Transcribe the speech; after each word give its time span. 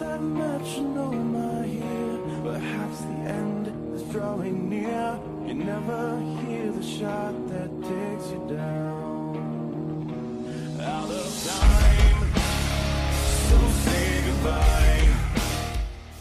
that? 0.00 0.20
Perhaps 2.42 3.00
the 3.00 3.30
end 3.30 3.94
is 3.94 4.02
drawing 4.10 4.68
near. 4.68 5.18
You 5.46 5.54
never 5.54 6.18
hear 6.40 6.72
the 6.72 6.82
shot 6.82 7.34
that 7.48 7.70
takes 7.82 8.30
you 8.32 8.40
down. 8.48 9.36
Out 10.80 11.10
of 11.10 11.28
time, 11.44 12.32
so 13.48 13.58
say 13.84 14.22
goodbye. 14.26 15.08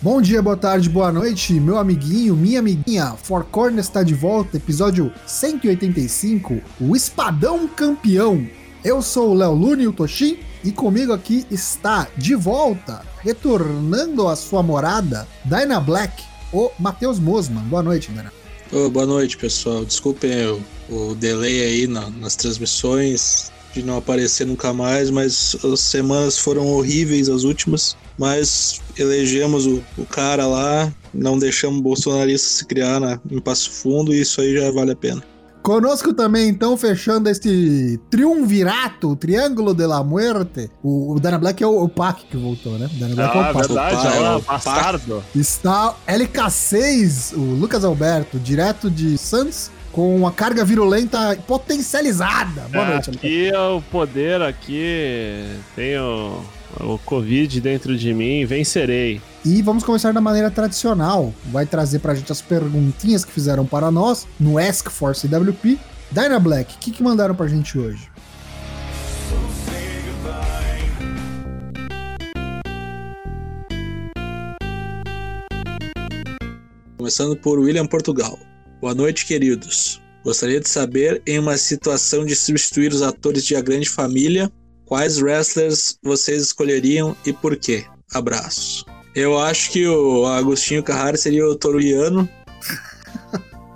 Bom 0.01 0.21
dia, 0.21 0.41
boa 0.41 0.57
tarde, 0.57 0.89
boa 0.89 1.11
noite, 1.11 1.53
meu 1.53 1.77
amiguinho, 1.77 2.35
minha 2.35 2.59
amiguinha. 2.59 3.15
Four 3.15 3.45
Corners 3.45 3.87
está 3.87 4.03
de 4.03 4.13
volta, 4.13 4.57
episódio 4.57 5.11
185, 5.25 6.61
o 6.81 6.95
Espadão 6.95 7.67
Campeão. 7.67 8.45
Eu 8.83 9.01
sou 9.01 9.31
o 9.31 9.33
Léo 9.33 9.53
Lune, 9.53 9.87
o 9.87 9.93
Toshin, 9.93 10.39
e 10.63 10.71
comigo 10.71 11.13
aqui 11.13 11.45
está 11.49 12.07
de 12.17 12.35
volta, 12.35 13.01
retornando 13.21 14.27
à 14.27 14.35
sua 14.35 14.61
morada, 14.61 15.27
Dyna 15.45 15.79
Black, 15.79 16.23
o 16.51 16.69
Matheus 16.79 17.19
Mosman. 17.19 17.63
Boa 17.63 17.83
noite, 17.83 18.11
Dyna. 18.11 18.31
Ô, 18.71 18.89
boa 18.89 19.05
noite, 19.05 19.37
pessoal. 19.37 19.83
Desculpem 19.85 20.31
o, 20.47 20.61
o 20.89 21.15
delay 21.15 21.61
aí 21.63 21.87
na- 21.87 22.09
nas 22.09 22.35
transmissões, 22.35 23.51
de 23.73 23.83
não 23.83 23.97
aparecer 23.97 24.45
nunca 24.47 24.73
mais, 24.73 25.09
mas 25.09 25.55
as 25.63 25.79
semanas 25.79 26.37
foram 26.37 26.67
horríveis, 26.67 27.29
as 27.29 27.43
últimas. 27.43 27.95
Mas 28.17 28.81
elegemos 28.97 29.65
o, 29.65 29.81
o 29.97 30.05
cara 30.05 30.45
lá, 30.45 30.91
não 31.13 31.39
deixamos 31.39 31.81
bolsonarista 31.81 32.47
se 32.49 32.65
criar 32.65 32.99
na, 32.99 33.19
em 33.31 33.39
Passo 33.39 33.71
Fundo 33.71 34.13
e 34.13 34.21
isso 34.21 34.41
aí 34.41 34.53
já 34.57 34.69
vale 34.71 34.91
a 34.91 34.95
pena. 34.95 35.23
Conosco 35.69 36.15
também, 36.15 36.49
então, 36.49 36.75
fechando 36.75 37.29
este 37.29 37.99
triunvirato, 38.09 39.09
o 39.11 39.15
Triângulo 39.15 39.71
de 39.75 39.85
la 39.85 40.03
Muerte. 40.03 40.67
O, 40.81 41.13
o 41.13 41.19
Dana 41.19 41.37
Black 41.37 41.63
é 41.63 41.67
o, 41.67 41.83
o 41.83 41.87
Pac 41.87 42.23
que 42.25 42.35
voltou, 42.35 42.79
né? 42.79 42.89
O 42.91 42.99
Dana 42.99 43.13
Black 43.13 43.37
é 43.37 43.39
Ah, 43.39 43.49
o 43.49 43.53
Pac. 43.53 43.67
verdade, 43.67 43.95
Opa, 43.95 44.15
é 44.15 44.35
o 44.35 44.41
bastardo. 44.41 45.23
Está 45.35 45.95
LK6, 46.07 47.33
o 47.37 47.53
Lucas 47.53 47.85
Alberto, 47.85 48.39
direto 48.39 48.89
de 48.89 49.15
Santos, 49.15 49.69
com 49.91 50.15
uma 50.15 50.31
carga 50.31 50.65
virulenta 50.65 51.37
potencializada. 51.47 52.61
Boa 52.71 52.85
É, 52.85 52.93
noite, 52.93 53.11
LK. 53.11 53.17
aqui 53.17 53.49
é 53.49 53.59
o 53.59 53.79
poder, 53.91 54.41
aqui 54.41 55.45
tenho 55.75 56.41
o 56.79 56.97
Covid 57.05 57.61
dentro 57.61 57.95
de 57.95 58.11
mim, 58.11 58.43
vencerei. 58.43 59.21
E 59.51 59.63
vamos 59.63 59.83
começar 59.83 60.13
da 60.13 60.21
maneira 60.21 60.51
tradicional. 60.51 61.33
Vai 61.45 61.65
trazer 61.65 61.97
pra 61.97 62.13
gente 62.13 62.31
as 62.31 62.39
perguntinhas 62.39 63.25
que 63.25 63.31
fizeram 63.31 63.65
para 63.65 63.89
nós 63.89 64.27
no 64.39 64.59
Ask 64.59 64.91
for 64.91 65.15
CWP. 65.15 65.75
Dyna 66.11 66.39
Black, 66.39 66.75
o 66.75 66.77
que, 66.77 66.91
que 66.91 67.01
mandaram 67.01 67.33
pra 67.33 67.47
gente 67.47 67.75
hoje? 67.75 68.11
Começando 76.95 77.35
por 77.35 77.57
William 77.57 77.87
Portugal. 77.87 78.37
Boa 78.79 78.93
noite, 78.93 79.25
queridos. 79.25 79.99
Gostaria 80.23 80.59
de 80.59 80.69
saber, 80.69 81.23
em 81.25 81.39
uma 81.39 81.57
situação 81.57 82.23
de 82.23 82.35
substituir 82.35 82.93
os 82.93 83.01
atores 83.01 83.43
de 83.43 83.55
A 83.55 83.61
Grande 83.61 83.89
Família, 83.89 84.51
quais 84.85 85.19
wrestlers 85.19 85.97
vocês 86.03 86.43
escolheriam 86.43 87.17
e 87.25 87.33
por 87.33 87.55
quê? 87.55 87.83
Abraço. 88.13 88.85
Eu 89.15 89.39
acho 89.39 89.71
que 89.71 89.87
o 89.87 90.25
Agostinho 90.25 90.83
Carrara 90.83 91.17
seria 91.17 91.45
o 91.45 91.55
Toruiano. 91.55 92.27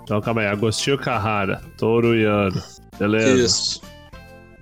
Então 0.02 0.20
calma 0.20 0.42
aí, 0.42 0.46
Agostinho 0.46 0.98
Carrara, 0.98 1.62
Toruiano. 1.78 2.62
Beleza. 2.98 3.42
Isso. 3.42 3.82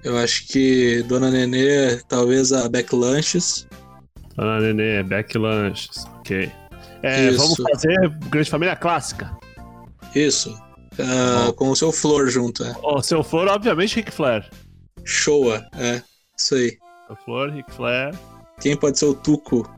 Eu 0.05 0.17
acho 0.19 0.47
que 0.48 1.03
Dona 1.05 1.31
Nenê, 1.31 1.97
talvez 2.09 2.53
a 2.53 2.69
Beck 2.69 2.95
Lanches. 2.95 3.67
Dona 4.37 4.61
Nenê, 4.61 5.03
Beck 5.03 5.37
Lanches, 5.37 6.05
ok. 6.19 6.51
É, 7.02 7.29
Isso. 7.29 7.39
vamos 7.39 7.57
fazer 7.57 8.08
Grande 8.29 8.51
Família 8.51 8.77
Clássica. 8.77 9.36
Isso. 10.14 10.57
Ah, 10.98 11.52
com 11.57 11.70
o 11.70 11.77
seu 11.77 11.91
Flor 11.91 12.29
junto, 12.29 12.64
é. 12.64 12.74
O 12.83 13.02
seu 13.02 13.23
Flor, 13.23 13.48
obviamente, 13.48 13.97
Ric 13.97 14.13
Flair. 14.13 14.48
Showa, 15.05 15.64
é. 15.77 16.02
Isso 16.36 16.55
aí. 16.55 16.79
Seu 17.07 17.17
Flor, 17.24 17.51
Ric 17.51 17.73
Flair. 17.73 18.14
Quem 18.61 18.77
pode 18.77 18.98
ser 18.98 19.07
o 19.07 19.14
Tuco? 19.14 19.68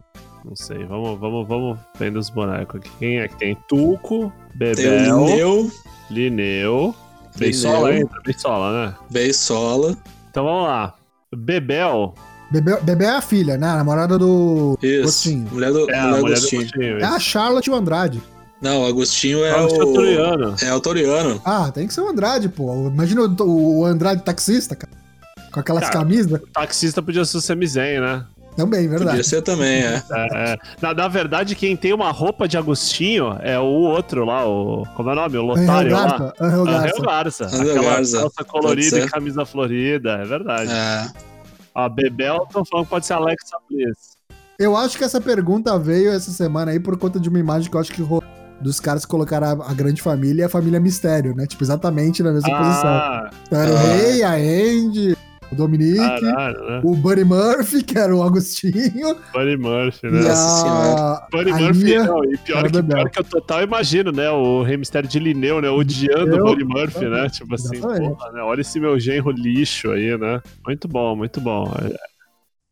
Não 0.45 0.55
sei, 0.55 0.85
vamos, 0.85 1.19
vamos, 1.19 1.49
vamos 1.49 1.79
vendo 1.99 2.19
os 2.19 2.29
bonecos 2.29 2.81
aqui. 2.81 2.91
Quem 2.99 3.19
é 3.21 3.29
que 3.29 3.37
tem? 3.37 3.57
Tuco, 3.67 4.31
Bebel, 4.55 5.25
Lineu, 5.25 5.71
Lineu. 6.11 6.95
Beisola 7.37 7.95
entra, 7.95 8.21
Beisola, 8.23 8.87
né? 8.87 8.95
Beisola. 9.11 9.97
Então 10.31 10.45
vamos 10.45 10.65
lá. 10.65 10.95
Bebel. 11.35 12.15
Bebê, 12.51 12.77
Bebê 12.83 13.05
é 13.07 13.17
a 13.17 13.21
filha, 13.23 13.57
né? 13.57 13.67
A 13.69 13.77
namorada 13.77 14.19
do 14.19 14.79
Isso. 14.83 15.01
Agostinho. 15.01 15.49
Mulher 15.51 15.73
do, 15.73 15.91
É, 15.91 16.03
mulher 16.03 16.03
mulher 16.03 16.21
do 16.21 16.27
Agostinho. 16.27 16.61
Agostinho. 16.63 16.99
É 16.99 17.05
a 17.05 17.19
Charlotte 17.19 17.67
e 17.67 17.71
o 17.71 17.75
Andrade. 17.75 18.23
Não, 18.61 18.83
o 18.83 18.87
Agostinho 18.87 19.45
é 19.45 19.61
o 19.61 19.67
o. 19.67 19.95
Toriano. 19.95 20.57
É 20.63 20.73
o 20.75 20.81
Toriano. 20.81 21.41
Ah, 21.45 21.71
tem 21.73 21.87
que 21.87 21.95
ser 21.95 22.03
o 22.03 22.09
Andrade, 22.09 22.49
pô. 22.49 22.89
Imagina 22.89 23.23
o, 23.23 23.79
o 23.81 23.85
Andrade 23.85 24.23
taxista, 24.23 24.77
cara. 24.77 24.93
Com 25.53 25.61
aquelas 25.61 25.85
Cara. 25.85 25.99
camisas. 26.01 26.33
O 26.41 26.47
taxista 26.49 27.01
podia 27.01 27.25
ser 27.25 27.37
o 27.37 27.41
Semizen, 27.41 28.01
né? 28.01 28.27
Também, 28.57 28.89
verdade. 28.89 29.11
Podia 29.11 29.25
ser 29.25 29.43
também, 29.43 29.83
é. 29.83 30.03
É, 30.11 30.53
é. 30.55 30.57
Na, 30.81 30.95
na 30.95 31.09
verdade, 31.09 31.55
quem 31.57 31.77
tem 31.77 31.93
uma 31.93 32.11
roupa 32.11 32.47
de 32.47 32.57
Agostinho 32.57 33.37
é 33.43 33.59
o 33.59 33.65
outro 33.65 34.25
lá, 34.25 34.47
o. 34.47 34.85
Como 34.95 35.11
é 35.11 35.13
o 35.13 35.17
nome? 35.17 35.37
O 35.39 35.53
Angel 35.53 35.63
Lotário 35.67 35.93
lá. 35.93 36.07
Garza. 36.07 36.33
Angel 36.41 36.61
Angel 36.61 36.65
Garza. 36.65 37.03
Garza. 37.03 37.45
Angel 37.47 37.71
Aquela 37.77 37.95
Garza. 37.95 38.21
calça 38.21 38.45
colorida 38.45 38.99
e 39.01 39.09
camisa 39.09 39.45
florida, 39.45 40.11
é 40.13 40.25
verdade. 40.25 40.71
É. 40.73 41.07
A 41.75 41.89
Bebel, 41.89 42.47
tô 42.53 42.65
falando 42.65 42.85
que 42.87 42.91
pode 42.91 43.07
ser 43.07 43.15
Alexa 43.15 43.57
Bliss. 43.69 44.15
Eu 44.57 44.77
acho 44.77 44.97
que 44.97 45.03
essa 45.03 45.21
pergunta 45.21 45.77
veio 45.77 46.13
essa 46.13 46.31
semana 46.31 46.71
aí 46.71 46.79
por 46.79 46.97
conta 46.97 47.19
de 47.19 47.29
uma 47.29 47.41
imagem 47.41 47.69
que 47.69 47.77
eu 47.77 47.81
acho 47.81 47.91
que 47.93 48.01
rolou 48.01 48.23
dos 48.61 48.79
caras 48.79 49.05
que 49.05 49.11
colocaram 49.11 49.61
a, 49.63 49.71
a 49.71 49.75
grande 49.75 50.01
família 50.01 50.43
e 50.43 50.45
a 50.45 50.49
família 50.49 50.79
Mistério, 50.79 51.35
né? 51.35 51.45
Tipo, 51.45 51.65
exatamente 51.65 52.23
na 52.23 52.31
mesma 52.33 52.49
posição. 52.57 52.89
Ah, 52.89 53.31
Então 53.49 53.59
era 53.61 53.73
o 53.73 53.77
Ah. 53.77 53.81
Rei, 53.81 54.23
a 54.23 54.35
Andy, 54.35 55.17
o 55.55 55.57
Dominique, 55.57 55.97
caralho, 56.21 56.61
né? 56.69 56.81
o 56.85 56.95
Buddy 56.97 57.25
Murphy, 57.25 57.83
que 57.83 57.99
era 57.99 58.15
o 58.15 58.23
Agostinho, 58.23 59.17
Buddy 59.33 59.57
Murphy, 59.57 60.07
né? 60.11 60.21
Nossa 60.23 60.67
a, 60.67 61.29
Buddy 61.33 61.51
a 61.51 61.57
Murphy, 61.59 61.85
Lia- 61.85 62.05
não, 62.05 62.25
e 62.25 62.37
pior 62.39 62.71
que, 62.71 62.83
pior 62.83 63.11
que 63.11 63.19
eu 63.21 63.25
total 63.25 63.63
imagino, 63.63 64.13
né? 64.13 64.31
O 64.31 64.63
Rei 64.63 64.77
Mistério 64.77 65.09
de 65.09 65.19
Linneu, 65.19 65.61
né? 65.61 65.71
Odiando 65.71 66.37
Eu- 66.37 66.45
o 66.45 66.49
Buddy 66.49 66.65
Murphy, 66.65 67.07
né? 67.09 67.29
Tipo 67.31 67.55
assim, 67.55 67.81
porra, 67.81 68.33
né? 68.33 68.43
Olha 68.43 68.61
esse 68.61 68.79
meu 68.79 68.99
genro 68.99 69.31
lixo 69.31 69.91
aí, 69.91 70.17
né? 70.19 70.43
Muito 70.67 70.87
bom, 70.89 71.17
muito 71.17 71.41
bom. 71.41 71.73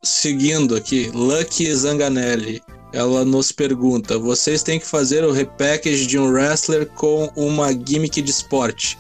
Seguindo 0.04 0.74
aqui, 0.74 1.10
Lucky 1.14 1.72
Zanganelli. 1.74 2.60
Ela 2.92 3.24
nos 3.24 3.52
pergunta: 3.52 4.18
vocês 4.18 4.62
têm 4.62 4.78
que 4.78 4.86
fazer 4.86 5.24
o 5.24 5.30
repackage 5.32 6.06
de 6.06 6.18
um 6.18 6.30
wrestler 6.30 6.86
com 6.88 7.30
uma 7.36 7.72
gimmick 7.72 8.20
de 8.20 8.30
esporte. 8.30 8.98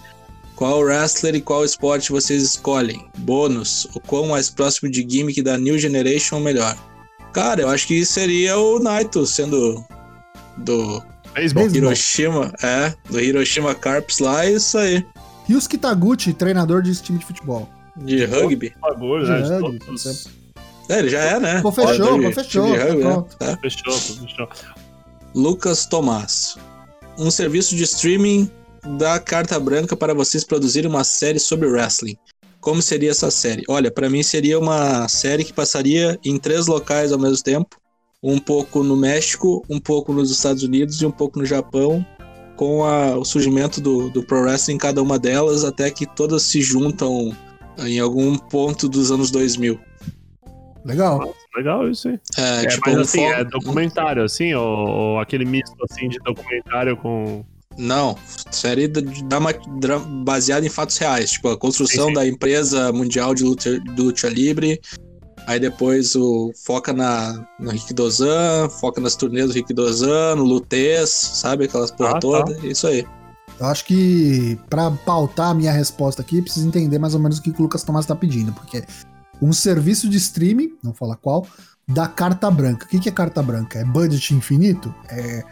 Qual 0.56 0.80
wrestler 0.80 1.34
e 1.34 1.40
qual 1.40 1.64
esporte 1.64 2.12
vocês 2.12 2.42
escolhem? 2.42 3.08
Bônus: 3.18 3.86
o 3.94 4.00
quão 4.00 4.28
mais 4.28 4.50
próximo 4.50 4.90
de 4.90 5.06
gimmick 5.08 5.42
da 5.42 5.56
New 5.56 5.78
Generation 5.78 6.40
melhor? 6.40 6.76
Cara, 7.32 7.62
eu 7.62 7.68
acho 7.68 7.86
que 7.86 8.04
seria 8.04 8.58
o 8.58 8.78
Naito 8.78 9.26
sendo 9.26 9.82
do 10.58 11.02
Beisebol. 11.34 11.64
Beisebol. 11.64 11.90
Hiroshima, 11.90 12.52
é, 12.62 12.94
do 13.08 13.20
Hiroshima 13.20 13.74
Carps 13.74 14.18
lá, 14.18 14.44
é 14.44 14.52
isso 14.52 14.76
aí, 14.76 15.04
Ryusuke 15.48 15.78
Taguchi, 15.78 16.32
treinador 16.32 16.82
de 16.82 16.94
time 17.00 17.18
de 17.18 17.26
futebol. 17.26 17.68
de 17.96 18.24
rugby. 18.24 18.74
bagulho, 18.80 19.26
né? 19.26 19.42
De 19.42 19.78
todos. 19.78 20.28
É, 20.88 20.98
ele 20.98 21.08
já 21.08 21.20
é, 21.20 21.40
né? 21.40 21.62
Pô, 21.62 21.72
fechou, 21.72 22.20
pô, 22.20 22.32
fechou, 22.32 22.72
tá 22.72 22.84
rugby, 22.84 23.04
né? 23.04 23.10
pronto. 23.10 23.36
Tá. 23.36 23.58
Fechou, 23.58 23.92
fechou. 23.92 24.48
Lucas 25.34 25.86
Tomás. 25.86 26.56
Um 27.18 27.30
serviço 27.30 27.76
de 27.76 27.82
streaming 27.84 28.50
dá 28.98 29.18
carta 29.18 29.58
branca 29.60 29.96
para 29.96 30.14
vocês 30.14 30.44
produzirem 30.44 30.90
uma 30.90 31.04
série 31.04 31.38
sobre 31.38 31.68
wrestling. 31.68 32.16
Como 32.60 32.80
seria 32.80 33.10
essa 33.10 33.30
série? 33.30 33.64
Olha, 33.68 33.90
para 33.90 34.08
mim 34.08 34.22
seria 34.22 34.58
uma 34.58 35.08
série 35.08 35.44
que 35.44 35.52
passaria 35.52 36.18
em 36.24 36.38
três 36.38 36.66
locais 36.66 37.12
ao 37.12 37.18
mesmo 37.18 37.42
tempo. 37.42 37.76
Um 38.22 38.38
pouco 38.38 38.84
no 38.84 38.96
México, 38.96 39.64
um 39.68 39.80
pouco 39.80 40.12
nos 40.12 40.30
Estados 40.30 40.62
Unidos 40.62 41.00
e 41.02 41.06
um 41.06 41.10
pouco 41.10 41.38
no 41.40 41.44
Japão. 41.44 42.06
Com 42.56 42.84
a- 42.84 43.16
o 43.16 43.24
surgimento 43.24 43.80
do, 43.80 44.08
do 44.10 44.22
Pro 44.22 44.42
Wrestling 44.42 44.74
em 44.74 44.78
cada 44.78 45.02
uma 45.02 45.18
delas, 45.18 45.64
até 45.64 45.90
que 45.90 46.06
todas 46.06 46.42
se 46.44 46.60
juntam 46.62 47.36
em 47.78 47.98
algum 47.98 48.36
ponto 48.38 48.88
dos 48.88 49.10
anos 49.10 49.30
2000. 49.32 49.80
Legal. 50.84 51.34
Legal 51.56 51.88
isso 51.88 52.08
aí. 52.08 52.20
É, 52.38 52.64
É, 52.64 52.66
tipo, 52.68 52.82
mas 52.86 52.96
um 52.96 53.00
assim, 53.00 53.18
fo- 53.26 53.32
é 53.32 53.44
documentário, 53.44 54.22
assim, 54.24 54.54
ou, 54.54 54.66
ou 54.88 55.20
aquele 55.20 55.44
misto 55.44 55.74
assim 55.90 56.08
de 56.08 56.18
documentário 56.18 56.96
com. 56.96 57.44
Não, 57.78 58.16
série 58.50 58.86
da- 58.88 59.00
drama- 59.00 59.54
dra- 59.80 59.98
baseada 59.98 60.64
em 60.66 60.68
fatos 60.70 60.96
reais, 60.98 61.30
tipo 61.32 61.48
a 61.48 61.56
construção 61.56 62.04
Sim, 62.04 62.10
sim. 62.10 62.14
da 62.14 62.26
empresa 62.26 62.92
mundial 62.92 63.34
de 63.34 63.42
luta, 63.44 63.80
de 63.80 64.00
luta 64.02 64.28
livre. 64.28 64.80
Aí 65.46 65.58
depois 65.58 66.14
o 66.14 66.52
foca 66.64 66.92
na 66.92 67.44
no 67.58 67.70
Rick 67.70 67.92
Dozan, 67.92 68.68
foca 68.80 69.00
nas 69.00 69.16
turnês 69.16 69.48
do 69.48 69.54
Rick 69.54 69.74
Dozan, 69.74 70.36
no 70.36 70.44
Lutez, 70.44 71.10
sabe 71.10 71.64
aquelas 71.64 71.90
porra 71.90 72.10
Ah, 72.10 72.14
tá. 72.14 72.20
toda, 72.20 72.66
isso 72.66 72.86
aí. 72.86 73.04
Eu 73.58 73.66
acho 73.66 73.84
que 73.84 74.56
pra 74.70 74.90
pautar 74.90 75.50
a 75.50 75.54
minha 75.54 75.72
resposta 75.72 76.22
aqui, 76.22 76.40
precisa 76.42 76.66
entender 76.66 76.98
mais 76.98 77.14
ou 77.14 77.20
menos 77.20 77.38
o 77.38 77.42
que 77.42 77.50
o 77.50 77.62
Lucas 77.62 77.82
Tomás 77.82 78.06
tá 78.06 78.14
pedindo, 78.14 78.52
porque 78.52 78.84
um 79.40 79.52
serviço 79.52 80.08
de 80.08 80.16
streaming, 80.16 80.74
não 80.82 80.94
fala 80.94 81.16
qual, 81.16 81.46
da 81.88 82.06
carta 82.06 82.48
branca. 82.50 82.86
O 82.86 82.88
que, 82.88 83.00
que 83.00 83.08
é 83.08 83.12
carta 83.12 83.42
branca? 83.42 83.78
É 83.80 83.84
budget 83.84 84.32
infinito? 84.34 84.94
É 85.08 85.42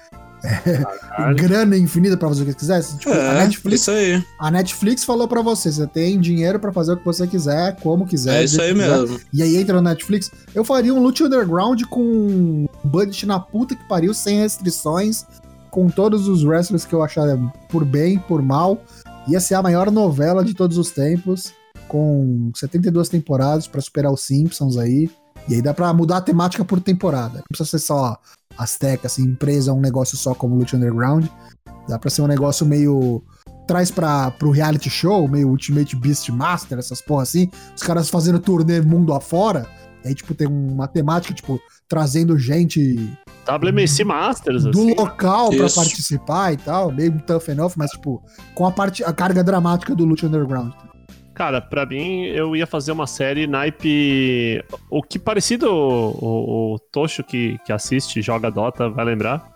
grana 1.37 1.77
infinita 1.77 2.17
pra 2.17 2.29
fazer 2.29 2.43
o 2.43 2.47
que 2.47 2.55
quiser? 2.55 2.83
Tipo, 2.83 3.13
a, 3.13 3.17
É, 3.17 3.35
Netflix, 3.45 3.81
isso 3.83 3.91
aí. 3.91 4.25
a 4.39 4.51
Netflix 4.51 5.05
falou 5.05 5.29
pra 5.29 5.43
você: 5.43 5.71
você 5.71 5.87
tem 5.87 6.19
dinheiro 6.21 6.59
pra 6.59 6.73
fazer 6.73 6.93
o 6.93 6.97
que 6.97 7.05
você 7.05 7.27
quiser, 7.27 7.77
como 7.81 8.07
quiser. 8.07 8.41
É 8.41 8.45
isso 8.45 8.61
aí 8.61 8.73
quiser. 8.73 8.89
mesmo. 8.99 9.21
E 9.33 9.43
aí 9.43 9.57
entra 9.57 9.77
no 9.77 9.83
Netflix. 9.83 10.31
Eu 10.55 10.65
faria 10.65 10.95
um 10.95 11.01
Loot 11.03 11.23
Underground 11.23 11.83
com 11.85 12.67
budget 12.85 13.27
na 13.27 13.39
puta 13.41 13.75
que 13.75 13.85
pariu, 13.89 14.15
sem 14.15 14.41
restrições, 14.41 15.25
com 15.71 15.89
todos 15.89 16.27
os 16.29 16.45
wrestlers 16.45 16.85
que 16.85 16.95
eu 16.95 17.03
achar 17.03 17.27
por 17.69 17.85
bem, 17.85 18.19
por 18.19 18.43
mal. 18.43 18.83
Ia 19.29 19.41
ser 19.41 19.55
a 19.55 19.63
maior 19.63 19.91
novela 19.91 20.43
de 20.45 20.55
todos 20.55 20.79
os 20.79 20.91
tempos, 20.91 21.53
com 21.87 22.51
72 22.55 23.09
temporadas 23.09 23.67
pra 23.69 23.81
superar 23.81 24.11
os 24.13 24.23
Simpsons 24.23 24.77
aí. 24.77 25.11
E 25.49 25.55
aí 25.55 25.63
dá 25.63 25.75
pra 25.75 25.93
mudar 25.93 26.19
a 26.19 26.21
temática 26.21 26.65
por 26.65 26.81
temporada. 26.81 27.39
Não 27.39 27.45
precisa 27.49 27.71
ser 27.71 27.79
só 27.79 28.19
Azteca, 28.57 29.07
assim, 29.07 29.23
empresa, 29.23 29.73
um 29.73 29.81
negócio 29.81 30.17
só 30.17 30.35
como 30.35 30.55
Loot 30.55 30.77
Underground. 30.77 31.27
Dá 31.89 31.99
pra 31.99 32.11
ser 32.11 32.23
um 32.23 32.27
negócio 32.27 32.67
meio. 32.67 33.23
Traz 33.67 33.91
pra, 33.91 34.31
pro 34.33 34.51
reality 34.51 34.91
show, 34.91 35.29
meio 35.29 35.49
Ultimate 35.49 35.95
Beast 35.97 36.29
Master, 36.31 36.79
essas 36.79 37.01
porra 37.01 37.23
assim. 37.23 37.49
Os 37.75 37.83
caras 37.83 38.11
fazendo 38.11 38.39
turnê 38.39 38.81
mundo 38.81 39.15
afora. 39.15 39.67
E 40.05 40.09
aí, 40.09 40.15
tipo, 40.15 40.35
tem 40.35 40.47
uma 40.47 40.89
temática, 40.89 41.35
tipo, 41.35 41.61
trazendo 41.87 42.39
gente 42.39 42.97
WMC 43.47 44.05
Masters, 44.05 44.65
do 44.65 44.71
assim. 44.71 44.95
local 44.95 45.51
pra 45.51 45.67
Isso. 45.67 45.77
participar 45.77 46.53
e 46.53 46.57
tal. 46.57 46.93
Meio 46.93 47.21
tough 47.23 47.49
enough, 47.49 47.73
mas, 47.77 47.91
tipo, 47.91 48.23
com 48.55 48.67
a, 48.67 48.73
parte, 48.73 49.05
a 49.05 49.13
carga 49.13 49.45
dramática 49.45 49.95
do 49.95 50.05
Loot 50.05 50.25
Underground. 50.27 50.73
Cara, 51.41 51.59
pra 51.59 51.87
mim, 51.87 52.25
eu 52.25 52.55
ia 52.55 52.67
fazer 52.67 52.93
uma 52.93 53.07
série 53.07 53.47
naipe. 53.47 54.63
O 54.91 55.03
que 55.03 55.19
parecido 55.19 55.73
o, 55.73 56.11
o, 56.11 56.75
o 56.75 56.79
Tocho 56.79 57.25
que, 57.25 57.57
que 57.65 57.73
assiste, 57.73 58.21
joga 58.21 58.51
Dota, 58.51 58.91
vai 58.91 59.07
lembrar. 59.07 59.51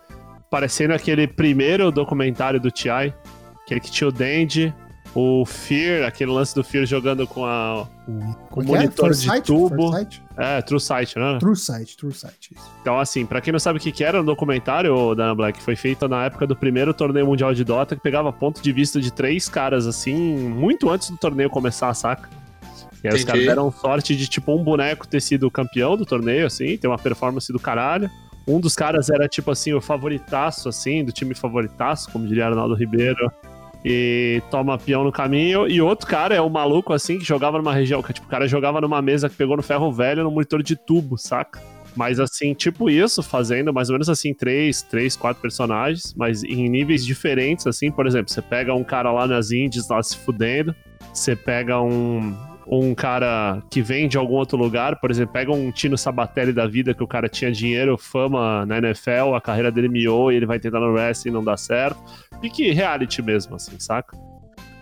Parecendo 0.49 0.95
aquele 0.95 1.27
primeiro 1.27 1.91
documentário 1.91 2.59
do 2.59 2.71
T.I., 2.71 3.13
aquele 3.61 3.79
que 3.79 3.91
tinha 3.91 4.07
o 4.07 4.11
Dandy, 4.11 4.73
o 5.15 5.45
Fear, 5.45 6.05
aquele 6.05 6.29
lance 6.29 6.53
do 6.53 6.61
Fear 6.61 6.85
jogando 6.85 7.25
com 7.25 7.45
a. 7.45 7.87
Com 8.05 8.35
Como 8.49 8.63
é 8.63 8.65
que 8.65 8.75
é? 8.75 8.79
monitor 8.79 9.11
de 9.11 9.41
tubo. 9.41 9.91
É, 10.37 10.61
True 10.61 10.79
Sight, 10.79 11.17
né? 11.17 11.37
True 11.39 11.55
Sight, 11.55 11.95
True 11.95 12.13
Sight. 12.13 12.53
Isso. 12.53 12.71
Então, 12.81 12.99
assim, 12.99 13.25
pra 13.25 13.39
quem 13.39 13.53
não 13.53 13.59
sabe 13.59 13.79
o 13.79 13.81
que, 13.81 13.93
que 13.93 14.03
era, 14.03 14.21
um 14.21 14.25
documentário, 14.25 15.15
Dana 15.15 15.33
Black, 15.33 15.63
foi 15.63 15.77
feito 15.77 16.05
na 16.09 16.25
época 16.25 16.45
do 16.45 16.55
primeiro 16.55 16.93
torneio 16.93 17.25
mundial 17.25 17.53
de 17.53 17.63
Dota, 17.63 17.95
que 17.95 18.01
pegava 18.01 18.33
ponto 18.33 18.61
de 18.61 18.71
vista 18.73 18.99
de 18.99 19.11
três 19.11 19.47
caras, 19.47 19.87
assim, 19.87 20.13
muito 20.49 20.89
antes 20.89 21.09
do 21.09 21.17
torneio 21.17 21.49
começar, 21.49 21.93
saca? 21.93 22.29
E 23.01 23.07
aí 23.07 23.15
os 23.15 23.23
caras 23.23 23.45
deram 23.45 23.71
sorte 23.71 24.15
de, 24.17 24.27
tipo, 24.27 24.53
um 24.53 24.63
boneco 24.63 25.07
ter 25.07 25.21
sido 25.21 25.49
campeão 25.49 25.95
do 25.95 26.05
torneio, 26.05 26.45
assim, 26.45 26.77
ter 26.77 26.87
uma 26.87 26.97
performance 26.97 27.51
do 27.53 27.59
caralho. 27.59 28.09
Um 28.45 28.59
dos 28.59 28.75
caras 28.75 29.09
era, 29.09 29.27
tipo 29.29 29.49
assim, 29.49 29.73
o 29.73 29.79
favoritaço, 29.79 30.67
assim, 30.67 31.05
do 31.05 31.11
time 31.11 31.33
favoritaço, 31.33 32.11
como 32.11 32.27
diria 32.27 32.47
Arnaldo 32.47 32.75
Ribeiro. 32.75 33.31
E 33.87 34.41
toma 34.49 34.79
peão 34.79 35.03
no 35.03 35.11
caminho. 35.11 35.67
E 35.67 35.79
outro 35.79 36.07
cara 36.07 36.33
é 36.33 36.41
o 36.41 36.49
maluco, 36.49 36.91
assim, 36.91 37.19
que 37.19 37.23
jogava 37.23 37.59
numa 37.59 37.71
região. 37.71 38.01
Que, 38.01 38.11
tipo, 38.11 38.25
o 38.25 38.29
cara 38.29 38.47
jogava 38.47 38.81
numa 38.81 38.99
mesa 38.99 39.29
que 39.29 39.35
pegou 39.35 39.55
no 39.55 39.61
ferro 39.61 39.91
velho 39.91 40.23
no 40.23 40.31
monitor 40.31 40.63
de 40.63 40.75
tubo, 40.75 41.19
saca? 41.19 41.61
Mas 41.95 42.19
assim, 42.19 42.53
tipo 42.53 42.89
isso, 42.89 43.23
fazendo 43.23 43.73
mais 43.73 43.89
ou 43.89 43.93
menos 43.93 44.09
assim, 44.09 44.33
três, 44.33 44.81
três, 44.81 45.15
quatro 45.15 45.41
personagens, 45.41 46.13
mas 46.17 46.43
em 46.43 46.67
níveis 46.67 47.05
diferentes, 47.05 47.65
assim, 47.65 47.89
por 47.89 48.05
exemplo, 48.05 48.29
você 48.29 48.41
pega 48.41 48.73
um 48.73 48.83
cara 48.83 49.11
lá 49.13 49.25
nas 49.25 49.51
Indies, 49.51 49.87
lá 49.87 50.03
se 50.03 50.17
fudendo, 50.17 50.75
você 51.13 51.37
pega 51.37 51.81
um, 51.81 52.35
um 52.67 52.95
cara 52.95 53.61
que 53.69 53.81
vem 53.81 54.07
de 54.07 54.17
algum 54.17 54.35
outro 54.35 54.57
lugar, 54.57 54.99
por 54.99 55.11
exemplo, 55.11 55.33
pega 55.33 55.51
um 55.51 55.71
Tino 55.71 55.97
Sabatelli 55.97 56.51
da 56.51 56.67
vida, 56.67 56.93
que 56.93 57.03
o 57.03 57.07
cara 57.07 57.29
tinha 57.29 57.51
dinheiro, 57.51 57.97
fama 57.97 58.65
na 58.65 58.77
NFL, 58.77 59.35
a 59.35 59.41
carreira 59.41 59.71
dele 59.71 59.87
miou 59.87 60.31
e 60.31 60.35
ele 60.35 60.45
vai 60.45 60.59
tentar 60.59 60.79
no 60.79 60.91
wrestling 60.91 61.31
e 61.31 61.33
não 61.33 61.43
dá 61.43 61.55
certo. 61.57 61.99
Pique 62.41 62.71
reality 62.71 63.21
mesmo, 63.21 63.55
assim, 63.55 63.79
saca? 63.79 64.17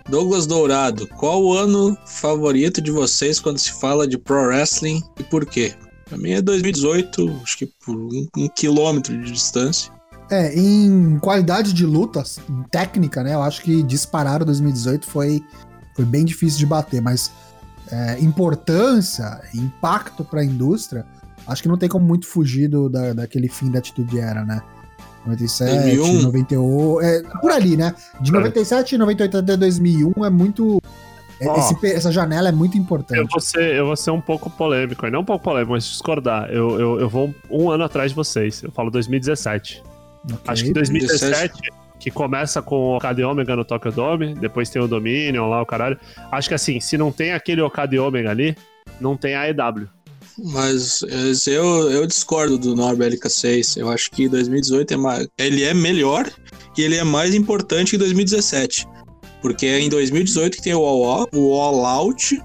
Douglas 0.09 0.45
Dourado, 0.45 1.07
qual 1.07 1.41
o 1.41 1.53
ano 1.53 1.97
favorito 2.05 2.81
de 2.81 2.91
vocês 2.91 3.39
quando 3.39 3.57
se 3.57 3.71
fala 3.79 4.07
de 4.07 4.17
pro 4.17 4.47
wrestling 4.47 5.01
e 5.19 5.23
por 5.23 5.45
quê? 5.45 5.73
Pra 6.05 6.17
mim 6.17 6.31
é 6.31 6.41
2018, 6.41 7.39
acho 7.41 7.57
que 7.57 7.65
por 7.65 7.95
um, 7.95 8.27
um 8.37 8.49
quilômetro 8.49 9.17
de 9.17 9.31
distância. 9.31 9.91
É, 10.29 10.53
em 10.57 11.17
qualidade 11.19 11.73
de 11.73 11.85
lutas, 11.85 12.39
em 12.49 12.63
técnica, 12.63 13.23
né? 13.23 13.33
Eu 13.33 13.41
acho 13.41 13.61
que 13.61 13.81
disparar 13.83 14.43
2018 14.43 15.07
foi, 15.07 15.41
foi 15.95 16.05
bem 16.05 16.25
difícil 16.25 16.59
de 16.59 16.65
bater, 16.65 17.01
mas 17.01 17.31
é, 17.91 18.19
importância, 18.19 19.41
impacto 19.53 20.23
pra 20.23 20.43
indústria, 20.43 21.05
acho 21.47 21.61
que 21.61 21.67
não 21.67 21.77
tem 21.77 21.89
como 21.89 22.05
muito 22.05 22.27
fugir 22.27 22.67
do, 22.67 22.89
da, 22.89 23.13
daquele 23.13 23.47
fim 23.49 23.71
da 23.71 23.79
atitude 23.79 24.19
era, 24.19 24.43
né? 24.45 24.61
97, 25.25 25.71
2001. 25.71 26.21
98, 26.23 27.01
é, 27.01 27.21
por 27.39 27.51
ali, 27.51 27.77
né? 27.77 27.95
De 28.19 28.31
97, 28.31 28.97
98 28.97 29.37
até 29.37 29.55
2001 29.57 30.25
é 30.25 30.29
muito. 30.29 30.81
é, 31.39 31.47
Ó. 31.47 31.55
esse 31.57 31.87
essa 31.87 32.11
janela 32.11 32.49
é 32.49 32.51
muito 32.51 32.75
Eu 32.75 32.81
importante. 32.81 33.29
vou 33.31 33.39
ser, 33.39 33.75
eu 33.75 33.85
vou 33.85 33.95
ser 33.95 34.11
um 34.11 34.19
pouco 34.19 34.49
polêmico, 34.49 35.09
não 35.09 35.21
um 35.21 35.25
pouco 35.25 35.43
polêmico, 35.43 35.71
mas 35.71 35.85
discordar. 35.85 36.49
Eu, 36.49 36.79
eu, 36.79 36.99
eu 36.99 37.09
vou 37.09 37.33
um 37.49 37.71
ano 37.71 37.85
atrás 37.85 38.11
de 38.11 38.15
vocês. 38.15 38.61
Eu 38.63 38.71
falo 38.71 38.91
2017. 38.91 39.81
Ok. 40.25 40.39
Acho 40.47 40.63
que 40.65 40.73
2017, 40.73 41.53
que 42.03 42.11
começa 42.11 42.61
com 42.61 42.75
o 42.75 42.97
Okada 42.97 43.25
Omega 43.25 43.55
no 43.55 43.63
Tokyo 43.63 43.89
Dome, 43.89 44.33
depois 44.35 44.69
tem 44.69 44.81
o 44.81 44.87
Dominion 44.89 45.47
lá, 45.47 45.61
o 45.61 45.65
caralho. 45.65 45.97
Acho 46.29 46.49
que 46.49 46.53
assim, 46.53 46.81
se 46.81 46.97
não 46.97 47.13
tem 47.13 47.31
aquele 47.31 47.61
Okada 47.61 48.01
Omega 48.03 48.29
ali, 48.29 48.57
não 48.99 49.15
tem 49.15 49.35
a 49.35 49.47
EW. 49.49 49.87
Mas 50.37 51.01
eu, 51.47 51.89
eu 51.91 52.05
discordo 52.05 52.57
do 52.57 52.75
Norb 52.75 52.99
LK6. 52.99 53.77
Eu 53.77 53.89
acho 53.89 54.11
que 54.11 54.27
2018 54.27 54.93
é 54.93 54.97
mais, 54.97 55.27
ele 55.37 55.63
é 55.63 55.73
melhor 55.73 56.29
e 56.77 56.81
ele 56.81 56.97
é 56.97 57.05
mais 57.05 57.33
importante 57.33 57.91
que 57.91 57.97
2017. 57.97 58.85
Porque 59.41 59.65
é 59.65 59.79
em 59.79 59.87
2018 59.87 60.57
que 60.57 60.63
tem 60.63 60.73
o 60.73 60.83
All, 60.83 61.03
Out- 61.05 61.29
o 61.33 61.53
All 61.53 61.85
Out, 61.85 62.41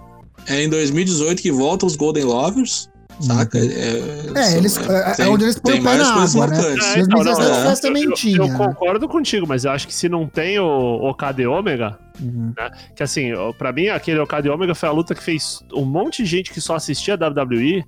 é 0.47 0.63
em 0.63 0.69
2018 0.69 1.43
que 1.43 1.51
voltam 1.51 1.87
os 1.87 1.97
Golden 1.97 2.25
Lovers, 2.25 2.89
saca? 3.21 3.59
É, 3.59 3.63
É, 3.63 4.43
são- 4.43 4.59
eles, 4.59 4.77
é, 4.89 5.11
é 5.11 5.15
tem- 5.15 5.27
onde 5.29 5.45
eles 5.45 5.59
põem 5.59 5.81
o 5.81 5.83
pé 5.83 5.97
na 5.97 6.13
coisas 6.13 6.35
água, 6.37 6.47
né? 6.49 6.59
É, 6.59 6.63
2017 6.63 7.09
não, 7.09 7.35
foi 7.55 7.65
não, 7.65 7.77
sementinha. 7.77 8.37
Eu, 8.39 8.45
eu 8.45 8.49
né? 8.53 8.57
concordo 8.59 9.09
contigo, 9.09 9.47
mas 9.47 9.65
eu 9.65 9.71
acho 9.71 9.87
que 9.87 9.95
se 9.95 10.09
não 10.09 10.27
tem 10.27 10.59
o 10.59 10.65
Okada 11.09 11.41
e 11.43 11.47
Omega, 11.47 11.99
Uhum. 12.21 12.53
que 12.97 13.03
assim, 13.03 13.31
pra 13.57 13.73
mim 13.73 13.89
aquele 13.89 14.19
Okada 14.19 14.47
e 14.49 14.51
Omega 14.51 14.75
foi 14.75 14.89
a 14.89 14.93
luta 14.93 15.15
que 15.15 15.23
fez 15.23 15.61
um 15.73 15.85
monte 15.85 16.23
de 16.23 16.29
gente 16.29 16.51
que 16.53 16.61
só 16.61 16.75
assistia 16.75 17.15
a 17.15 17.17
WWE 17.17 17.85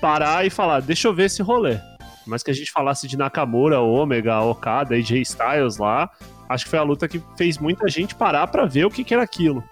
parar 0.00 0.44
e 0.46 0.50
falar, 0.50 0.80
deixa 0.80 1.08
eu 1.08 1.14
ver 1.14 1.24
esse 1.26 1.42
rolê. 1.42 1.78
Mas 2.26 2.42
que 2.42 2.50
a 2.50 2.54
gente 2.54 2.70
falasse 2.70 3.06
de 3.08 3.16
Nakamura, 3.16 3.80
Omega, 3.80 4.40
Okada, 4.42 4.94
AJ 4.94 5.20
Styles 5.22 5.76
lá, 5.78 6.08
acho 6.48 6.64
que 6.64 6.70
foi 6.70 6.78
a 6.78 6.82
luta 6.82 7.08
que 7.08 7.20
fez 7.36 7.58
muita 7.58 7.88
gente 7.88 8.14
parar 8.14 8.46
pra 8.46 8.64
ver 8.64 8.84
o 8.84 8.90
que, 8.90 9.02
que 9.02 9.12
era 9.14 9.22
aquilo. 9.24 9.62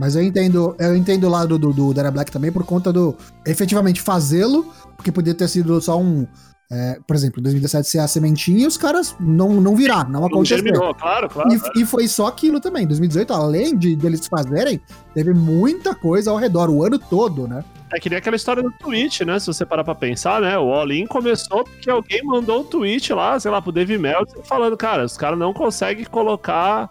Mas 0.00 0.16
eu 0.16 0.22
entendo, 0.22 0.74
eu 0.78 0.96
entendo 0.96 1.24
o 1.24 1.28
lado 1.30 1.58
do, 1.58 1.74
do 1.74 1.92
Dana 1.92 2.10
Black 2.10 2.32
também 2.32 2.50
por 2.50 2.64
conta 2.64 2.90
do 2.90 3.14
efetivamente 3.46 4.00
fazê-lo, 4.00 4.72
porque 4.96 5.12
podia 5.12 5.34
ter 5.34 5.46
sido 5.46 5.78
só 5.78 6.00
um. 6.00 6.26
é, 6.72 6.98
por 7.06 7.14
exemplo, 7.14 7.38
em 7.38 7.42
2017 7.42 7.86
ser 7.86 7.98
a 7.98 8.08
sementinha 8.08 8.64
e 8.64 8.66
os 8.66 8.78
caras 8.78 9.14
não, 9.20 9.60
não 9.60 9.76
virar, 9.76 10.08
não 10.08 10.20
Não 10.20 10.26
aconteceu. 10.28 10.56
germinou, 10.56 10.94
claro, 10.94 11.28
claro. 11.28 11.50
E, 11.76 11.82
e 11.82 11.84
foi 11.84 12.08
só 12.08 12.28
aquilo 12.28 12.60
também. 12.60 12.86
2018, 12.86 13.30
além 13.30 13.76
de 13.76 13.94
deles 13.94 14.26
fazerem, 14.26 14.80
teve 15.12 15.34
muita 15.34 15.94
coisa 15.94 16.30
ao 16.30 16.38
redor, 16.38 16.70
o 16.70 16.82
ano 16.82 16.98
todo, 16.98 17.46
né? 17.46 17.62
É 17.92 18.00
que 18.00 18.08
nem 18.08 18.16
aquela 18.18 18.36
história 18.36 18.62
do 18.62 18.70
tweet, 18.70 19.22
né? 19.24 19.38
Se 19.38 19.48
você 19.48 19.66
parar 19.66 19.84
pra 19.84 19.94
pensar, 19.94 20.40
né? 20.40 20.56
O 20.56 20.72
All-In 20.72 21.06
começou 21.06 21.62
porque 21.64 21.90
alguém 21.90 22.22
mandou 22.24 22.60
um 22.60 22.64
tweet 22.64 23.12
lá, 23.12 23.38
sei 23.38 23.50
lá, 23.50 23.60
pro 23.60 23.70
Dave 23.72 23.98
Meltzer, 23.98 24.40
falando, 24.44 24.76
cara, 24.78 25.04
os 25.04 25.16
caras 25.18 25.38
não 25.38 25.52
conseguem 25.52 26.04
colocar 26.06 26.88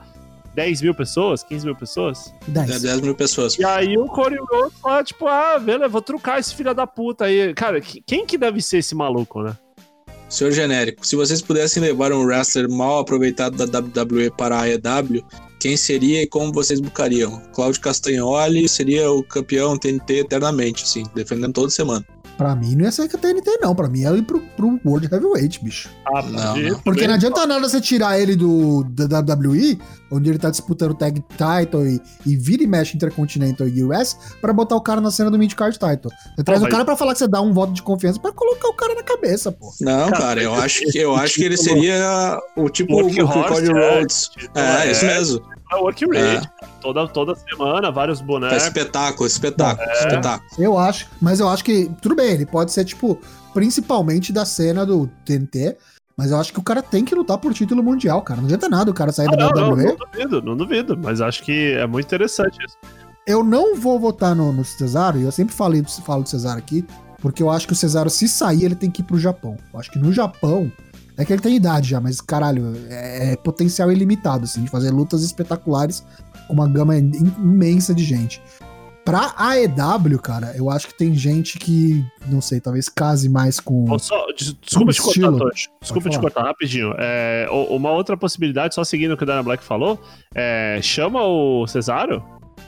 10 0.56 0.82
mil 0.82 0.94
pessoas, 0.94 1.44
15 1.44 1.66
mil 1.66 1.76
pessoas. 1.76 2.34
É 2.48 2.52
10. 2.52 2.82
10 2.82 3.02
mil 3.02 3.16
pessoas. 3.16 3.58
E 3.58 3.66
aí 3.66 3.98
o 3.98 4.06
Corey 4.06 4.40
Rhodes 4.52 4.78
fala, 4.80 5.04
tipo, 5.04 5.28
ah, 5.28 5.60
beleza, 5.60 5.88
vou 5.88 6.02
trucar 6.02 6.40
esse 6.40 6.54
filho 6.56 6.74
da 6.74 6.86
puta 6.88 7.26
aí. 7.26 7.54
Cara, 7.54 7.80
que- 7.80 8.02
quem 8.06 8.26
que 8.26 8.38
deve 8.38 8.62
ser 8.62 8.80
esse 8.80 8.94
maluco, 8.96 9.42
né? 9.44 9.56
Senhor 10.28 10.52
genérico, 10.52 11.06
se 11.08 11.16
vocês 11.16 11.42
pudessem 11.42 11.82
levar 11.82 12.12
um 12.14 12.24
wrestler 12.24 12.70
mal 12.70 13.00
aproveitado 13.00 13.58
da 13.66 13.80
WWE 13.80 14.30
para 14.38 14.58
a 14.58 14.62
AEW, 14.62 15.24
quem 15.60 15.76
seria 15.76 16.22
e 16.22 16.28
como 16.28 16.54
vocês 16.54 16.80
bucariam? 16.80 17.42
Cláudio 17.52 17.82
Castagnoli 17.82 18.70
seria 18.70 19.12
o 19.12 19.24
campeão 19.24 19.76
TNT 19.76 20.20
eternamente, 20.20 20.84
assim, 20.84 21.04
defendendo 21.16 21.54
toda 21.54 21.70
semana. 21.72 22.06
Pra 22.38 22.56
mim 22.56 22.74
não 22.76 22.86
ia 22.86 22.92
ser 22.92 23.10
que 23.10 23.16
a 23.18 23.20
TNT, 23.20 23.58
não. 23.60 23.76
Pra 23.76 23.90
mim 23.90 24.06
é 24.06 24.12
ir 24.16 24.22
pro, 24.22 24.40
pro 24.56 24.80
World 24.86 25.10
Heavyweight, 25.12 25.62
bicho. 25.64 25.90
Ah, 26.08 26.22
Não, 26.22 26.56
não. 26.58 26.80
Porque 26.80 27.06
não 27.08 27.16
adianta 27.16 27.46
nada 27.46 27.68
você 27.68 27.82
tirar 27.82 28.18
ele 28.18 28.36
do 28.36 28.84
da 28.86 29.20
WWE, 29.20 29.78
onde 30.12 30.30
ele 30.30 30.38
tá 30.40 30.50
disputando 30.50 30.94
tag 30.94 31.24
title 31.32 31.86
e, 31.88 32.02
e 32.26 32.36
vira 32.36 32.64
e 32.64 32.68
mexe 32.68 32.96
Intercontinental 32.96 33.68
e 33.68 33.84
US, 33.84 34.18
pra 34.42 34.52
botar 34.54 34.76
o 34.76 34.82
cara 34.82 35.00
na 35.02 35.12
cena 35.12 35.30
do 35.32 35.38
mid-card 35.38 35.78
title. 35.78 36.12
Você 36.36 36.44
traz 36.44 36.60
o 36.60 36.64
mas- 36.64 36.72
cara 36.72 36.86
pra 36.86 36.96
falar 36.96 37.14
que 37.14 37.20
você 37.20 37.28
dá 37.28 37.42
um 37.42 37.54
voto 37.54 37.74
de 37.74 37.82
confiança 37.82 38.20
pra 38.20 38.32
colocar 38.32 38.68
o 38.70 38.74
cara 38.74 38.96
na 38.96 39.04
cabeça, 39.04 39.52
pô. 39.52 39.72
Não, 39.82 40.10
Cara, 40.12 40.42
eu 40.42 40.54
acho 40.56 40.82
que, 40.92 40.98
eu 40.98 41.16
acho 41.16 41.36
que 41.36 41.44
ele 41.44 41.56
título- 41.58 41.76
seria 41.76 42.40
o 42.58 42.70
tipo 42.70 42.94
o, 42.94 43.02
o 43.02 43.06
Horse, 43.06 43.48
Cody 43.54 43.70
é, 43.72 43.98
Rhodes. 44.00 44.28
título, 44.30 44.66
É, 44.66 44.92
isso 44.92 45.06
mesmo. 45.06 45.42
é 45.72 45.76
work 45.76 46.06
rate. 46.06 46.50
Toda, 46.82 47.08
toda 47.10 47.36
semana, 47.36 47.92
vários 47.92 48.22
É 48.22 48.24
bonecos. 48.24 48.64
espetáculo, 48.64 49.28
espetáculo, 49.28 49.88
É. 49.90 50.00
espetáculo. 50.00 50.50
Eu 50.58 50.78
acho, 50.78 51.08
mas 51.22 51.40
eu 51.40 51.48
acho 51.50 51.64
que, 51.64 51.92
tudo 52.02 52.16
bem, 52.16 52.32
ele 52.32 52.46
pode 52.46 52.72
ser, 52.72 52.86
tipo, 52.86 53.20
principalmente 53.54 54.32
da 54.32 54.46
cena 54.46 54.86
do 54.86 55.08
TNT, 55.26 55.76
mas 56.20 56.32
eu 56.32 56.38
acho 56.38 56.52
que 56.52 56.60
o 56.60 56.64
cara 56.64 56.84
tem 56.84 57.06
que 57.06 57.16
lutar 57.16 57.38
por 57.38 57.54
título 57.54 57.82
mundial, 57.82 58.22
cara. 58.22 58.42
Não 58.42 58.46
adianta 58.46 58.68
nada 58.68 58.92
o 58.92 58.94
cara 58.94 59.10
sair 59.14 59.30
Ah, 59.30 59.38
da 59.38 59.38
não, 59.38 59.52
não, 59.52 59.70
WWE. 59.70 59.84
não 59.86 59.96
duvido, 59.96 60.42
não 60.42 60.58
duvido, 60.58 61.00
mas 61.02 61.22
acho 61.22 61.42
que 61.44 61.72
é 61.76 61.88
muito 61.88 62.06
interessante 62.08 62.58
isso. 62.66 62.76
Eu 63.26 63.42
não 63.42 63.78
vou 63.78 63.98
votar 63.98 64.36
no, 64.36 64.52
no 64.52 64.66
Cesaro, 64.66 65.18
e 65.18 65.24
eu 65.24 65.32
sempre 65.32 65.56
falei, 65.56 65.82
falo 66.04 66.24
do 66.24 66.30
Cesaro 66.30 66.60
aqui, 66.60 66.86
porque 67.22 67.42
eu 67.42 67.50
acho 67.50 67.66
que 67.68 67.72
o 67.72 67.76
Cesaro, 67.76 68.10
se 68.10 68.28
sair, 68.28 68.66
ele 68.66 68.76
tem 68.76 68.92
que 68.92 69.02
ir 69.02 69.06
pro 69.06 69.18
Japão. 69.18 69.56
Eu 69.74 69.80
acho 69.80 69.90
que 69.90 69.98
no 69.98 70.12
Japão, 70.12 70.70
é 71.18 71.24
que 71.24 71.32
ele 71.32 71.42
tem 71.42 71.56
idade 71.56 71.90
já, 71.90 72.02
mas 72.02 72.20
caralho, 72.20 72.74
é, 72.90 73.32
é 73.32 73.36
potencial 73.38 73.90
ilimitado, 73.90 74.44
assim, 74.44 74.62
de 74.64 74.70
fazer 74.70 74.92
lutas 74.92 75.24
espetaculares 75.24 76.04
com 76.48 76.54
uma 76.54 76.68
gama 76.68 76.98
in- 76.98 77.12
imensa 77.38 77.94
de 77.96 78.04
gente. 78.04 78.42
Pra 79.10 79.34
AEW, 79.38 80.20
cara, 80.20 80.54
eu 80.56 80.70
acho 80.70 80.88
que 80.88 80.94
tem 80.94 81.14
gente 81.16 81.58
que, 81.58 82.06
não 82.28 82.42
sei, 82.42 82.60
talvez 82.60 82.88
case 82.90 83.28
mais 83.30 83.60
com. 83.60 83.98
Só- 84.00 84.26
des- 84.38 84.54
desculpa 84.62 84.92
te 84.94 85.02
cortar. 85.02 85.32
Tocho. 85.32 85.70
Desculpa 85.82 86.10
te 86.10 86.20
cortar 86.20 86.44
rapidinho. 86.44 86.94
É, 86.98 87.48
uma 87.70 87.92
outra 87.92 88.16
possibilidade, 88.16 88.76
só 88.76 88.84
seguindo 88.84 89.14
o 89.14 89.18
que 89.18 89.24
o 89.24 89.26
Dana 89.26 89.44
Black 89.44 89.64
falou, 89.64 90.00
é, 90.36 90.80
chama 90.82 91.24
o 91.24 91.66
Cesaro 91.68 92.24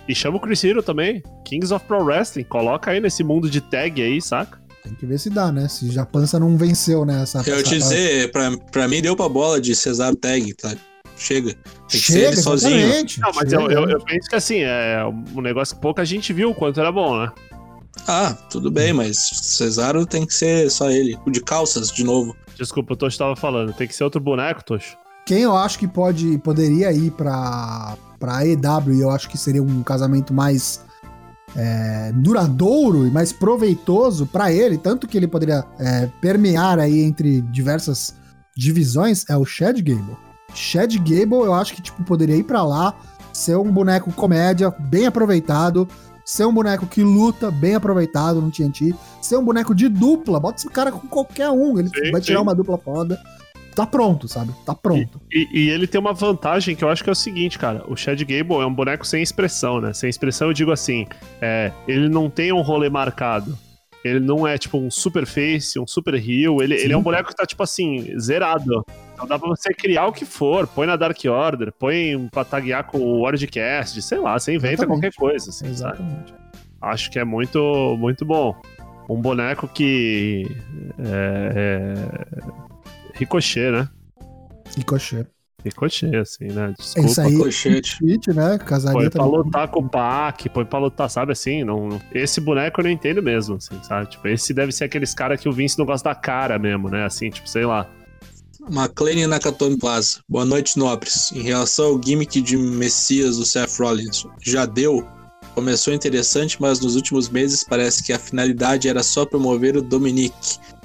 e 0.07 0.15
chama 0.15 0.37
o 0.37 0.39
Chris 0.39 0.63
Hero 0.63 0.81
também. 0.81 1.21
Kings 1.45 1.73
of 1.73 1.85
Pro 1.85 2.03
Wrestling. 2.03 2.43
Coloca 2.45 2.91
aí 2.91 2.99
nesse 2.99 3.23
mundo 3.23 3.49
de 3.49 3.61
tag 3.61 4.01
aí, 4.01 4.21
saca? 4.21 4.59
Tem 4.83 4.95
que 4.95 5.05
ver 5.05 5.19
se 5.19 5.29
dá, 5.29 5.51
né? 5.51 5.67
Se 5.67 5.91
já 5.91 6.05
Pança 6.05 6.39
não 6.39 6.57
venceu, 6.57 7.05
né? 7.05 7.21
Essa, 7.21 7.43
Eu 7.45 7.55
essa- 7.55 7.63
te 7.63 7.77
dizer, 7.77 8.31
pra, 8.31 8.49
pra 8.71 8.87
mim 8.87 8.99
deu 8.99 9.15
pra 9.15 9.29
bola 9.29 9.61
de 9.61 9.75
Cesaro 9.75 10.15
Tag, 10.15 10.53
tá? 10.55 10.73
Chega. 11.21 11.53
Tem 11.53 11.61
que 11.87 11.97
ser 11.99 12.13
Chega, 12.13 12.27
ele 12.27 12.41
sozinho. 12.41 12.87
Não, 13.19 13.31
mas 13.35 13.49
chega. 13.49 13.61
eu, 13.63 13.71
eu- 13.71 13.89
eu 13.89 14.03
penso 14.03 14.27
que 14.29 14.35
assim, 14.35 14.59
é 14.61 15.03
um 15.35 15.41
negócio 15.41 15.75
que 15.75 15.81
pouca 15.81 16.03
gente 16.03 16.33
viu 16.33 16.49
o 16.49 16.55
quanto 16.55 16.79
era 16.79 16.91
bom, 16.91 17.17
né? 17.21 17.31
Ah, 18.07 18.33
tudo 18.49 18.71
bem, 18.71 18.91
mas 18.93 19.17
Cesaro 19.17 20.05
tem 20.05 20.25
que 20.25 20.33
ser 20.33 20.69
só 20.71 20.89
ele. 20.89 21.17
O 21.25 21.29
de 21.29 21.41
calças, 21.41 21.91
de 21.91 22.03
novo. 22.03 22.35
Desculpa, 22.57 22.93
o 22.93 22.95
Tocho 22.95 23.17
tava 23.17 23.35
falando. 23.35 23.73
Tem 23.73 23.87
que 23.87 23.93
ser 23.95 24.03
outro 24.03 24.19
boneco, 24.19 24.63
Tocho. 24.63 24.97
Quem 25.25 25.43
eu 25.43 25.55
acho 25.55 25.77
que 25.77 25.87
pode 25.87 26.37
poderia 26.39 26.91
ir 26.91 27.11
pra, 27.11 27.95
pra 28.19 28.37
AEW 28.39 28.93
e 28.95 29.01
eu 29.01 29.11
acho 29.11 29.29
que 29.29 29.37
seria 29.37 29.61
um 29.61 29.83
casamento 29.83 30.33
mais 30.33 30.83
é, 31.55 32.11
duradouro 32.15 33.05
e 33.05 33.11
mais 33.11 33.31
proveitoso 33.31 34.25
pra 34.25 34.51
ele, 34.51 34.77
tanto 34.77 35.07
que 35.07 35.17
ele 35.17 35.27
poderia 35.27 35.63
é, 35.79 36.07
permear 36.21 36.79
aí 36.79 37.01
entre 37.01 37.41
diversas 37.41 38.15
divisões, 38.57 39.25
é 39.29 39.35
o 39.37 39.45
Chad 39.45 39.77
Gable. 39.81 40.17
Chad 40.53 40.95
Gable 40.97 41.45
eu 41.45 41.53
acho 41.53 41.73
que 41.73 41.81
tipo, 41.81 42.03
poderia 42.03 42.35
ir 42.35 42.43
pra 42.43 42.63
lá, 42.63 42.93
ser 43.33 43.57
um 43.57 43.71
boneco 43.71 44.11
comédia 44.13 44.73
bem 44.79 45.05
aproveitado, 45.05 45.87
ser 46.25 46.45
um 46.45 46.53
boneco 46.53 46.85
que 46.85 47.03
luta 47.03 47.51
bem 47.51 47.75
aproveitado 47.75 48.41
no 48.41 48.51
TNT, 48.51 48.93
ser 49.21 49.37
um 49.37 49.43
boneco 49.43 49.73
de 49.73 49.89
dupla, 49.89 50.39
bota 50.39 50.57
esse 50.57 50.69
cara 50.69 50.91
com 50.91 51.07
qualquer 51.07 51.49
um, 51.49 51.77
ele 51.79 51.89
Sim, 51.89 52.11
vai 52.11 52.21
tirar 52.21 52.39
sim. 52.39 52.43
uma 52.43 52.55
dupla 52.55 52.77
foda. 52.77 53.19
Tá 53.75 53.85
pronto, 53.85 54.27
sabe? 54.27 54.53
Tá 54.65 54.75
pronto. 54.75 55.21
E, 55.31 55.47
e 55.53 55.69
ele 55.69 55.87
tem 55.87 55.99
uma 55.99 56.13
vantagem 56.13 56.75
que 56.75 56.83
eu 56.83 56.89
acho 56.89 57.03
que 57.03 57.09
é 57.09 57.13
o 57.13 57.15
seguinte, 57.15 57.57
cara. 57.57 57.83
O 57.87 57.95
Chad 57.95 58.19
Gable 58.21 58.61
é 58.61 58.65
um 58.65 58.73
boneco 58.73 59.07
sem 59.07 59.23
expressão, 59.23 59.79
né? 59.79 59.93
Sem 59.93 60.09
expressão 60.09 60.49
eu 60.49 60.53
digo 60.53 60.71
assim, 60.71 61.07
é, 61.41 61.71
ele 61.87 62.09
não 62.09 62.29
tem 62.29 62.51
um 62.51 62.61
rolê 62.61 62.89
marcado. 62.89 63.57
Ele 64.03 64.19
não 64.19 64.47
é 64.47 64.57
tipo 64.57 64.77
um 64.77 64.89
super 64.89 65.25
face, 65.25 65.79
um 65.79 65.87
super 65.87 66.15
heel. 66.15 66.61
Ele, 66.61 66.75
ele 66.75 66.91
é 66.91 66.97
um 66.97 67.03
boneco 67.03 67.29
que 67.29 67.35
tá 67.35 67.45
tipo 67.45 67.63
assim, 67.63 68.19
zerado. 68.19 68.85
Então 69.21 69.27
dá 69.27 69.37
pra 69.37 69.49
você 69.49 69.71
criar 69.71 70.07
o 70.07 70.11
que 70.11 70.25
for. 70.25 70.65
Põe 70.65 70.87
na 70.87 70.95
Dark 70.95 71.17
Order, 71.25 71.71
põe 71.71 72.27
pra 72.31 72.43
taguear 72.43 72.83
com 72.85 72.97
o 72.97 73.19
Wordcast, 73.19 74.01
sei 74.01 74.17
lá, 74.17 74.39
você 74.39 74.55
inventa 74.55 74.83
Exatamente. 74.83 74.99
qualquer 75.01 75.13
coisa, 75.15 75.49
assim, 75.51 75.75
sabe? 75.75 75.93
Exatamente. 76.01 76.33
Acho 76.81 77.11
que 77.11 77.19
é 77.19 77.23
muito, 77.23 77.95
muito 77.99 78.25
bom. 78.25 78.59
Um 79.07 79.21
boneco 79.21 79.67
que. 79.67 80.47
É, 80.97 81.53
é... 81.55 83.13
Ricochet, 83.13 83.69
né? 83.71 83.87
Ricochet. 84.75 85.27
Ricochet, 85.63 86.15
assim, 86.15 86.45
né? 86.47 86.69
É 86.69 86.81
Desculpa. 86.81 87.07
isso 87.09 87.21
aí. 87.21 87.37
Cochete. 87.37 87.97
Fit, 87.97 88.33
né? 88.33 88.57
Casaria 88.57 88.99
Põe 89.01 89.09
pra 89.11 89.25
lutar 89.25 89.67
com 89.67 89.81
o 89.81 89.87
Pac, 89.89 90.49
põe 90.49 90.65
pra 90.65 90.79
lutar, 90.79 91.07
sabe 91.11 91.33
assim? 91.33 91.63
Não, 91.63 91.89
não- 91.89 92.01
esse 92.11 92.41
boneco 92.41 92.79
eu 92.81 92.85
não 92.85 92.89
entendo 92.89 93.21
mesmo, 93.21 93.57
assim, 93.57 93.77
sabe? 93.83 94.09
Tipo, 94.09 94.27
esse 94.27 94.51
deve 94.51 94.71
ser 94.71 94.85
aqueles 94.85 95.13
caras 95.13 95.39
que 95.39 95.47
o 95.47 95.51
Vince 95.51 95.77
não 95.77 95.85
gosta 95.85 96.09
da 96.09 96.15
cara 96.15 96.57
mesmo, 96.57 96.89
né? 96.89 97.05
Assim, 97.05 97.29
tipo, 97.29 97.47
sei 97.47 97.65
lá. 97.67 97.85
McLean 98.69 99.27
Nakatomi 99.27 99.77
Plaza. 99.77 100.19
Boa 100.29 100.45
noite, 100.45 100.77
nobres. 100.77 101.31
Em 101.31 101.41
relação 101.41 101.85
ao 101.85 102.01
gimmick 102.03 102.41
de 102.41 102.55
Messias 102.57 103.37
do 103.37 103.45
Seth 103.45 103.79
Rollins, 103.79 104.25
já 104.41 104.65
deu? 104.65 105.07
Começou 105.55 105.93
interessante, 105.93 106.61
mas 106.61 106.79
nos 106.79 106.95
últimos 106.95 107.29
meses 107.29 107.63
parece 107.63 108.03
que 108.03 108.13
a 108.13 108.19
finalidade 108.19 108.87
era 108.87 109.03
só 109.03 109.25
promover 109.25 109.75
o 109.75 109.81
Dominic. 109.81 110.33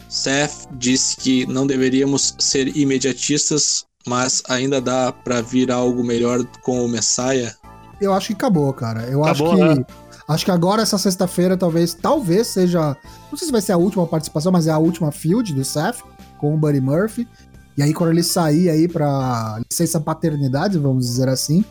Seth 0.09 0.66
disse 0.73 1.16
que 1.16 1.47
não 1.47 1.66
deveríamos 1.66 2.35
ser 2.38 2.76
imediatistas, 2.76 3.85
mas 4.06 4.42
ainda 4.49 4.80
dá 4.80 5.12
pra 5.12 5.40
vir 5.40 5.71
algo 5.71 6.02
melhor 6.02 6.45
com 6.62 6.85
o 6.85 6.88
Messiah. 6.88 7.54
Eu 8.00 8.12
acho 8.12 8.28
que 8.28 8.35
acabou, 8.35 8.73
cara. 8.73 9.02
Eu 9.02 9.25
Acabou, 9.25 9.52
acho 9.52 9.75
que. 9.75 9.78
né? 9.80 9.87
Acho 10.28 10.45
que 10.45 10.50
agora, 10.50 10.83
essa 10.83 10.99
sexta-feira, 10.99 11.56
talvez, 11.56 11.95
talvez 11.95 12.49
seja. 12.49 12.97
Não 13.30 13.38
sei 13.38 13.47
se 13.47 13.52
vai 13.52 13.61
ser 13.61 13.73
a 13.73 13.76
última 13.76 14.06
participação, 14.06 14.50
mas 14.50 14.66
é 14.66 14.73
a 14.73 14.78
última 14.78 15.12
field 15.12 15.54
do 15.54 15.64
Seth 15.64 16.02
com 16.38 16.54
o 16.54 16.59
Buddy 16.59 16.80
Murphy. 16.80 17.28
E 17.76 17.83
aí, 17.83 17.92
quando 17.92 18.11
ele 18.11 18.23
sair 18.23 18.71
aí 18.71 18.88
pra 18.88 19.61
licença 19.71 20.00
paternidade, 20.00 20.78
vamos 20.78 21.06
dizer 21.06 21.28
assim, 21.28 21.64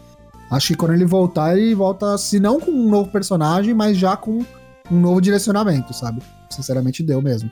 acho 0.52 0.68
que 0.68 0.76
quando 0.76 0.94
ele 0.94 1.06
voltar, 1.06 1.58
ele 1.58 1.74
volta, 1.74 2.18
se 2.18 2.40
não 2.40 2.60
com 2.60 2.72
um 2.72 2.90
novo 2.90 3.10
personagem, 3.10 3.74
mas 3.74 3.98
já 3.98 4.16
com 4.16 4.46
um 4.92 5.00
novo 5.00 5.20
direcionamento, 5.20 5.94
sabe? 5.94 6.22
Sinceramente, 6.50 7.02
deu 7.02 7.22
mesmo. 7.22 7.52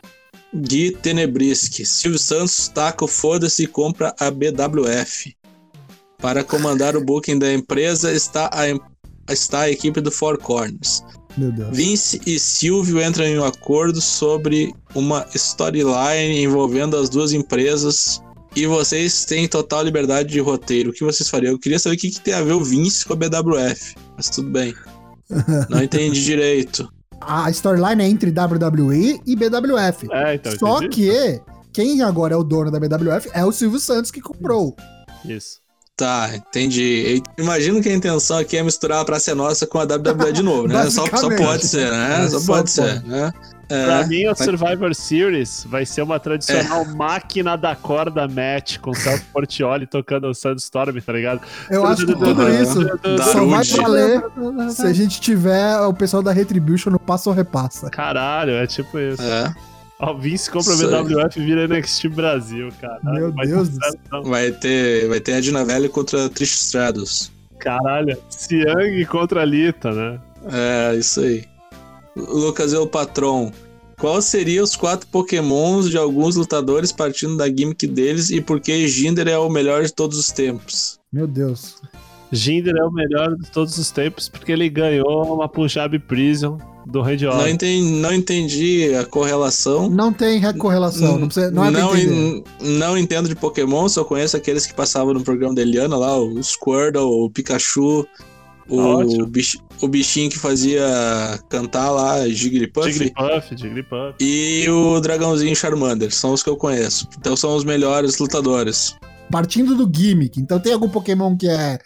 Gui 0.53 0.91
Tenebriski. 0.91 1.83
Silvio 1.83 2.19
Santos 2.19 2.67
taca 2.67 3.03
o 3.03 3.07
foda-se 3.07 3.63
e 3.63 3.67
compra 3.67 4.13
a 4.19 4.29
BWF. 4.29 5.35
Para 6.19 6.43
comandar 6.43 6.95
o 6.95 7.03
booking 7.03 7.39
da 7.39 7.51
empresa 7.51 8.13
está 8.13 8.49
a, 8.53 9.33
está 9.33 9.61
a 9.61 9.71
equipe 9.71 9.99
do 9.99 10.11
Four 10.11 10.37
Corners. 10.37 11.03
Meu 11.35 11.51
Deus. 11.51 11.75
Vince 11.75 12.21
e 12.27 12.39
Silvio 12.39 13.01
entram 13.01 13.25
em 13.25 13.39
um 13.39 13.43
acordo 13.43 13.99
sobre 13.99 14.73
uma 14.93 15.25
storyline 15.33 16.43
envolvendo 16.43 16.95
as 16.95 17.09
duas 17.09 17.33
empresas 17.33 18.21
e 18.55 18.65
vocês 18.65 19.25
têm 19.25 19.47
total 19.47 19.83
liberdade 19.83 20.29
de 20.29 20.39
roteiro. 20.39 20.91
O 20.91 20.93
que 20.93 21.03
vocês 21.03 21.29
fariam? 21.29 21.53
Eu 21.53 21.59
queria 21.59 21.79
saber 21.79 21.95
o 21.95 21.99
que, 21.99 22.11
que 22.11 22.21
tem 22.21 22.33
a 22.33 22.43
ver 22.43 22.53
o 22.53 22.63
Vince 22.63 23.05
com 23.05 23.13
a 23.13 23.15
BWF, 23.15 23.95
mas 24.15 24.29
tudo 24.29 24.49
bem. 24.49 24.73
Não 25.69 25.81
entendi 25.81 26.23
direito. 26.23 26.87
A 27.21 27.49
storyline 27.49 28.03
é 28.03 28.07
entre 28.07 28.31
WWE 28.31 29.21
e 29.25 29.35
BWF. 29.35 30.07
É, 30.11 30.35
então. 30.35 30.57
Só 30.57 30.77
entendi. 30.77 30.95
que 30.95 31.41
quem 31.71 32.01
agora 32.01 32.33
é 32.33 32.37
o 32.37 32.43
dono 32.43 32.69
da 32.69 32.79
BWF 32.79 33.29
é 33.33 33.43
o 33.43 33.51
Silvio 33.51 33.79
Santos 33.79 34.11
que 34.11 34.21
comprou. 34.21 34.75
Isso. 35.25 35.63
Tá, 35.95 36.35
entendi. 36.35 37.21
Imagino 37.37 37.81
que 37.81 37.87
a 37.87 37.93
intenção 37.93 38.37
aqui 38.39 38.57
é 38.57 38.63
misturar 38.63 39.01
a 39.01 39.05
Praça 39.05 39.31
é 39.31 39.35
Nossa 39.35 39.67
com 39.67 39.77
a 39.77 39.83
WWE 39.83 40.33
de 40.33 40.41
novo, 40.41 40.67
né? 40.67 40.83
Só, 40.89 41.05
só 41.05 41.29
pode 41.35 41.67
ser, 41.67 41.89
né? 41.91 42.25
É, 42.25 42.29
Só, 42.29 42.39
só 42.39 42.53
pode 42.53 42.71
ser, 42.71 43.01
pode. 43.01 43.33
Né? 43.69 43.85
Pra 43.85 44.01
É, 44.01 44.05
mim, 44.07 44.25
a 44.25 44.29
mas- 44.29 44.37
Survivor 44.39 44.93
Series 44.95 45.65
vai 45.67 45.85
ser 45.85 46.01
uma 46.01 46.19
tradicional 46.19 46.85
máquina 46.95 47.55
da 47.57 47.75
corda 47.75 48.27
match 48.27 48.77
com 48.79 48.91
o 48.91 48.95
Celso 48.95 49.23
Portioli 49.33 49.87
tocando 49.87 50.27
o 50.27 50.33
Sandstorm, 50.33 50.97
tá 50.99 51.13
ligado? 51.13 51.41
Eu 51.69 51.85
acho 51.85 52.05
que 52.05 52.13
tudo 52.13 52.47
isso 52.49 52.81
só 53.31 53.45
vai 53.45 53.63
valer 53.63 54.23
se 54.71 54.85
a 54.85 54.93
gente 54.93 55.19
tiver 55.21 55.79
o 55.81 55.93
pessoal 55.93 56.21
da 56.21 56.31
Retribution 56.31 56.89
no 56.91 56.99
passo 56.99 57.29
ou 57.29 57.35
repassa. 57.35 57.89
Caralho, 57.89 58.51
é 58.53 58.67
tipo 58.67 58.99
isso. 58.99 59.21
é. 59.21 59.53
Ó, 59.99 60.11
o 60.13 60.17
Vince 60.17 60.51
compra 60.51 60.73
o. 60.73 60.77
BWF 60.77 61.39
e 61.39 61.45
vira 61.45 61.65
NXT 61.67 62.09
Brasil, 62.09 62.69
cara. 62.81 62.99
Meu 63.03 63.31
Deus 63.31 63.69
do 63.69 63.79
céu. 63.81 64.23
Vai 64.23 64.51
ter, 64.51 65.07
vai 65.07 65.19
ter 65.21 65.33
a 65.35 65.39
Dina 65.41 65.63
Velha 65.63 65.87
contra 65.87 66.25
a 66.25 66.29
Trish 66.29 66.55
Stratus. 66.61 67.31
Caralho, 67.59 68.17
Siang 68.29 69.05
contra 69.05 69.41
a 69.43 69.45
Lita, 69.45 69.91
né? 69.93 70.19
É, 70.51 70.95
isso 70.95 71.21
aí. 71.21 71.45
Lucas 72.15 72.73
El 72.73 72.87
Patron. 72.87 73.51
Qual 73.99 74.21
seriam 74.21 74.63
os 74.63 74.75
quatro 74.75 75.07
pokémons 75.07 75.89
de 75.89 75.97
alguns 75.97 76.35
lutadores 76.35 76.91
partindo 76.91 77.37
da 77.37 77.47
gimmick 77.47 77.87
deles 77.87 78.29
e 78.31 78.41
por 78.41 78.59
que 78.59 78.87
Jinder 78.87 79.27
é 79.27 79.37
o 79.37 79.49
melhor 79.49 79.83
de 79.83 79.93
todos 79.93 80.17
os 80.17 80.27
tempos? 80.27 80.99
Meu 81.11 81.25
Deus. 81.27 81.75
Jinder 82.31 82.75
é 82.75 82.83
o 82.83 82.91
melhor 82.91 83.35
de 83.37 83.49
todos 83.51 83.77
os 83.77 83.91
tempos 83.91 84.27
porque 84.27 84.51
ele 84.51 84.67
ganhou 84.67 85.35
uma 85.35 85.47
Punjab 85.47 85.97
Prison 85.99 86.57
do 86.87 87.01
Red 87.01 87.17
Não 87.19 87.29
Order. 87.37 87.53
entendi, 87.53 87.89
não 87.91 88.13
entendi 88.13 88.93
a 88.95 89.05
correlação. 89.05 89.89
Não 89.89 90.11
tem 90.11 90.41
correlação. 90.57 91.19
Não, 91.19 91.27
precisa, 91.27 91.51
não 91.51 91.63
é 91.65 91.71
não, 91.71 91.95
en- 91.97 92.43
não 92.59 92.97
entendo 92.97 93.29
de 93.29 93.35
Pokémon, 93.35 93.87
só 93.87 94.03
conheço 94.03 94.35
aqueles 94.35 94.65
que 94.65 94.73
passavam 94.73 95.13
no 95.13 95.21
programa 95.21 95.55
da 95.55 95.61
Eliana 95.61 95.95
lá, 95.95 96.17
o 96.19 96.43
Squirtle, 96.43 97.03
o 97.03 97.29
Pikachu, 97.29 98.05
o, 98.67 98.79
Ótimo. 98.79 99.27
bich- 99.27 99.59
o 99.83 99.87
bichinho 99.87 100.29
que 100.29 100.39
fazia 100.39 100.81
cantar 101.49 101.91
lá, 101.91 102.25
Jigglypuff. 102.27 102.89
Jigglypuff, 102.89 103.57
Jigglypuff. 103.57 104.15
E 104.19 104.65
o 104.69 104.99
dragãozinho 105.01 105.53
Charmander, 105.53 106.13
são 106.13 106.31
os 106.31 106.41
que 106.41 106.49
eu 106.49 106.55
conheço. 106.55 107.07
Então 107.17 107.35
são 107.35 107.53
os 107.53 107.65
melhores 107.65 108.17
lutadores. 108.17 108.95
Partindo 109.29 109.75
do 109.75 109.91
gimmick. 109.93 110.39
Então 110.39 110.57
tem 110.57 110.71
algum 110.71 110.87
Pokémon 110.87 111.35
que 111.35 111.49
é 111.49 111.79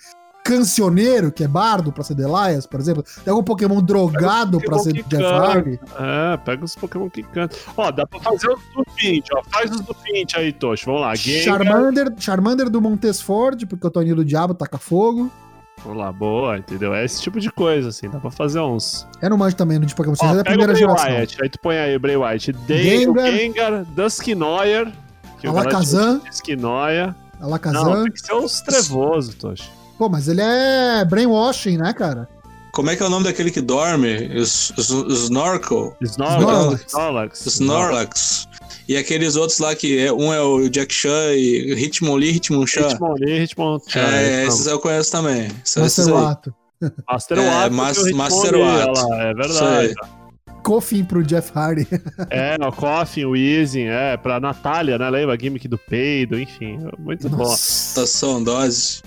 cancioneiro, 0.44 1.32
que 1.32 1.44
é 1.44 1.48
bardo 1.48 1.92
pra 1.92 2.04
ser 2.04 2.14
Delias, 2.14 2.68
por 2.68 2.80
exemplo? 2.80 3.04
Tem 3.24 3.32
algum 3.32 3.44
Pokémon 3.44 3.82
drogado 3.82 4.60
pra 4.60 4.78
ser 4.78 4.94
Jeff 4.94 5.24
Hardy? 5.24 5.80
É, 6.00 6.38
pega 6.38 6.64
os 6.64 6.76
Pokémon 6.76 7.10
que 7.10 7.24
cantam. 7.24 7.58
Ó, 7.76 7.92
dá 7.92 8.06
pra 8.06 8.20
fazer 8.20 8.48
os 8.50 8.62
do 8.76 8.84
Fint, 8.96 9.26
ó. 9.34 9.42
Faz 9.50 9.72
os 9.72 9.82
do 9.82 9.94
Fint 9.96 10.36
aí, 10.36 10.54
Tocho. 10.54 10.86
Vamos 10.86 11.02
lá. 11.02 11.16
Gengar. 11.16 11.44
Charmander, 11.44 12.14
Charmander 12.20 12.70
do 12.70 12.80
Montesford, 12.80 13.66
porque 13.66 13.88
o 13.88 13.90
Toninho 13.90 14.16
do 14.16 14.24
Diabo 14.24 14.54
taca 14.54 14.78
fogo. 14.78 15.32
Vamos 15.84 16.00
lá, 16.00 16.12
boa, 16.12 16.58
entendeu? 16.58 16.94
É 16.94 17.06
esse 17.06 17.22
tipo 17.22 17.40
de 17.40 17.52
coisa, 17.52 17.90
assim. 17.90 18.10
Dá 18.10 18.20
pra 18.20 18.32
fazer 18.32 18.60
uns. 18.60 19.08
Eu 19.22 19.30
não 19.30 19.38
manjo 19.38 19.56
também 19.56 19.78
no 19.80 19.86
de 19.86 19.94
Pokémon, 19.96 20.16
Ó, 20.20 20.26
é 20.36 20.42
o 20.42 20.44
primeira 20.44 20.74
Bray 20.74 20.76
geração. 20.86 21.06
Wyatt, 21.12 21.38
aí 21.42 21.50
tu 21.50 21.60
põe 21.60 21.78
aí 21.78 21.96
o 21.96 22.00
Bray 22.00 22.18
Wyatt. 22.18 22.52
Day, 22.52 23.00
Gengar. 23.00 23.32
Gengar, 23.32 23.86
Dusknoir. 23.86 24.92
Alakazam. 25.46 26.20
de 26.20 26.30
Dusknoir. 26.30 27.16
Não, 27.40 27.48
Alakazam. 27.48 28.04
tem 28.04 28.12
que 28.12 28.20
ser 28.22 28.34
uns 28.34 28.62
trevosos, 28.62 29.36
Tocho. 29.36 29.70
Pô, 29.98 30.10
mas 30.10 30.28
ele 30.28 30.42
é 30.42 31.06
brainwashing, 31.06 31.78
né, 31.78 31.94
cara? 31.94 32.28
Como 32.72 32.90
é 32.90 32.96
que 32.96 33.02
é 33.02 33.06
o 33.06 33.10
nome 33.10 33.24
daquele 33.26 33.50
que 33.50 33.62
dorme? 33.62 34.38
Os, 34.38 34.72
os, 34.78 34.90
os 34.90 35.24
Snorkel? 35.24 35.96
Snorlax. 36.02 36.86
Snorlax. 36.88 37.46
Snorlax. 37.46 38.48
E 38.88 38.96
aqueles 38.96 39.36
outros 39.36 39.60
lá 39.60 39.76
que 39.76 40.00
é, 40.00 40.12
um 40.14 40.32
é 40.34 40.42
o 40.42 40.70
Jack 40.70 40.94
Chan 40.94 41.34
e 41.34 41.74
Hitmonlee, 41.74 42.36
Hitmonchan. 42.38 42.88
Hitmonlee, 42.90 43.44
Hitmonchan. 43.44 44.00
É, 44.00 44.44
então. 44.44 44.48
esses 44.54 44.66
eu 44.68 44.80
conheço 44.80 45.12
também. 45.12 45.50
São 45.64 45.86
esses 45.86 46.08
Master. 46.08 46.24
Wato. 46.24 46.56
Master 47.10 47.38
É. 47.40 47.70
Mas- 47.70 48.12
Master 48.14 48.48
Hitmonlee, 48.54 48.62
Watt. 48.86 48.90
olha 49.00 49.08
lá, 49.08 49.24
É 49.24 49.34
verdade. 49.34 49.94
Coffin 50.64 51.04
pro 51.04 51.24
Jeff 51.24 51.52
Hardy. 51.54 51.88
É, 52.30 52.56
o 52.66 52.72
Coffin, 52.72 53.26
o 53.26 53.36
Easy, 53.36 53.84
é, 53.84 54.16
pra 54.18 54.40
Natália, 54.40 54.98
né? 54.98 55.10
Lembra? 55.10 55.36
A 55.36 55.38
gimmick 55.38 55.68
do 55.68 55.78
peido, 55.78 56.40
enfim. 56.40 56.78
Muito 57.00 57.30
bom. 57.30 57.38
Nossa. 57.38 57.90
Estação 58.02 58.44
dose. 58.44 59.02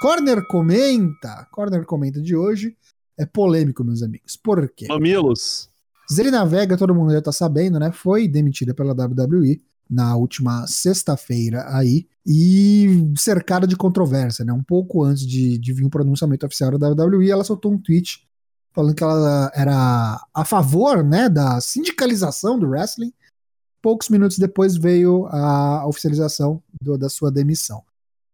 Corner 0.00 0.44
comenta. 0.46 1.46
Corner 1.52 1.84
comenta 1.84 2.20
de 2.20 2.34
hoje 2.34 2.74
é 3.20 3.26
polêmico, 3.26 3.84
meus 3.84 4.02
amigos. 4.02 4.36
Por 4.36 4.68
quê? 4.70 4.86
Mamilos. 4.88 5.68
Zelina 6.12 6.44
Vega, 6.44 6.76
todo 6.76 6.94
mundo 6.94 7.12
já 7.12 7.22
tá 7.22 7.30
sabendo, 7.30 7.78
né? 7.78 7.92
Foi 7.92 8.26
demitida 8.26 8.74
pela 8.74 8.92
WWE 8.92 9.60
na 9.88 10.16
última 10.16 10.66
sexta-feira 10.66 11.64
aí 11.68 12.06
e 12.26 13.12
cercada 13.16 13.66
de 13.66 13.76
controvérsia, 13.76 14.44
né? 14.44 14.52
Um 14.52 14.62
pouco 14.62 15.02
antes 15.04 15.26
de, 15.26 15.58
de 15.58 15.72
vir 15.72 15.84
o 15.84 15.90
pronunciamento 15.90 16.46
oficial 16.46 16.76
da 16.78 16.88
WWE, 16.88 17.30
ela 17.30 17.44
soltou 17.44 17.72
um 17.72 17.78
tweet 17.78 18.26
falando 18.72 18.94
que 18.94 19.02
ela 19.02 19.50
era 19.54 20.20
a 20.32 20.44
favor, 20.44 21.02
né, 21.02 21.28
da 21.28 21.60
sindicalização 21.60 22.56
do 22.58 22.68
wrestling. 22.68 23.12
Poucos 23.82 24.08
minutos 24.08 24.38
depois 24.38 24.76
veio 24.76 25.26
a 25.26 25.86
oficialização 25.86 26.62
do- 26.80 26.96
da 26.96 27.08
sua 27.08 27.32
demissão. 27.32 27.82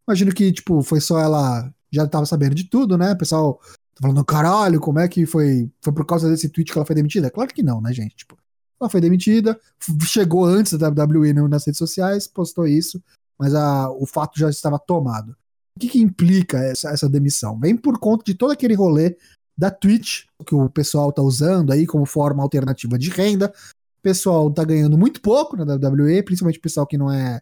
Imagino 0.07 0.33
que, 0.33 0.53
tipo, 0.53 0.83
foi 0.83 1.01
só 1.01 1.19
ela 1.19 1.73
já 1.91 2.07
tava 2.07 2.27
sabendo 2.27 2.55
de 2.55 2.65
tudo, 2.65 2.99
né? 2.99 3.13
O 3.13 3.19
pessoal 3.19 3.61
tá 3.97 4.03
falando, 4.03 4.25
caralho, 4.25 4.81
como 4.81 4.99
é 4.99 5.09
que 5.09 5.27
foi? 5.27 5.71
Foi 5.83 5.93
por 5.93 6.05
causa 6.05 6.29
desse 6.29 6.49
tweet 6.49 6.71
que 6.71 6.79
ela 6.79 6.87
foi 6.87 6.95
demitida? 6.95 7.31
Claro 7.31 7.53
que 7.53 7.63
não, 7.63 7.81
né, 7.81 7.93
gente? 7.93 8.15
Tipo, 8.15 8.37
ela 8.81 8.91
foi 8.91 9.01
demitida, 9.01 9.59
chegou 10.05 10.45
antes 10.45 10.75
da 10.75 10.89
WWE 10.89 11.33
nas 11.49 11.65
redes 11.65 11.79
sociais, 11.79 12.27
postou 12.27 12.67
isso, 12.67 13.03
mas 13.39 13.55
a, 13.55 13.91
o 13.91 14.07
fato 14.07 14.39
já 14.39 14.51
estava 14.51 14.79
tomado. 14.79 15.31
O 15.77 15.81
que, 15.81 15.89
que 15.89 16.01
implica 16.01 16.59
essa, 16.59 16.91
essa 16.91 17.09
demissão? 17.09 17.59
Vem 17.59 17.77
por 17.77 17.99
conta 17.99 18.25
de 18.25 18.35
todo 18.35 18.51
aquele 18.51 18.75
rolê 18.75 19.17
da 19.57 19.71
Twitch, 19.71 20.25
que 20.47 20.55
o 20.55 20.69
pessoal 20.69 21.11
tá 21.11 21.23
usando 21.23 21.73
aí 21.73 21.87
como 21.87 22.05
forma 22.05 22.43
alternativa 22.43 22.99
de 22.99 23.09
renda. 23.11 23.53
O 23.99 24.03
pessoal 24.03 24.51
tá 24.51 24.63
ganhando 24.63 24.99
muito 24.99 25.21
pouco 25.21 25.57
na 25.57 25.65
WWE, 25.75 26.23
principalmente 26.23 26.59
o 26.59 26.63
pessoal 26.63 26.87
que 26.87 26.99
não 26.99 27.11
é 27.11 27.41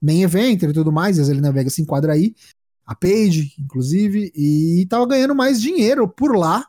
main 0.00 0.22
eventer 0.22 0.68
e 0.68 0.74
tudo 0.74 0.92
mais, 0.92 1.16
e 1.16 1.20
a 1.22 1.24
Zelina 1.24 1.50
Vega 1.50 1.70
se 1.70 1.80
enquadra 1.80 2.12
aí, 2.12 2.34
a 2.86 2.94
Paige, 2.94 3.54
inclusive, 3.58 4.30
e 4.34 4.86
tava 4.88 5.06
ganhando 5.06 5.34
mais 5.34 5.60
dinheiro 5.60 6.06
por 6.08 6.36
lá 6.36 6.66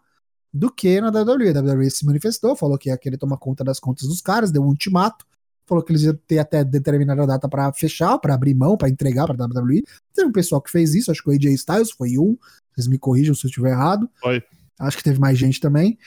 do 0.54 0.72
que 0.72 1.02
na 1.02 1.10
WWE. 1.10 1.50
A 1.50 1.62
WWE 1.62 1.92
se 1.92 2.06
manifestou, 2.06 2.56
falou 2.56 2.78
que 2.78 2.90
ia 2.90 2.98
querer 2.98 3.18
tomar 3.18 3.38
conta 3.38 3.64
das 3.64 3.80
contas 3.80 4.08
dos 4.08 4.22
caras, 4.22 4.52
deu 4.52 4.64
um 4.64 4.68
ultimato, 4.68 5.26
falou 5.66 5.84
que 5.84 5.92
eles 5.92 6.04
iam 6.04 6.18
ter 6.28 6.40
até 6.40 6.64
determinada 6.64 7.28
data 7.28 7.50
pra 7.50 7.74
fechar, 7.74 8.18
pra 8.20 8.36
abrir 8.36 8.54
mão, 8.54 8.78
pra 8.78 8.88
entregar 8.88 9.28
pra 9.28 9.46
WWE. 9.46 9.84
Teve 10.14 10.30
um 10.30 10.32
pessoal 10.32 10.62
que 10.62 10.72
fez 10.72 10.96
isso, 10.96 11.12
acho 11.12 11.22
que 11.22 11.30
o 11.30 11.34
AJ 11.34 11.46
Styles 11.54 11.92
foi 11.92 12.18
um, 12.18 12.38
vocês 12.74 12.88
me 12.88 12.98
corrijam 12.98 13.36
se 13.36 13.46
eu 13.46 13.50
estiver 13.50 13.72
errado. 13.72 14.10
Foi. 14.22 14.42
Acho 14.80 14.98
que 14.98 15.04
teve 15.04 15.20
mais 15.20 15.38
gente 15.38 15.60
também. 15.60 15.98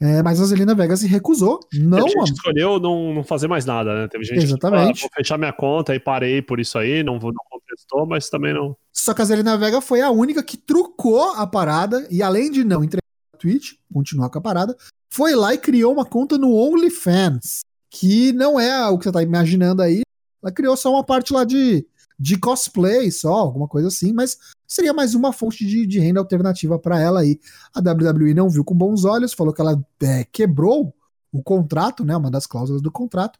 É, 0.00 0.22
mas 0.22 0.40
a 0.40 0.44
Zelina 0.44 0.74
Vega 0.76 0.96
se 0.96 1.06
recusou. 1.08 1.58
Não, 1.74 1.98
Teve 1.98 2.10
gente 2.10 2.20
a- 2.20 2.24
que 2.24 2.30
escolheu 2.32 2.78
não, 2.78 3.14
não 3.14 3.24
fazer 3.24 3.48
mais 3.48 3.64
nada, 3.64 3.92
né? 4.02 4.08
Teve 4.08 4.22
gente 4.24 4.44
Exatamente. 4.44 4.60
que 4.60 4.60
falou, 4.70 4.90
ah, 4.90 5.00
vou 5.00 5.10
fechar 5.16 5.38
minha 5.38 5.52
conta 5.52 5.94
e 5.94 5.98
parei 5.98 6.40
por 6.40 6.60
isso 6.60 6.78
aí, 6.78 7.02
não, 7.02 7.18
vou, 7.18 7.32
não 7.32 7.44
contestou, 7.50 8.06
mas 8.06 8.28
também 8.30 8.54
não. 8.54 8.76
Só 8.92 9.12
que 9.12 9.22
a 9.22 9.24
Zelina 9.24 9.56
Vega 9.58 9.80
foi 9.80 10.00
a 10.00 10.10
única 10.10 10.40
que 10.42 10.56
trucou 10.56 11.32
a 11.32 11.46
parada 11.46 12.06
e 12.10 12.22
além 12.22 12.48
de 12.50 12.62
não 12.62 12.84
entregar 12.84 13.02
a 13.34 13.36
Twitch, 13.38 13.72
continuar 13.92 14.30
com 14.30 14.38
a 14.38 14.42
parada, 14.42 14.76
foi 15.12 15.34
lá 15.34 15.52
e 15.52 15.58
criou 15.58 15.92
uma 15.92 16.04
conta 16.04 16.38
no 16.38 16.54
OnlyFans, 16.54 17.60
que 17.90 18.32
não 18.34 18.58
é 18.60 18.86
o 18.88 18.98
que 18.98 19.04
você 19.04 19.12
tá 19.12 19.22
imaginando 19.22 19.82
aí. 19.82 20.02
Ela 20.42 20.52
criou 20.52 20.76
só 20.76 20.92
uma 20.92 21.02
parte 21.04 21.32
lá 21.32 21.42
de, 21.44 21.84
de 22.18 22.36
cosplay, 22.36 23.10
só, 23.10 23.32
alguma 23.32 23.68
coisa 23.68 23.88
assim, 23.88 24.12
mas 24.12 24.38
seria 24.66 24.92
mais 24.92 25.14
uma 25.14 25.32
fonte 25.32 25.64
de, 25.64 25.86
de 25.86 26.00
renda 26.00 26.18
alternativa 26.18 26.78
para 26.78 27.00
ela 27.00 27.20
aí. 27.20 27.38
A 27.72 27.80
WWE 27.80 28.34
não 28.34 28.50
viu 28.50 28.64
com 28.64 28.74
bons 28.74 29.04
olhos, 29.04 29.32
falou 29.32 29.52
que 29.52 29.60
ela 29.60 29.80
é, 30.02 30.24
quebrou 30.24 30.94
o 31.30 31.42
contrato, 31.42 32.04
né, 32.04 32.16
uma 32.16 32.30
das 32.30 32.46
cláusulas 32.46 32.82
do 32.82 32.90
contrato, 32.90 33.38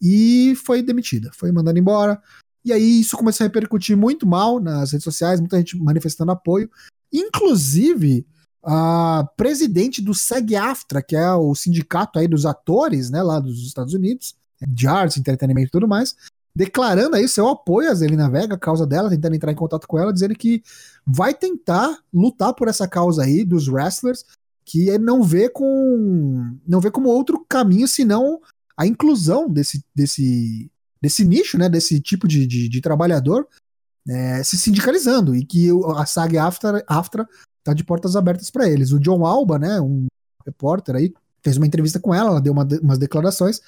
e 0.00 0.54
foi 0.64 0.82
demitida, 0.82 1.30
foi 1.34 1.50
mandada 1.50 1.78
embora. 1.78 2.20
E 2.64 2.72
aí 2.72 3.00
isso 3.00 3.16
começou 3.16 3.44
a 3.44 3.48
repercutir 3.48 3.96
muito 3.96 4.26
mal 4.26 4.60
nas 4.60 4.92
redes 4.92 5.04
sociais, 5.04 5.40
muita 5.40 5.56
gente 5.58 5.76
manifestando 5.76 6.30
apoio. 6.30 6.70
Inclusive, 7.12 8.26
a 8.62 9.28
presidente 9.36 10.02
do 10.02 10.14
SEG-AFTRA, 10.14 11.02
que 11.02 11.16
é 11.16 11.32
o 11.32 11.54
sindicato 11.54 12.18
aí 12.18 12.28
dos 12.28 12.46
atores, 12.46 13.10
né, 13.10 13.22
lá 13.22 13.40
dos 13.40 13.66
Estados 13.66 13.94
Unidos, 13.94 14.36
de 14.68 14.86
artes, 14.86 15.16
entretenimento 15.16 15.68
e 15.68 15.70
tudo 15.70 15.88
mais, 15.88 16.14
declarando 16.54 17.16
aí 17.16 17.28
seu 17.28 17.48
apoio 17.48 17.90
a 17.90 17.94
Zelina 17.94 18.28
Vega, 18.28 18.54
a 18.54 18.58
causa 18.58 18.86
dela, 18.86 19.10
tentando 19.10 19.34
entrar 19.34 19.52
em 19.52 19.56
contato 19.56 19.86
com 19.86 19.98
ela, 19.98 20.12
dizendo 20.12 20.34
que 20.34 20.62
vai 21.06 21.32
tentar 21.32 21.98
lutar 22.12 22.54
por 22.54 22.68
essa 22.68 22.88
causa 22.88 23.22
aí 23.22 23.44
dos 23.44 23.68
wrestlers, 23.68 24.24
que 24.64 24.88
ele 24.88 25.04
não 25.04 25.22
vê 25.22 25.48
com 25.48 26.56
não 26.66 26.80
vê 26.80 26.90
como 26.90 27.08
outro 27.08 27.44
caminho 27.48 27.88
senão 27.88 28.40
a 28.76 28.86
inclusão 28.86 29.48
desse, 29.48 29.84
desse, 29.94 30.70
desse 31.00 31.24
nicho, 31.24 31.58
né, 31.58 31.68
desse 31.68 32.00
tipo 32.00 32.26
de, 32.26 32.46
de, 32.46 32.68
de 32.68 32.80
trabalhador 32.80 33.46
é, 34.08 34.42
se 34.42 34.56
sindicalizando 34.56 35.34
e 35.34 35.44
que 35.44 35.68
a 35.96 36.06
SAG 36.06 36.38
AFTRA, 36.38 36.82
AFTRA 36.86 37.28
tá 37.62 37.74
de 37.74 37.84
portas 37.84 38.16
abertas 38.16 38.50
para 38.50 38.68
eles. 38.68 38.92
O 38.92 38.98
John 38.98 39.26
Alba, 39.26 39.58
né, 39.58 39.80
um 39.80 40.06
repórter 40.46 40.96
aí, 40.96 41.12
fez 41.42 41.56
uma 41.56 41.66
entrevista 41.66 42.00
com 42.00 42.14
ela, 42.14 42.30
ela 42.30 42.40
deu 42.40 42.52
uma 42.52 42.66
umas 42.82 42.98
declarações 42.98 43.60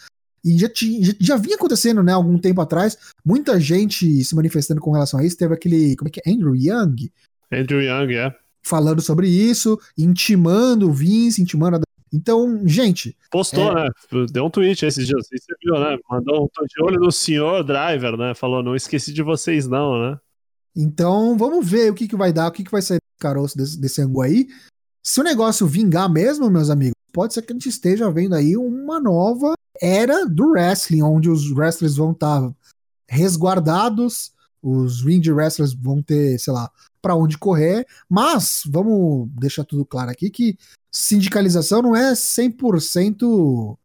e 0.45 0.59
já, 0.59 0.69
tinha, 0.69 1.05
já, 1.05 1.13
já 1.21 1.37
vinha 1.37 1.57
acontecendo, 1.57 2.03
né, 2.03 2.13
algum 2.13 2.39
tempo 2.39 2.61
atrás, 2.61 2.99
muita 3.25 3.61
gente 3.61 4.25
se 4.25 4.35
manifestando 4.35 4.81
com 4.81 4.93
relação 4.93 5.21
a 5.21 5.25
isso. 5.25 5.37
Teve 5.37 5.55
aquele, 5.55 5.97
como 5.97 6.09
é 6.09 6.11
que 6.11 6.21
é, 6.25 6.33
Andrew 6.33 6.57
Young, 6.57 7.11
Andrew 7.53 7.83
Young, 7.83 8.15
é. 8.15 8.35
falando 8.63 9.01
sobre 9.01 9.29
isso, 9.29 9.79
intimando 9.97 10.89
o 10.89 10.93
Vince, 10.93 11.43
intimando 11.43 11.77
a... 11.77 11.81
Então, 12.15 12.61
gente, 12.67 13.17
Postou, 13.31 13.71
É. 13.79 13.85
né? 13.85 13.91
Deu 14.31 14.45
um 14.45 14.51
tweet 14.51 14.85
esses 14.85 15.07
dias, 15.07 15.27
você 15.27 15.55
viu, 15.65 15.81
né? 15.81 15.99
Mandou 16.11 16.45
um 16.45 16.49
tô 16.53 16.65
de 16.67 16.83
olho 16.83 17.01
no 17.01 17.11
senhor 17.11 17.65
driver, 17.65 18.17
né? 18.19 18.35
Falou, 18.35 18.63
não 18.63 18.77
esqueci 18.77 19.13
de 19.13 19.23
vocês, 19.23 19.67
não, 19.67 19.99
né? 19.99 20.19
Então, 20.77 21.37
vamos 21.39 21.67
ver 21.67 21.91
o 21.91 21.95
que, 21.95 22.09
que 22.09 22.17
vai 22.17 22.33
dar, 22.33 22.49
o 22.49 22.53
que, 22.53 22.65
que 22.65 22.71
vai 22.71 22.83
sair 22.83 22.99
do 22.99 23.21
caroço 23.21 23.57
desse, 23.57 23.81
desse 23.81 24.03
ângulo 24.03 24.23
aí. 24.23 24.49
Se 25.03 25.21
o 25.21 25.25
negócio 25.25 25.67
vingar 25.67 26.11
mesmo, 26.11 26.51
meus 26.51 26.71
amigos, 26.71 26.95
pode 27.13 27.33
ser 27.35 27.43
que 27.43 27.53
a 27.53 27.55
gente 27.55 27.69
esteja 27.69 28.11
vendo 28.11 28.35
aí 28.35 28.57
uma 28.57 29.01
nova 29.01 29.55
era 29.83 30.25
do 30.27 30.51
wrestling, 30.51 31.03
onde 31.03 31.29
os 31.29 31.51
wrestlers 31.51 31.97
vão 31.97 32.13
estar 32.13 32.53
resguardados, 33.09 34.33
os 34.63 35.03
ring 35.03 35.29
wrestlers 35.29 35.75
vão 35.75 36.01
ter, 36.01 36.39
sei 36.39 36.53
lá, 36.53 36.71
para 37.03 37.17
onde 37.17 37.37
correr, 37.37 37.85
mas 38.09 38.63
vamos 38.67 39.29
deixar 39.33 39.65
tudo 39.65 39.85
claro 39.85 40.11
aqui 40.11 40.31
que 40.31 40.57
sindicalização 40.91 41.83
não 41.83 41.97
é 41.97 42.13
100%, 42.13 43.77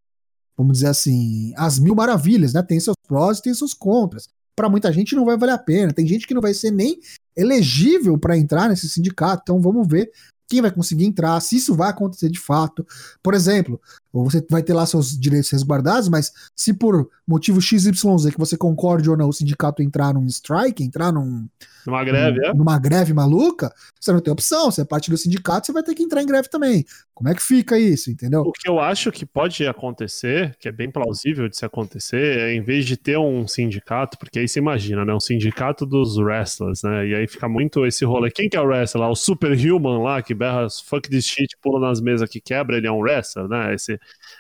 vamos 0.56 0.74
dizer 0.74 0.88
assim, 0.88 1.52
as 1.58 1.80
mil 1.80 1.96
maravilhas, 1.96 2.54
né? 2.54 2.62
Tem 2.62 2.80
seus 2.80 2.96
prós 3.08 3.40
e 3.40 3.42
tem 3.42 3.54
seus 3.56 3.74
contras 3.74 4.30
para 4.58 4.70
muita 4.70 4.92
gente 4.92 5.16
não 5.16 5.24
vai 5.24 5.38
valer 5.38 5.54
a 5.54 5.58
pena. 5.60 5.94
Tem 5.94 6.08
gente 6.08 6.26
que 6.26 6.34
não 6.34 6.42
vai 6.42 6.52
ser 6.52 6.72
nem 6.72 7.00
elegível 7.36 8.18
para 8.18 8.36
entrar 8.36 8.68
nesse 8.68 8.90
sindicato. 8.90 9.44
Então 9.44 9.62
vamos 9.62 9.88
ver 9.88 10.12
quem 10.50 10.62
vai 10.62 10.72
conseguir 10.72 11.06
entrar, 11.06 11.40
se 11.42 11.58
isso 11.58 11.76
vai 11.76 11.92
acontecer 11.92 12.30
de 12.30 12.40
fato. 12.40 12.86
Por 13.22 13.36
exemplo, 13.36 13.80
ou 14.12 14.30
você 14.30 14.46
vai 14.50 14.64
ter 14.64 14.74
lá 14.74 14.86
seus 14.86 15.18
direitos 15.18 15.50
resguardados, 15.50 16.10
mas 16.10 16.32
se 16.56 16.74
por 16.74 17.10
motivo 17.28 17.62
XYZ 17.62 17.92
que 18.32 18.40
você 18.40 18.58
concorde 18.58 19.10
ou 19.10 19.18
não, 19.18 19.30
o 19.30 19.34
sindicato 19.34 19.82
entrar 19.82 20.14
num 20.14 20.26
strike, 20.26 20.84
entrar 20.84 21.12
num, 21.12 21.48
Numa 21.88 22.04
greve, 22.04 22.46
é? 22.46 22.54
numa 22.54 22.78
greve 22.78 23.14
maluca, 23.14 23.74
você 23.98 24.12
não 24.12 24.20
tem 24.20 24.32
opção, 24.32 24.70
você 24.70 24.82
é 24.82 24.86
parte 24.86 25.10
do 25.10 25.18
sindicato, 25.18 25.68
você 25.68 25.72
vai 25.72 25.82
ter 25.82 25.96
que 25.96 26.04
entrar 26.04 26.22
em 26.22 26.26
greve 26.26 26.50
também. 26.50 26.84
Como 27.14 27.30
é 27.30 27.34
que 27.34 27.42
fica 27.42 27.80
isso, 27.80 28.12
entendeu? 28.12 28.42
O 28.42 28.52
que 28.52 28.70
eu 28.70 28.78
acho 28.78 29.10
que 29.10 29.26
pode 29.26 29.66
acontecer, 29.66 30.54
que 30.60 30.68
é 30.68 30.72
bem 30.72 30.92
plausível 30.92 31.48
de 31.48 31.56
se 31.56 31.66
acontecer, 31.66 32.40
é 32.40 32.54
em 32.54 32.62
vez 32.62 32.86
de 32.86 32.98
ter 32.98 33.18
um 33.18 33.48
sindicato, 33.48 34.18
porque 34.18 34.38
aí 34.38 34.50
você 34.50 34.60
imagina, 34.60 35.06
né? 35.06 35.14
Um 35.14 35.20
sindicato 35.20 35.86
dos 35.86 36.18
wrestlers, 36.18 36.84
né? 36.84 37.08
E 37.08 37.16
aí 37.16 37.26
fica 37.26 37.48
muito 37.48 37.86
esse 37.86 38.04
rolê. 38.04 38.30
Quem 38.32 38.50
que 38.50 38.58
é 38.58 38.62
o 38.62 38.66
wrestler? 38.66 39.08
O 39.08 39.16
Superhuman 39.16 40.04
lá, 40.04 40.22
que 40.22 40.34
berra 40.34 40.68
fuck 40.86 41.10
this 41.10 41.26
shit, 41.26 41.56
pula 41.62 41.80
nas 41.80 42.02
mesas 42.02 42.30
que 42.30 42.42
quebra, 42.42 42.76
ele 42.76 42.88
é 42.88 42.92
um 42.92 43.00
wrestler, 43.00 43.48
né? 43.48 43.74
Esse, 43.74 43.98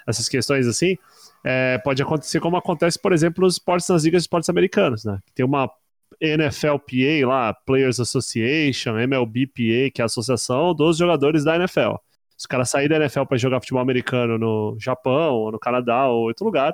essas 0.07 0.29
questões 0.29 0.65
assim. 0.65 0.97
é, 1.43 1.77
pode 1.79 2.01
acontecer 2.01 2.39
como 2.39 2.57
acontece, 2.57 2.97
por 2.99 3.13
exemplo, 3.13 3.43
nos 3.43 3.55
esportes, 3.55 3.87
nas 3.89 4.03
ligas 4.03 4.23
de 4.23 4.25
esportes 4.25 4.49
americanos, 4.49 5.05
né? 5.05 5.19
Tem 5.35 5.45
uma 5.45 5.69
NFLPA 6.21 7.27
lá, 7.27 7.53
Players 7.53 7.99
Association, 7.99 8.97
MLBPA, 8.97 9.91
que 9.93 9.99
é 9.99 10.01
a 10.01 10.05
associação 10.05 10.73
dos 10.73 10.97
jogadores 10.97 11.43
da 11.43 11.55
NFL. 11.55 11.95
Se 12.35 12.45
o 12.45 12.49
cara 12.49 12.65
sair 12.65 12.87
da 12.87 12.95
NFL 12.97 13.23
para 13.23 13.37
jogar 13.37 13.59
futebol 13.59 13.81
americano 13.81 14.37
no 14.37 14.77
Japão, 14.79 15.35
ou 15.35 15.51
no 15.51 15.59
Canadá, 15.59 16.07
ou 16.07 16.27
outro 16.27 16.45
lugar, 16.45 16.73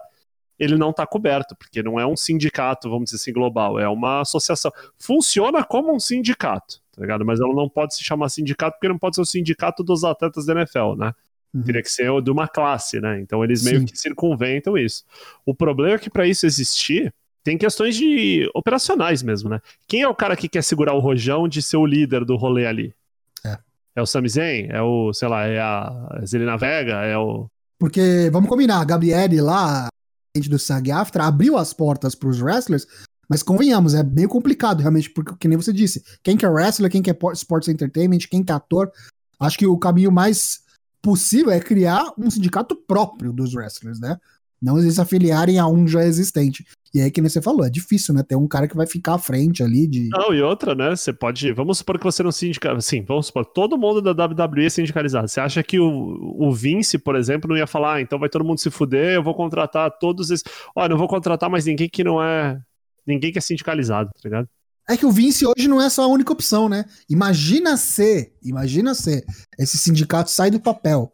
ele 0.59 0.77
não 0.77 0.93
tá 0.93 1.05
coberto, 1.05 1.55
porque 1.55 1.81
não 1.81 1.99
é 1.99 2.05
um 2.05 2.15
sindicato, 2.15 2.89
vamos 2.89 3.05
dizer 3.05 3.17
assim, 3.17 3.33
global, 3.33 3.79
é 3.79 3.87
uma 3.87 4.21
associação. 4.21 4.71
Funciona 4.97 5.63
como 5.63 5.93
um 5.93 5.99
sindicato, 5.99 6.81
tá 6.93 7.01
ligado? 7.01 7.25
Mas 7.25 7.39
ela 7.39 7.53
não 7.53 7.67
pode 7.67 7.95
se 7.95 8.03
chamar 8.03 8.29
sindicato, 8.29 8.77
porque 8.77 8.87
não 8.87 8.99
pode 8.99 9.15
ser 9.15 9.21
o 9.21 9.25
sindicato 9.25 9.83
dos 9.83 10.03
atletas 10.03 10.45
da 10.45 10.53
NFL, 10.53 10.95
né? 10.95 11.13
Uhum. 11.53 11.61
Teria 11.61 11.83
que 11.83 11.91
ser 11.91 12.09
de 12.21 12.31
uma 12.31 12.47
classe, 12.47 12.99
né? 12.99 13.19
Então 13.21 13.43
eles 13.43 13.63
meio 13.63 13.79
Sim. 13.81 13.85
que 13.85 13.97
circunventam 13.97 14.77
isso. 14.77 15.03
O 15.45 15.53
problema 15.53 15.95
é 15.95 15.99
que 15.99 16.09
para 16.09 16.25
isso 16.25 16.45
existir, 16.45 17.13
tem 17.43 17.57
questões 17.57 17.95
de 17.95 18.49
operacionais 18.55 19.21
mesmo, 19.21 19.49
né? 19.49 19.59
Quem 19.87 20.01
é 20.01 20.07
o 20.07 20.15
cara 20.15 20.35
que 20.35 20.49
quer 20.49 20.63
segurar 20.63 20.93
o 20.93 20.99
rojão 20.99 21.47
de 21.47 21.61
ser 21.61 21.77
o 21.77 21.85
líder 21.85 22.25
do 22.25 22.35
rolê 22.35 22.65
ali? 22.65 22.93
É. 23.45 23.57
É 23.97 24.01
o 24.01 24.05
Sami 24.05 24.29
Zayn? 24.29 24.67
É 24.69 24.81
o, 24.81 25.13
sei 25.13 25.27
lá, 25.27 25.45
é 25.45 25.59
a 25.59 26.21
Zelina 26.25 26.57
Vega? 26.57 27.03
É 27.03 27.17
o... 27.17 27.47
Porque, 27.77 28.29
vamos 28.31 28.49
combinar, 28.49 28.79
a 28.79 28.85
Gabriele 28.85 29.41
lá, 29.41 29.87
a 29.87 30.37
gente 30.37 30.49
do 30.49 30.57
SAG 30.57 30.89
Aftra, 30.91 31.25
abriu 31.25 31.57
as 31.57 31.73
portas 31.73 32.15
pros 32.15 32.41
wrestlers, 32.41 32.87
mas 33.29 33.43
convenhamos, 33.43 33.93
é 33.93 34.01
meio 34.03 34.29
complicado 34.29 34.79
realmente, 34.79 35.09
porque, 35.09 35.35
que 35.37 35.47
nem 35.47 35.57
você 35.57 35.73
disse, 35.73 36.03
quem 36.23 36.37
que 36.37 36.45
é 36.45 36.49
wrestler, 36.49 36.89
quem 36.89 37.01
que 37.01 37.09
é 37.09 37.13
por- 37.13 37.33
sports 37.33 37.67
entertainment, 37.67 38.19
quem 38.29 38.43
que 38.43 38.51
é 38.51 38.55
ator, 38.55 38.89
acho 39.39 39.57
que 39.57 39.67
o 39.67 39.77
caminho 39.77 40.11
mais 40.11 40.62
possível 41.03 41.51
é 41.51 41.59
criar 41.59 42.13
um 42.17 42.31
sindicato 42.31 42.75
próprio 42.75 43.33
dos 43.33 43.53
wrestlers, 43.53 43.99
né? 43.99 44.17
Não 44.61 44.79
eles 44.79 44.95
se 44.95 45.01
afiliarem 45.01 45.59
a 45.59 45.67
um 45.67 45.85
já 45.85 46.05
existente. 46.05 46.65
E 46.93 47.01
aí, 47.01 47.11
que 47.11 47.19
nem 47.19 47.29
você 47.29 47.41
falou, 47.41 47.65
é 47.65 47.69
difícil, 47.69 48.13
né? 48.13 48.23
Ter 48.23 48.37
um 48.37 48.47
cara 48.47 48.65
que 48.65 48.77
vai 48.77 48.87
ficar 48.87 49.15
à 49.15 49.17
frente 49.17 49.61
ali 49.61 49.85
de. 49.85 50.07
Não, 50.07 50.33
e 50.33 50.41
outra, 50.41 50.73
né? 50.73 50.95
Você 50.95 51.11
pode. 51.11 51.51
Vamos 51.51 51.79
supor 51.79 51.97
que 51.97 52.03
você 52.05 52.23
não 52.23 52.31
sindica. 52.31 52.71
Assim, 52.71 53.03
vamos 53.03 53.25
supor, 53.25 53.45
todo 53.45 53.77
mundo 53.77 54.01
da 54.01 54.25
WWE 54.25 54.65
é 54.65 54.69
sindicalizado. 54.69 55.27
Você 55.27 55.41
acha 55.41 55.61
que 55.61 55.77
o, 55.77 56.35
o 56.39 56.53
Vince, 56.53 56.97
por 56.97 57.17
exemplo, 57.17 57.49
não 57.49 57.57
ia 57.57 57.67
falar, 57.67 57.95
ah, 57.95 58.01
então 58.01 58.17
vai 58.17 58.29
todo 58.29 58.45
mundo 58.45 58.59
se 58.59 58.69
fuder, 58.69 59.15
eu 59.15 59.23
vou 59.23 59.35
contratar 59.35 59.91
todos 59.99 60.29
esses. 60.29 60.45
Olha, 60.73 60.89
não 60.89 60.97
vou 60.97 61.09
contratar 61.09 61.49
mais 61.49 61.65
ninguém 61.65 61.89
que 61.89 62.03
não 62.03 62.23
é. 62.23 62.57
Ninguém 63.05 63.33
que 63.33 63.39
é 63.39 63.41
sindicalizado, 63.41 64.11
tá 64.13 64.21
ligado? 64.23 64.47
É 64.89 64.97
que 64.97 65.05
o 65.05 65.11
Vince 65.11 65.45
hoje 65.45 65.67
não 65.67 65.81
é 65.81 65.89
só 65.89 66.03
a 66.03 66.07
única 66.07 66.33
opção, 66.33 66.67
né? 66.67 66.85
Imagina 67.09 67.77
ser, 67.77 68.33
imagina 68.43 68.93
ser, 68.93 69.25
esse 69.57 69.77
sindicato 69.77 70.29
sai 70.29 70.51
do 70.51 70.59
papel 70.59 71.11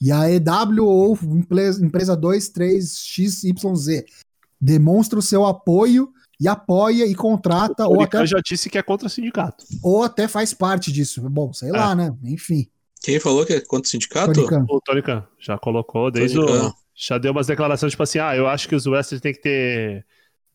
e 0.00 0.12
a 0.12 0.30
EW 0.30 0.86
ou 0.86 1.18
empresa, 1.22 1.84
empresa 1.84 2.16
23XYZ 2.16 4.04
demonstra 4.60 5.18
o 5.18 5.22
seu 5.22 5.44
apoio 5.44 6.10
e 6.38 6.46
apoia 6.46 7.06
e 7.06 7.14
contrata 7.14 7.86
ou 7.86 7.98
O 7.98 8.02
até, 8.02 8.26
já 8.26 8.38
disse 8.44 8.68
que 8.68 8.76
é 8.76 8.82
contra 8.82 9.08
sindicato. 9.08 9.64
ou 9.82 10.02
até 10.02 10.28
faz 10.28 10.52
parte 10.52 10.92
disso. 10.92 11.22
Bom, 11.30 11.52
sei 11.52 11.70
lá, 11.70 11.94
né? 11.94 12.14
Enfim. 12.24 12.68
Quem 13.00 13.18
falou 13.18 13.46
que 13.46 13.54
é 13.54 13.60
contra 13.60 13.86
o 13.86 13.90
sindicato? 13.90 14.32
Tony 14.32 14.46
Khan. 14.46 14.66
O 14.68 14.80
Tony 14.80 15.02
Khan 15.02 15.26
já 15.38 15.56
colocou 15.58 16.10
desde 16.10 16.38
o. 16.38 16.74
Já 16.94 17.18
deu 17.18 17.32
umas 17.32 17.46
declarações 17.46 17.92
tipo 17.92 18.02
assim: 18.02 18.18
ah, 18.18 18.34
eu 18.34 18.46
acho 18.46 18.68
que 18.68 18.74
os 18.74 18.86
wrestlers 18.86 19.20
têm 19.20 19.32
que 19.32 19.40
ter 19.40 20.04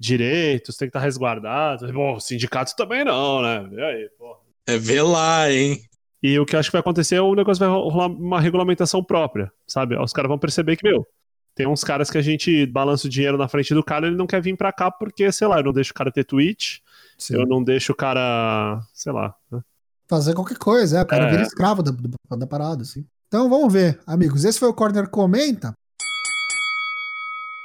direitos, 0.01 0.75
tem 0.75 0.87
que 0.87 0.89
estar 0.89 0.99
resguardados. 0.99 1.89
Bom, 1.91 2.15
o 2.15 2.19
sindicato 2.19 2.75
também 2.75 3.05
não, 3.05 3.41
né? 3.41 3.69
E 3.71 3.81
aí, 3.81 4.09
porra. 4.17 4.39
É 4.67 4.77
ver 4.77 5.03
lá, 5.03 5.49
hein? 5.51 5.81
E 6.23 6.37
o 6.39 6.45
que 6.45 6.55
eu 6.55 6.59
acho 6.59 6.69
que 6.69 6.73
vai 6.73 6.81
acontecer 6.81 7.15
é 7.15 7.21
o 7.21 7.33
negócio 7.35 7.59
vai 7.59 7.69
rolar 7.69 8.07
uma 8.07 8.39
regulamentação 8.39 9.03
própria, 9.03 9.51
sabe? 9.67 9.97
Os 9.97 10.11
caras 10.13 10.29
vão 10.29 10.37
perceber 10.37 10.75
que, 10.75 10.87
meu, 10.87 11.07
tem 11.55 11.67
uns 11.67 11.83
caras 11.83 12.09
que 12.09 12.17
a 12.17 12.21
gente 12.21 12.65
balança 12.67 13.07
o 13.07 13.09
dinheiro 13.09 13.37
na 13.37 13.47
frente 13.47 13.73
do 13.73 13.83
cara, 13.83 14.07
ele 14.07 14.15
não 14.15 14.27
quer 14.27 14.41
vir 14.41 14.55
pra 14.55 14.71
cá 14.71 14.89
porque, 14.91 15.31
sei 15.31 15.47
lá, 15.47 15.57
eu 15.59 15.63
não 15.63 15.73
deixo 15.73 15.91
o 15.91 15.95
cara 15.95 16.11
ter 16.11 16.23
tweet, 16.23 16.81
Sim. 17.17 17.35
eu 17.35 17.45
não 17.47 17.63
deixo 17.63 17.91
o 17.91 17.95
cara, 17.95 18.81
sei 18.93 19.11
lá. 19.11 19.33
né? 19.51 19.61
Fazer 20.07 20.33
qualquer 20.35 20.57
coisa, 20.57 20.99
é. 20.99 21.01
O 21.01 21.05
cara 21.05 21.25
É. 21.27 21.31
vira 21.31 21.43
escravo 21.43 21.81
da, 21.81 21.91
da, 21.91 22.35
da 22.35 22.47
parada, 22.47 22.81
assim. 22.83 23.05
Então 23.27 23.49
vamos 23.49 23.71
ver, 23.71 23.99
amigos. 24.05 24.43
Esse 24.45 24.59
foi 24.59 24.67
o 24.69 24.73
Corner 24.73 25.09
Comenta. 25.09 25.73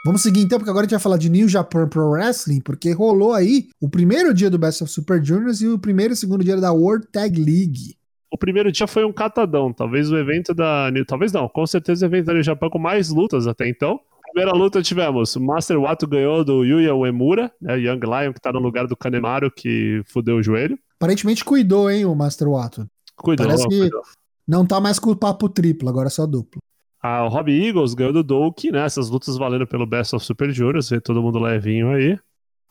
Vamos 0.06 0.22
seguir 0.22 0.40
então, 0.42 0.58
porque 0.58 0.70
agora 0.70 0.84
a 0.84 0.86
gente 0.86 0.92
vai 0.94 1.00
falar 1.00 1.16
de 1.16 1.28
New 1.28 1.48
Japan 1.48 1.88
Pro 1.88 2.10
Wrestling, 2.10 2.60
porque 2.60 2.92
rolou 2.92 3.32
aí 3.34 3.68
o 3.80 3.88
primeiro 3.88 4.32
dia 4.32 4.48
do 4.48 4.56
Best 4.56 4.80
of 4.84 4.92
Super 4.92 5.20
Juniors 5.22 5.60
e 5.60 5.66
o 5.66 5.78
primeiro 5.80 6.12
e 6.14 6.16
segundo 6.16 6.44
dia 6.44 6.56
da 6.56 6.70
World 6.72 7.08
Tag 7.10 7.36
League. 7.36 7.96
O 8.30 8.38
primeiro 8.38 8.70
dia 8.70 8.86
foi 8.86 9.04
um 9.04 9.12
catadão, 9.12 9.72
talvez 9.72 10.08
o 10.12 10.16
evento 10.16 10.54
da. 10.54 10.90
New- 10.92 11.04
Talvez 11.04 11.32
não, 11.32 11.48
com 11.48 11.66
certeza 11.66 12.06
o 12.06 12.08
evento 12.08 12.26
da 12.26 12.34
New 12.34 12.42
Japan 12.44 12.70
com 12.70 12.78
mais 12.78 13.08
lutas 13.08 13.48
até 13.48 13.68
então. 13.68 13.98
Primeira 14.32 14.56
luta 14.56 14.80
tivemos, 14.80 15.34
o 15.34 15.40
Master 15.40 15.80
Wato 15.80 16.06
ganhou 16.06 16.44
do 16.44 16.62
Yuya 16.62 16.94
Uemura, 16.94 17.50
né, 17.60 17.76
Young 17.76 18.00
Lion, 18.04 18.32
que 18.32 18.40
tá 18.40 18.52
no 18.52 18.60
lugar 18.60 18.86
do 18.86 18.96
Kanemaru, 18.96 19.50
que 19.50 20.02
fudeu 20.06 20.36
o 20.36 20.42
joelho. 20.42 20.78
Aparentemente 21.00 21.44
cuidou, 21.44 21.90
hein, 21.90 22.04
o 22.04 22.14
Master 22.14 22.48
Wato. 22.50 22.86
Cuidou, 23.16 23.46
Parece 23.46 23.66
que- 23.68 23.78
cuidou. 23.80 24.02
Não 24.46 24.64
tá 24.64 24.80
mais 24.80 24.98
com 25.00 25.10
o 25.10 25.16
papo 25.16 25.48
triplo, 25.48 25.88
agora 25.88 26.06
é 26.06 26.10
só 26.10 26.24
duplo. 26.26 26.60
A 27.08 27.20
Robbie 27.28 27.68
Eagles 27.68 27.94
ganhou 27.94 28.12
do 28.12 28.24
Doki, 28.24 28.72
né? 28.72 28.84
Essas 28.84 29.08
lutas 29.08 29.36
valendo 29.36 29.64
pelo 29.64 29.86
Best 29.86 30.12
of 30.16 30.24
Super 30.24 30.50
Juniors, 30.50 30.90
vê 30.90 31.00
todo 31.00 31.22
mundo 31.22 31.38
levinho 31.38 31.90
aí. 31.90 32.18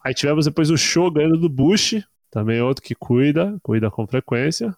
Aí 0.03 0.13
tivemos 0.13 0.43
depois 0.43 0.69
o 0.69 0.77
Show 0.77 1.09
ganhando 1.09 1.37
do 1.37 1.47
Bush, 1.47 2.03
também 2.29 2.61
outro 2.61 2.83
que 2.83 2.93
cuida, 2.93 3.57
cuida 3.63 3.89
com 3.89 4.05
frequência. 4.05 4.75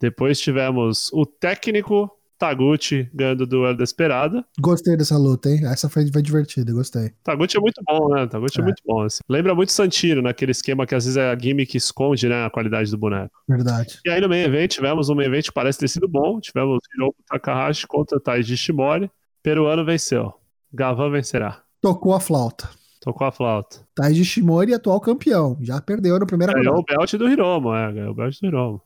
Depois 0.00 0.40
tivemos 0.40 1.12
o 1.12 1.26
técnico 1.26 2.08
Taguchi 2.40 3.06
ganhando 3.12 3.46
do 3.46 3.66
El 3.66 3.76
Desperada. 3.76 4.42
Gostei 4.58 4.96
dessa 4.96 5.18
luta, 5.18 5.50
hein? 5.50 5.60
Essa 5.66 5.90
foi, 5.90 6.10
foi 6.10 6.22
divertida, 6.22 6.72
gostei. 6.72 7.12
Taguchi 7.22 7.58
é 7.58 7.60
muito 7.60 7.82
bom, 7.86 8.08
né? 8.14 8.26
Taguchi 8.26 8.58
é, 8.58 8.62
É. 8.62 8.64
muito 8.64 8.82
bom. 8.86 9.02
assim. 9.02 9.20
Lembra 9.28 9.54
muito 9.54 9.70
Santino, 9.72 10.22
naquele 10.22 10.52
esquema 10.52 10.86
que 10.86 10.94
às 10.94 11.04
vezes 11.04 11.18
é 11.18 11.30
a 11.30 11.38
gimmick 11.38 11.76
esconde 11.76 12.28
né, 12.30 12.46
a 12.46 12.50
qualidade 12.50 12.90
do 12.90 12.96
boneco. 12.96 13.30
Verdade. 13.46 13.98
E 14.06 14.10
aí 14.10 14.20
no 14.22 14.28
main 14.28 14.42
event 14.42 14.70
tivemos 14.72 15.10
um 15.10 15.14
main 15.14 15.26
event 15.26 15.44
que 15.44 15.52
parece 15.52 15.78
ter 15.78 15.88
sido 15.88 16.08
bom. 16.08 16.40
Tivemos 16.40 16.78
Hiromu 16.96 17.14
Takahashi 17.28 17.86
contra 17.86 18.18
Taiji 18.18 18.56
Shimori. 18.56 19.10
Peruano 19.42 19.84
venceu. 19.84 20.32
Gavan 20.72 21.10
vencerá. 21.10 21.62
Tocou 21.82 22.14
a 22.14 22.20
flauta. 22.20 22.70
Tocou 23.02 23.26
a 23.26 23.32
flauta. 23.32 23.78
Taiji 23.94 24.24
Shimori, 24.24 24.72
atual 24.74 25.00
campeão. 25.00 25.58
Já 25.60 25.80
perdeu 25.80 26.18
na 26.18 26.26
primeira 26.26 26.52
Ganhou 26.52 26.76
rodada. 26.76 26.94
o 26.94 26.96
belt 26.98 27.12
do 27.14 27.28
Hiromo, 27.30 27.74
é. 27.74 27.92
Ganhou 27.92 28.10
o 28.12 28.14
belt 28.14 28.38
do 28.40 28.46
Hiromo. 28.46 28.82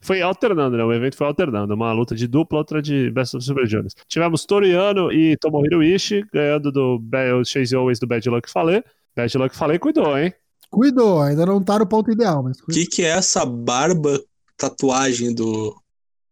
Foi 0.00 0.22
alternando, 0.22 0.76
né? 0.76 0.84
O 0.84 0.92
evento 0.92 1.16
foi 1.16 1.26
alternando. 1.26 1.74
Uma 1.74 1.92
luta 1.92 2.14
de 2.14 2.26
dupla, 2.26 2.58
outra 2.58 2.80
de 2.80 3.10
Best 3.10 3.36
of 3.36 3.44
Super 3.44 3.66
Juniors. 3.66 3.94
Tivemos 4.08 4.44
Toriano 4.44 5.12
e 5.12 5.36
Tomohiro 5.36 5.82
Ishii 5.82 6.24
ganhando 6.32 6.72
do 6.72 7.00
Chase 7.44 7.76
Owens 7.76 7.98
do 7.98 8.06
Bad 8.06 8.28
Luck 8.28 8.50
Falei. 8.50 8.82
Bad 9.14 9.36
Luck 9.36 9.56
Falei 9.56 9.78
cuidou, 9.78 10.16
hein? 10.16 10.32
Cuidou, 10.70 11.20
ainda 11.20 11.44
não 11.44 11.62
tá 11.62 11.78
no 11.78 11.86
ponto 11.86 12.10
ideal, 12.10 12.42
mas 12.42 12.58
O 12.60 12.66
que, 12.66 12.86
que 12.86 13.02
é 13.02 13.08
essa 13.08 13.44
barba 13.44 14.20
tatuagem 14.56 15.34
do, 15.34 15.76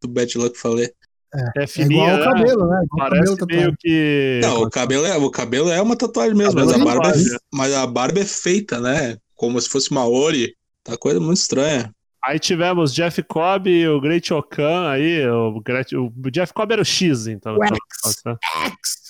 do 0.00 0.08
Bad 0.08 0.38
Luck 0.38 0.56
falei? 0.56 0.92
É 1.34 1.62
É 1.62 1.66
fininha, 1.66 2.14
igual 2.14 2.14
o 2.14 2.18
né? 2.18 2.24
cabelo, 2.24 2.68
né? 2.68 2.80
Igual 2.84 3.10
Parece 3.10 3.36
cabelo 3.36 3.60
meio 3.60 3.76
que... 3.78 4.40
Não, 4.42 4.62
o 4.62 4.70
cabelo, 4.70 5.04
é, 5.04 5.16
o 5.16 5.30
cabelo 5.30 5.70
é 5.70 5.82
uma 5.82 5.96
tatuagem 5.96 6.36
mesmo, 6.36 6.54
mas 6.54 6.72
a, 6.72 6.76
é 6.76 6.84
barba 6.84 7.08
é, 7.08 7.36
mas 7.52 7.74
a 7.74 7.86
barba 7.86 8.20
é 8.20 8.24
feita, 8.24 8.80
né? 8.80 9.16
Como 9.34 9.60
se 9.60 9.68
fosse 9.68 9.90
uma 9.90 10.06
Ori. 10.08 10.56
Tá 10.84 10.96
coisa 10.96 11.20
muito 11.20 11.38
estranha. 11.38 11.94
Aí 12.24 12.38
tivemos 12.38 12.92
Jeff 12.92 13.22
Cobb 13.22 13.68
e 13.70 13.88
o 13.88 14.00
Great 14.00 14.32
Okan 14.34 14.90
aí. 14.90 15.26
O, 15.28 15.60
Gret- 15.60 15.94
o 15.96 16.12
Jeff 16.30 16.52
Cobb 16.52 16.72
era 16.72 16.82
o 16.82 16.84
X, 16.84 17.26
então. 17.26 17.56
O 17.56 17.64
X. 17.64 18.22
né? 18.26 18.36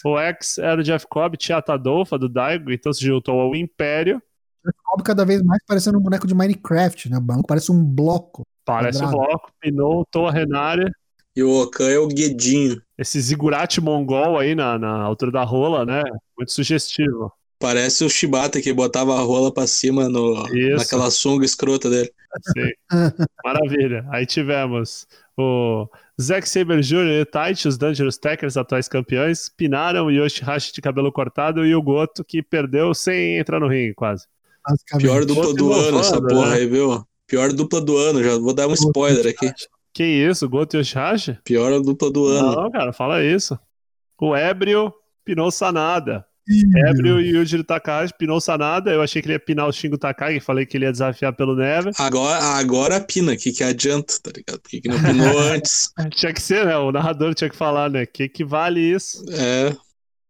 O 0.04 0.18
X 0.18 0.58
era 0.58 0.80
o 0.80 0.84
Jeff 0.84 1.06
Cobb, 1.08 1.36
tinha 1.36 1.58
a 1.58 1.62
Tadolfa 1.62 2.18
do 2.18 2.28
Daigo, 2.28 2.70
então 2.70 2.92
se 2.92 3.04
juntou 3.04 3.40
ao 3.40 3.56
Império. 3.56 4.22
Cobre 4.84 5.04
cada 5.04 5.24
vez 5.24 5.42
mais 5.42 5.62
parecendo 5.66 5.98
um 5.98 6.02
boneco 6.02 6.26
de 6.26 6.34
Minecraft, 6.34 7.08
né? 7.10 7.16
O 7.16 7.20
banco 7.22 7.46
parece 7.46 7.72
um 7.72 7.82
bloco. 7.82 8.46
Parece 8.64 8.98
um 8.98 9.06
Quadrado. 9.06 9.26
bloco, 9.26 9.52
Pinou, 9.60 10.06
Toa 10.10 10.30
Renari. 10.30 10.90
E 11.34 11.42
o 11.42 11.62
Okan 11.62 11.88
é 11.88 11.98
o 11.98 12.06
Guedinho. 12.08 12.80
Esse 12.98 13.18
zigurate 13.20 13.80
mongol 13.80 14.38
aí 14.38 14.54
na, 14.54 14.78
na 14.78 15.00
altura 15.02 15.30
da 15.32 15.42
rola, 15.44 15.86
né? 15.86 16.02
Muito 16.36 16.52
sugestivo. 16.52 17.32
Parece 17.60 18.04
o 18.04 18.10
Shibata 18.10 18.60
que 18.60 18.72
botava 18.72 19.16
a 19.18 19.20
rola 19.22 19.52
pra 19.52 19.66
cima 19.66 20.08
no, 20.08 20.46
Isso. 20.54 20.76
naquela 20.76 21.10
sunga 21.10 21.44
escrota 21.44 21.88
dele. 21.88 22.10
Sim. 22.42 22.70
Maravilha. 23.44 24.06
Aí 24.10 24.26
tivemos 24.26 25.06
o 25.36 25.88
Zack 26.20 26.48
Saber 26.48 26.80
Jr. 26.80 27.06
e 27.06 27.20
o 27.22 27.26
Taichi, 27.26 27.68
os 27.68 27.78
Dangerous 27.78 28.18
Tackers, 28.18 28.56
atuais 28.56 28.88
campeões, 28.88 29.48
pinaram 29.48 30.06
o 30.06 30.10
Yoshihashi 30.10 30.72
de 30.72 30.80
cabelo 30.80 31.12
cortado 31.12 31.64
e 31.64 31.74
o 31.74 31.82
Goto, 31.82 32.24
que 32.24 32.42
perdeu 32.42 32.92
sem 32.94 33.38
entrar 33.38 33.60
no 33.60 33.68
ringue, 33.68 33.94
quase. 33.94 34.26
Pior 34.98 35.24
dupla 35.24 35.54
do 35.54 35.72
ano, 35.72 36.00
essa 36.00 36.16
inovando, 36.16 36.34
porra 36.34 36.50
né? 36.50 36.56
aí, 36.56 36.66
viu? 36.66 37.06
Pior 37.26 37.52
dupla 37.52 37.80
do 37.80 37.96
ano, 37.96 38.22
já 38.22 38.38
vou 38.38 38.52
dar 38.52 38.66
um 38.66 38.72
spoiler 38.72 39.26
aqui. 39.26 39.52
Que 39.92 40.04
isso, 40.04 40.48
Goto 40.48 40.76
e 40.76 40.80
Yoshihashi? 40.80 41.38
Pior 41.44 41.80
dupla 41.80 42.10
do 42.10 42.26
ano. 42.26 42.54
Não, 42.54 42.70
cara, 42.70 42.92
fala 42.92 43.24
isso. 43.24 43.58
O 44.20 44.34
Ébrio 44.34 44.92
pinou 45.24 45.50
Sanada. 45.50 46.26
Ih, 46.48 46.64
Ébrio 46.88 47.20
e 47.20 47.30
Yujiro 47.30 47.62
Takahashi 47.62 48.14
pinou 48.18 48.40
Sanada. 48.40 48.90
Eu 48.90 49.02
achei 49.02 49.20
que 49.20 49.28
ele 49.28 49.34
ia 49.34 49.40
pinar 49.40 49.66
o 49.66 49.72
Shingo 49.72 49.98
Takagi, 49.98 50.40
falei 50.40 50.64
que 50.64 50.76
ele 50.76 50.86
ia 50.86 50.92
desafiar 50.92 51.32
pelo 51.34 51.54
Neve. 51.54 51.90
Agora, 51.98 52.38
agora 52.42 53.00
pina, 53.00 53.36
que 53.36 53.52
que 53.52 53.62
adianta, 53.62 54.14
tá 54.22 54.30
ligado? 54.34 54.60
Por 54.60 54.70
que, 54.70 54.80
que 54.80 54.88
não 54.88 55.02
pinou 55.02 55.38
antes? 55.52 55.92
Tinha 56.12 56.32
que 56.32 56.40
ser, 56.42 56.64
né? 56.64 56.76
O 56.78 56.90
narrador 56.90 57.34
tinha 57.34 57.50
que 57.50 57.56
falar, 57.56 57.90
né? 57.90 58.06
Que 58.06 58.28
que 58.28 58.44
vale 58.44 58.80
isso? 58.80 59.24
É, 59.30 59.76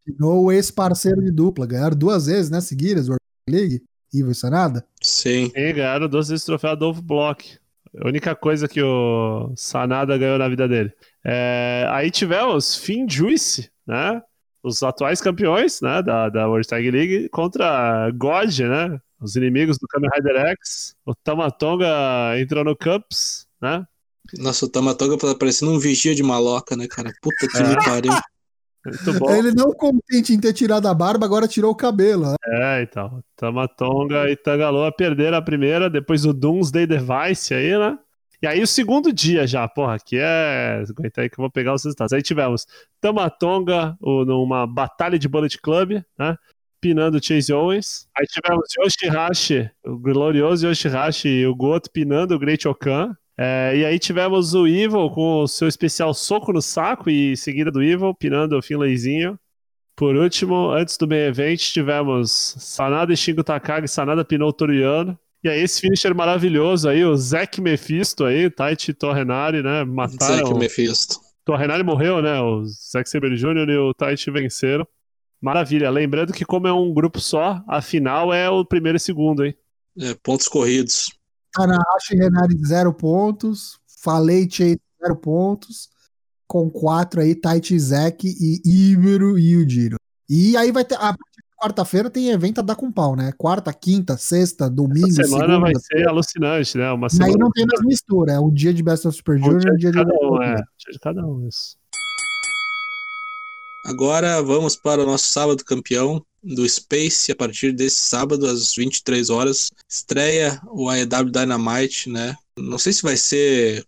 Pinou 0.04 0.44
o 0.44 0.52
ex-parceiro 0.52 1.22
de 1.22 1.30
dupla. 1.30 1.66
Ganharam 1.66 1.96
duas 1.96 2.26
vezes, 2.26 2.50
né? 2.50 2.60
Seguidas, 2.60 3.08
World 3.08 3.20
League. 3.48 3.82
Ivo 4.12 4.30
e 4.30 4.34
Sanada. 4.34 4.84
sim. 5.02 5.52
E 5.54 5.72
ganharam 5.72 6.08
duas 6.08 6.28
vezes 6.28 6.42
o 6.44 6.46
troféu 6.46 6.70
Adolfo 6.70 7.02
Block. 7.02 7.58
A 8.02 8.08
única 8.08 8.34
coisa 8.34 8.66
que 8.66 8.82
o 8.82 9.52
Sanada 9.54 10.16
ganhou 10.16 10.38
na 10.38 10.48
vida 10.48 10.66
dele. 10.66 10.92
É, 11.24 11.86
aí 11.90 12.10
tivemos 12.10 12.74
Finn 12.74 13.06
Juice, 13.08 13.70
né? 13.86 14.22
Os 14.68 14.82
atuais 14.82 15.20
campeões 15.20 15.80
né, 15.80 16.02
da, 16.02 16.28
da 16.28 16.46
World 16.48 16.68
Tag 16.68 16.90
League 16.90 17.28
contra 17.30 18.10
God, 18.10 18.58
né? 18.60 19.00
Os 19.20 19.34
inimigos 19.34 19.78
do 19.78 19.86
Kamen 19.88 20.10
Rider 20.14 20.36
X. 20.48 20.94
O 21.04 21.14
Tamatonga 21.14 22.38
entrou 22.38 22.62
no 22.64 22.76
Cups, 22.76 23.46
né? 23.60 23.84
Nossa, 24.38 24.66
o 24.66 24.68
Tamatoga 24.68 25.16
tá 25.16 25.34
parecendo 25.34 25.72
um 25.72 25.78
vigia 25.78 26.14
de 26.14 26.22
maloca, 26.22 26.76
né, 26.76 26.86
cara? 26.86 27.10
Puta 27.22 27.48
que 27.48 27.56
É. 27.56 27.66
me 27.66 27.76
pariu. 27.76 28.12
Muito 28.86 29.18
bom. 29.18 29.30
Ele 29.30 29.52
não 29.52 29.72
contente 29.72 30.32
em 30.32 30.38
ter 30.40 30.52
tirado 30.52 30.86
a 30.86 30.94
barba, 30.94 31.26
agora 31.26 31.48
tirou 31.48 31.72
o 31.72 31.74
cabelo. 31.74 32.30
né? 32.30 32.36
É, 32.46 32.82
então. 32.82 33.22
Tamatonga 33.36 34.30
e 34.30 34.36
Tangaloa 34.36 34.92
perderam 34.92 35.38
a 35.38 35.42
primeira, 35.42 35.90
depois 35.90 36.24
o 36.24 36.32
Doomsday 36.32 36.86
Device 36.86 37.54
aí, 37.54 37.76
né? 37.78 37.98
E 38.40 38.46
aí 38.46 38.62
o 38.62 38.66
segundo 38.66 39.12
dia 39.12 39.46
já, 39.46 39.66
porra, 39.66 39.94
aqui 39.94 40.16
é. 40.18 40.84
Aguenta 40.88 41.22
aí 41.22 41.28
que 41.28 41.38
eu 41.38 41.42
vou 41.42 41.50
pegar 41.50 41.74
os 41.74 41.82
resultados. 41.82 42.12
Aí 42.12 42.22
tivemos 42.22 42.66
Tamatonga 43.00 43.96
numa 44.00 44.66
batalha 44.66 45.18
de 45.18 45.28
Bullet 45.28 45.58
Club, 45.60 46.02
né? 46.18 46.36
Pinando 46.80 47.22
Chase 47.24 47.52
Owens. 47.52 48.08
Aí 48.16 48.24
tivemos 48.26 48.68
Yoshihashi, 48.78 49.68
o 49.84 49.98
glorioso 49.98 50.68
Yoshihashi 50.68 51.28
e 51.28 51.46
o 51.46 51.54
Goto 51.54 51.90
pinando 51.90 52.34
o 52.36 52.38
Great 52.38 52.68
Okan. 52.68 53.16
É, 53.36 53.72
e 53.76 53.84
aí 53.84 53.98
tivemos 53.98 54.54
o 54.54 54.66
Evil 54.66 55.10
com 55.10 55.42
o 55.42 55.48
seu 55.48 55.68
especial 55.68 56.12
soco 56.14 56.52
no 56.52 56.60
saco 56.62 57.08
e 57.08 57.36
seguida 57.36 57.70
do 57.70 57.82
Evil, 57.82 58.14
pinando 58.14 58.56
o 58.56 58.62
Finlayzinho. 58.62 59.38
Por 59.96 60.14
último, 60.14 60.70
antes 60.70 60.96
do 60.96 61.08
main 61.08 61.26
event, 61.26 61.60
tivemos 61.72 62.30
Sanada 62.58 63.12
e 63.12 63.16
Shingo 63.16 63.42
Takagi, 63.42 63.88
Sanada 63.88 64.24
pinou 64.24 64.48
o 64.48 64.52
Toriano. 64.52 65.18
E 65.42 65.48
aí 65.48 65.60
esse 65.60 65.80
finisher 65.80 66.14
maravilhoso 66.14 66.88
aí, 66.88 67.04
o 67.04 67.16
Zack 67.16 67.60
Mephisto 67.60 68.24
aí, 68.24 68.50
Taichi 68.50 68.92
Torrenari, 68.92 69.62
né, 69.62 69.80
Zack 69.80 69.90
mataram... 69.90 70.58
Mephisto. 70.58 71.20
Torrenari 71.44 71.82
morreu, 71.82 72.20
né, 72.20 72.40
o 72.40 72.64
Zack 72.64 73.08
Sabre 73.08 73.36
Jr. 73.36 73.68
e 73.68 73.76
o 73.78 73.94
Taichi 73.94 74.30
venceram. 74.30 74.86
Maravilha, 75.40 75.88
lembrando 75.88 76.32
que 76.32 76.44
como 76.44 76.66
é 76.66 76.72
um 76.72 76.92
grupo 76.92 77.20
só, 77.20 77.62
a 77.68 77.80
final 77.80 78.32
é 78.32 78.50
o 78.50 78.64
primeiro 78.64 78.96
e 78.96 79.00
segundo, 79.00 79.44
hein. 79.44 79.54
É, 80.00 80.14
pontos 80.14 80.48
corridos. 80.48 81.12
Tanahashi 81.52 82.14
e 82.14 82.16
Renari, 82.16 82.56
zero 82.66 82.92
pontos. 82.92 83.78
Falei 84.02 84.48
Chase, 84.50 84.80
zero 85.00 85.16
pontos. 85.16 85.88
Com 86.46 86.70
quatro 86.70 87.20
aí, 87.20 87.34
Taichi 87.34 87.78
Zack 87.78 88.26
e 88.26 88.62
Ibero 88.64 89.38
e 89.38 89.52
Yujiro. 89.52 89.96
E 90.28 90.56
aí 90.56 90.72
vai 90.72 90.84
ter. 90.84 90.94
A 90.94 91.14
partir 91.14 91.42
quarta-feira 91.58 92.08
tem 92.08 92.30
evento 92.30 92.60
a 92.60 92.62
dar 92.62 92.76
com 92.76 92.90
pau, 92.90 93.16
né? 93.16 93.32
Quarta, 93.36 93.72
quinta, 93.72 94.16
sexta, 94.16 94.70
domingo, 94.70 95.08
Essa 95.08 95.24
semana 95.24 95.46
segunda. 95.46 95.60
vai 95.60 95.72
ser 95.74 96.08
alucinante, 96.08 96.78
né, 96.78 96.90
uma 96.92 97.06
E 97.06 97.10
aí 97.10 97.16
semana... 97.16 97.36
não 97.38 97.50
tem 97.50 97.66
mais 97.66 97.80
mistura. 97.84 98.32
É 98.32 98.38
o 98.38 98.50
dia 98.50 98.72
de 98.72 98.82
Best 98.82 99.06
of 99.06 99.16
Super 99.16 99.38
Junior 99.38 99.54
e 99.66 99.70
o 99.70 99.76
dia 99.76 99.90
de 99.90 99.98
de. 99.98 100.04
cada 100.04 100.14
um, 100.26 100.42
é. 100.42 100.54
Dia 100.54 100.92
de 100.92 100.98
cada 101.00 101.26
um, 101.26 101.48
isso. 101.48 101.76
Agora 103.84 104.42
vamos 104.42 104.76
para 104.76 105.02
o 105.02 105.06
nosso 105.06 105.26
sábado 105.28 105.64
campeão 105.64 106.22
do 106.42 106.68
Space. 106.68 107.32
A 107.32 107.36
partir 107.36 107.72
desse 107.72 108.00
sábado, 108.02 108.46
às 108.46 108.74
23 108.74 109.30
horas, 109.30 109.70
estreia 109.88 110.60
o 110.66 110.88
AEW 110.88 111.30
Dynamite, 111.30 112.10
né? 112.10 112.36
Não 112.58 112.78
sei 112.78 112.92
se 112.92 113.02
vai 113.02 113.16
ser 113.16 113.84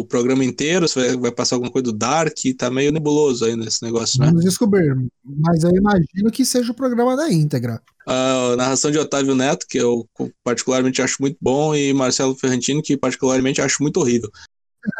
o 0.00 0.04
programa 0.04 0.44
inteiro, 0.44 0.88
se 0.88 0.94
vai, 0.98 1.16
vai 1.16 1.30
passar 1.32 1.56
alguma 1.56 1.70
coisa 1.70 1.84
do 1.84 1.92
Dark, 1.92 2.34
tá 2.58 2.70
meio 2.70 2.90
nebuloso 2.90 3.44
ainda 3.44 3.64
esse 3.66 3.82
negócio, 3.82 4.18
né? 4.20 4.26
Vamos 4.26 4.44
descobrir. 4.44 4.94
Mas 5.24 5.62
eu 5.62 5.70
imagino 5.70 6.30
que 6.32 6.44
seja 6.44 6.72
o 6.72 6.74
programa 6.74 7.16
da 7.16 7.30
íntegra. 7.32 7.80
A 8.06 8.54
narração 8.56 8.90
de 8.90 8.98
Otávio 8.98 9.34
Neto, 9.34 9.66
que 9.68 9.78
eu 9.78 10.06
particularmente 10.42 11.00
acho 11.00 11.16
muito 11.20 11.36
bom, 11.40 11.74
e 11.74 11.92
Marcelo 11.92 12.34
Ferrantino, 12.34 12.82
que 12.82 12.96
particularmente 12.96 13.60
acho 13.60 13.82
muito 13.82 14.00
horrível. 14.00 14.30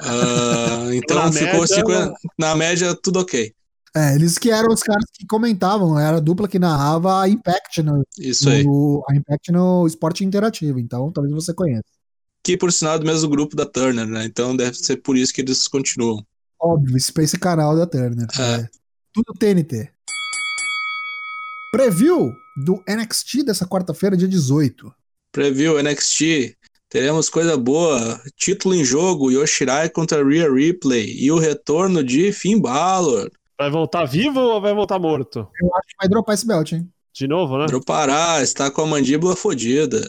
Ah, 0.03 0.89
então 0.95 1.17
Na 1.17 1.33
ficou 1.33 1.61
média, 1.61 1.67
50 1.77 2.13
na 2.39 2.55
média 2.57 2.95
tudo 3.03 3.21
ok. 3.21 3.53
É, 3.97 4.15
eles 4.17 4.39
que 4.39 4.51
eram 4.51 4.73
os 4.73 4.83
caras 4.83 5.05
que 5.13 5.25
comentavam, 5.27 5.97
era 5.99 6.17
a 6.17 6.21
dupla 6.21 6.49
que 6.49 6.59
narrava 6.59 7.23
a 7.23 7.29
Impact 7.29 7.81
no, 7.83 8.03
Isso 8.19 8.49
aí. 8.49 8.65
no- 8.65 9.05
a 9.09 9.15
Impact 9.15 9.53
no 9.53 9.87
esporte 9.87 10.25
interativo, 10.25 10.81
então 10.81 11.13
talvez 11.13 11.33
você 11.33 11.55
conheça. 11.55 11.85
Que 12.45 12.59
por 12.59 12.71
sinal 12.71 12.97
é 12.97 12.99
do 12.99 13.07
mesmo 13.07 13.29
grupo 13.29 13.57
da 13.57 13.65
Turner, 13.65 14.07
né? 14.07 14.27
Então 14.27 14.55
deve 14.55 14.75
ser 14.75 14.99
por 14.99 15.17
isso 15.17 15.33
que 15.33 15.41
eles 15.41 15.67
continuam. 15.67 16.25
Óbvio, 16.61 17.01
Space 17.01 17.39
canal 17.39 17.75
da 17.75 17.87
Turner. 17.87 18.27
É. 18.39 18.61
É. 18.61 18.69
Tudo 19.13 19.33
TNT. 19.39 19.91
Preview 21.73 22.33
do 22.65 22.83
NXT 22.89 23.45
dessa 23.45 23.67
quarta-feira, 23.67 24.17
dia 24.17 24.29
18. 24.29 24.93
Preview 25.33 25.83
NXT. 25.83 26.57
Teremos 26.89 27.29
coisa 27.29 27.57
boa. 27.57 28.21
Título 28.37 28.75
em 28.75 28.85
jogo: 28.85 29.33
Yoshirai 29.33 29.89
contra 29.89 30.23
Rhea 30.23 30.49
Ripley. 30.53 31.17
E 31.19 31.33
o 31.33 31.39
retorno 31.39 32.05
de 32.05 32.31
Finn 32.31 32.61
Balor. 32.61 33.31
Vai 33.59 33.71
voltar 33.71 34.05
vivo 34.05 34.39
ou 34.39 34.61
vai 34.61 34.75
voltar 34.75 34.99
morto? 34.99 35.49
Eu 35.61 35.75
acho 35.77 35.89
que 35.89 35.97
vai 35.99 36.09
dropar 36.09 36.35
esse 36.35 36.47
belt, 36.47 36.73
hein? 36.73 36.89
De 37.13 37.27
novo, 37.27 37.57
né? 37.59 37.67
Dropará, 37.67 38.43
está 38.43 38.71
com 38.71 38.83
a 38.83 38.87
mandíbula 38.87 39.35
fodida. 39.35 40.09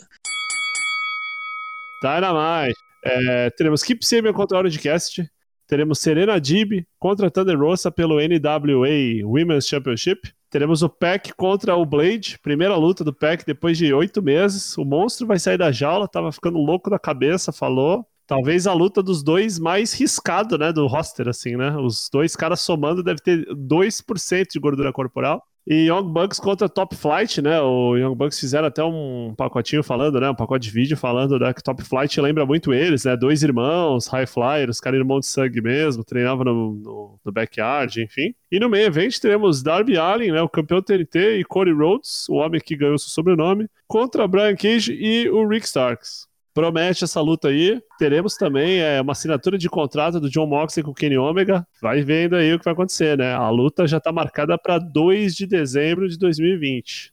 Dynamite. 2.05 2.77
É, 3.03 3.49
teremos 3.51 3.81
Keep 3.81 4.05
Sabian 4.05 4.33
contra 4.33 4.57
Orange 4.57 4.79
Cast. 4.79 5.27
Teremos 5.67 5.99
Serena 5.99 6.39
Dib 6.39 6.85
contra 6.99 7.31
Thunder 7.31 7.59
Rosa 7.59 7.91
pelo 7.91 8.19
NWA 8.19 9.25
Women's 9.25 9.67
Championship. 9.67 10.31
Teremos 10.49 10.83
o 10.83 10.89
Pack 10.89 11.33
contra 11.33 11.75
o 11.75 11.85
Blade. 11.85 12.37
Primeira 12.41 12.75
luta 12.75 13.03
do 13.03 13.11
Pack 13.11 13.43
depois 13.45 13.77
de 13.77 13.91
oito 13.91 14.21
meses. 14.21 14.77
O 14.77 14.85
monstro 14.85 15.25
vai 15.25 15.39
sair 15.39 15.57
da 15.57 15.71
jaula, 15.71 16.07
tava 16.07 16.31
ficando 16.31 16.59
louco 16.59 16.89
da 16.89 16.99
cabeça, 16.99 17.51
falou. 17.51 18.05
Talvez 18.27 18.65
a 18.67 18.73
luta 18.73 19.03
dos 19.03 19.23
dois 19.23 19.59
mais 19.59 19.93
riscado, 19.93 20.57
né, 20.57 20.71
do 20.71 20.87
roster, 20.87 21.27
assim, 21.27 21.55
né? 21.55 21.75
Os 21.77 22.09
dois 22.11 22.35
caras 22.35 22.61
somando 22.61 23.03
deve 23.03 23.21
ter 23.21 23.45
2% 23.53 24.47
de 24.51 24.59
gordura 24.59 24.91
corporal. 24.93 25.43
E 25.67 25.87
Young 25.87 26.13
Bucks 26.13 26.39
contra 26.39 26.69
Top 26.69 26.95
Flight, 26.95 27.41
né? 27.41 27.59
O 27.59 27.97
Young 27.97 28.13
Bucks 28.13 28.39
fizeram 28.39 28.67
até 28.67 28.83
um 28.83 29.33
pacotinho 29.35 29.81
falando, 29.81 30.19
né? 30.19 30.29
Um 30.29 30.35
pacote 30.35 30.67
de 30.67 30.71
vídeo 30.71 30.95
falando 30.95 31.39
né, 31.39 31.51
que 31.53 31.63
Top 31.63 31.83
Flight 31.83 32.21
lembra 32.21 32.45
muito 32.45 32.71
eles, 32.71 33.03
né? 33.03 33.17
Dois 33.17 33.41
irmãos, 33.41 34.05
High 34.05 34.27
Flyer, 34.27 34.69
os 34.69 34.79
caras 34.79 34.99
irmãos 34.99 35.21
de 35.21 35.25
sangue 35.27 35.61
mesmo, 35.61 36.03
treinavam 36.03 36.45
no, 36.45 36.75
no, 36.75 37.19
no 37.25 37.31
backyard, 37.31 37.99
enfim. 37.99 38.35
E 38.51 38.59
no 38.59 38.69
meio 38.69 38.85
evento 38.85 39.19
teremos 39.19 39.63
Darby 39.63 39.97
Allin, 39.97 40.31
né? 40.31 40.41
O 40.41 40.49
campeão 40.49 40.83
TNT, 40.83 41.39
e 41.39 41.43
Cody 41.43 41.71
Rhodes, 41.71 42.29
o 42.29 42.35
homem 42.35 42.61
que 42.63 42.75
ganhou 42.75 42.99
seu 42.99 43.09
sobrenome, 43.09 43.67
contra 43.87 44.27
Brian 44.27 44.55
Cage 44.55 44.93
e 44.93 45.27
o 45.29 45.47
Rick 45.47 45.65
Starks. 45.65 46.27
Promete 46.55 47.03
essa 47.03 47.19
luta 47.19 47.49
aí. 47.49 47.81
Teremos 47.99 48.35
também 48.35 48.79
é, 48.79 49.01
uma 49.01 49.11
assinatura 49.11 49.57
de 49.57 49.69
contrato 49.69 50.21
do 50.21 50.29
John 50.29 50.47
Moxley 50.47 50.85
com 50.85 50.91
o 50.91 50.93
Kenny 50.93 51.17
Omega. 51.17 51.67
Vai 51.81 52.01
vendo 52.01 52.37
aí 52.37 52.53
o 52.53 52.57
que 52.57 52.63
vai 52.63 52.73
acontecer, 52.73 53.17
né? 53.17 53.33
A 53.33 53.49
luta 53.49 53.85
já 53.85 53.99
tá 53.99 54.09
marcada 54.09 54.57
para 54.57 54.79
2 54.79 55.35
de 55.35 55.45
dezembro 55.45 56.07
de 56.07 56.17
2020. 56.17 57.11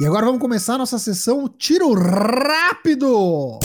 E 0.00 0.06
agora 0.06 0.26
vamos 0.26 0.40
começar 0.40 0.74
a 0.74 0.78
nossa 0.78 1.00
sessão 1.00 1.48
Tiro 1.48 1.94
Rápido! 1.94 3.58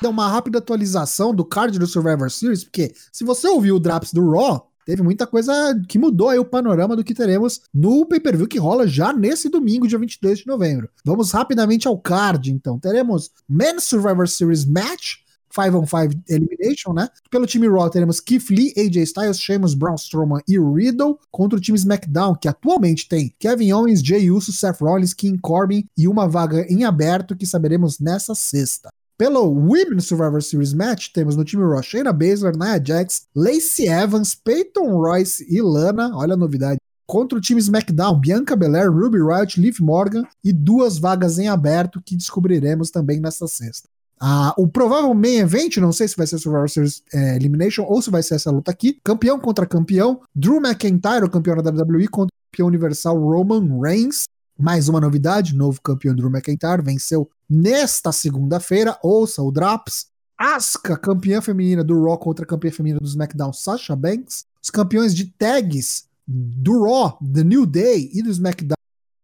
Dá 0.00 0.08
uma 0.08 0.28
rápida 0.28 0.60
atualização 0.60 1.34
do 1.34 1.44
card 1.44 1.78
do 1.78 1.86
Survivor 1.86 2.30
Series, 2.30 2.64
porque 2.64 2.94
se 3.12 3.22
você 3.22 3.46
ouviu 3.48 3.76
o 3.76 3.78
Draps 3.78 4.14
do 4.14 4.30
Raw, 4.30 4.69
teve 4.90 5.02
muita 5.02 5.24
coisa 5.24 5.52
que 5.86 6.00
mudou 6.00 6.30
aí 6.30 6.38
o 6.40 6.44
panorama 6.44 6.96
do 6.96 7.04
que 7.04 7.14
teremos 7.14 7.60
no 7.72 8.04
pay-per-view 8.04 8.48
que 8.48 8.58
rola 8.58 8.88
já 8.88 9.12
nesse 9.12 9.48
domingo, 9.48 9.86
dia 9.86 9.96
22 9.96 10.40
de 10.40 10.48
novembro. 10.48 10.90
Vamos 11.04 11.30
rapidamente 11.30 11.86
ao 11.86 11.96
card, 11.96 12.50
então. 12.50 12.76
Teremos 12.76 13.30
Men's 13.48 13.84
Survivor 13.84 14.28
Series 14.28 14.64
Match, 14.64 15.18
5 15.54 15.78
on 15.78 15.86
5 15.86 16.22
Elimination, 16.28 16.92
né? 16.92 17.08
Pelo 17.30 17.46
time 17.46 17.68
Raw 17.68 17.88
teremos 17.88 18.18
Keith 18.18 18.50
Lee, 18.50 18.74
AJ 18.76 18.96
Styles, 19.04 19.38
Sheamus, 19.38 19.74
Braun 19.74 19.94
Strowman 19.94 20.40
e 20.48 20.58
Riddle 20.58 21.20
contra 21.30 21.56
o 21.56 21.62
time 21.62 21.78
SmackDown, 21.78 22.34
que 22.34 22.48
atualmente 22.48 23.08
tem 23.08 23.32
Kevin 23.38 23.70
Owens, 23.72 24.00
Jey 24.00 24.28
Uso, 24.28 24.52
Seth 24.52 24.80
Rollins, 24.80 25.14
King 25.14 25.38
Corbin 25.40 25.86
e 25.96 26.08
uma 26.08 26.28
vaga 26.28 26.66
em 26.68 26.82
aberto 26.82 27.36
que 27.36 27.46
saberemos 27.46 28.00
nessa 28.00 28.34
sexta. 28.34 28.90
Pelo 29.20 29.50
Women's 29.50 30.06
Survivor 30.06 30.42
Series 30.42 30.72
Match, 30.72 31.12
temos 31.12 31.36
no 31.36 31.44
time 31.44 31.62
Raw 31.62 31.82
Shayna 31.82 32.10
Baszler, 32.10 32.56
Nia 32.56 32.82
Jax, 32.82 33.26
Lacey 33.36 33.86
Evans, 33.86 34.34
Peyton 34.34 34.96
Royce 34.96 35.44
e 35.46 35.60
Lana, 35.60 36.16
olha 36.16 36.32
a 36.32 36.36
novidade, 36.38 36.78
contra 37.06 37.36
o 37.36 37.40
time 37.40 37.60
SmackDown, 37.60 38.18
Bianca 38.18 38.56
Belair, 38.56 38.90
Ruby 38.90 39.18
Riot, 39.18 39.60
Liv 39.60 39.78
Morgan 39.82 40.22
e 40.42 40.54
duas 40.54 40.96
vagas 40.96 41.38
em 41.38 41.48
aberto 41.48 42.00
que 42.02 42.16
descobriremos 42.16 42.90
também 42.90 43.20
nesta 43.20 43.46
sexta. 43.46 43.90
Ah, 44.18 44.54
o 44.56 44.66
provável 44.66 45.12
main 45.12 45.40
event, 45.40 45.76
não 45.76 45.92
sei 45.92 46.08
se 46.08 46.16
vai 46.16 46.26
ser 46.26 46.38
Survivor 46.38 46.70
Series 46.70 47.02
é, 47.12 47.36
Elimination 47.36 47.84
ou 47.86 48.00
se 48.00 48.10
vai 48.10 48.22
ser 48.22 48.36
essa 48.36 48.50
luta 48.50 48.70
aqui, 48.70 48.98
campeão 49.04 49.38
contra 49.38 49.66
campeão, 49.66 50.22
Drew 50.34 50.62
McIntyre, 50.62 51.26
o 51.26 51.30
campeão 51.30 51.62
da 51.62 51.70
WWE, 51.70 52.08
contra 52.08 52.32
o 52.34 52.50
campeão 52.50 52.68
universal 52.68 53.20
Roman 53.20 53.82
Reigns. 53.82 54.24
Mais 54.60 54.90
uma 54.90 55.00
novidade, 55.00 55.56
novo 55.56 55.80
campeão 55.80 56.14
Drew 56.14 56.28
McIntyre 56.28 56.82
venceu 56.82 57.30
nesta 57.48 58.12
segunda-feira, 58.12 58.98
ouça 59.02 59.42
o 59.42 59.50
Drops. 59.50 60.08
Asuka, 60.36 60.98
campeã 60.98 61.40
feminina 61.40 61.82
do 61.82 62.04
Raw 62.04 62.18
contra 62.18 62.44
campeã 62.44 62.70
feminina 62.70 63.00
do 63.00 63.08
SmackDown, 63.08 63.54
Sasha 63.54 63.96
Banks. 63.96 64.44
Os 64.62 64.68
campeões 64.68 65.14
de 65.14 65.24
tags 65.24 66.04
do 66.26 66.84
Raw, 66.84 67.18
The 67.32 67.42
New 67.42 67.64
Day 67.64 68.10
e 68.12 68.22
do 68.22 68.30
SmackDown, 68.30 68.76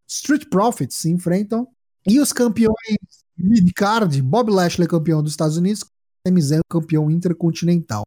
Street 0.09 0.49
Profits, 0.49 0.96
se 0.96 1.11
enfrentam. 1.11 1.68
E 2.09 2.18
os 2.18 2.33
campeões 2.33 2.96
midcard, 3.37 4.22
Bob 4.22 4.51
Lashley, 4.51 4.88
campeão 4.88 5.22
dos 5.22 5.33
Estados 5.33 5.59
Unidos, 5.59 5.85
Sami 6.27 6.40
Zayn, 6.40 6.61
campeão 6.66 7.11
intercontinental. 7.11 8.05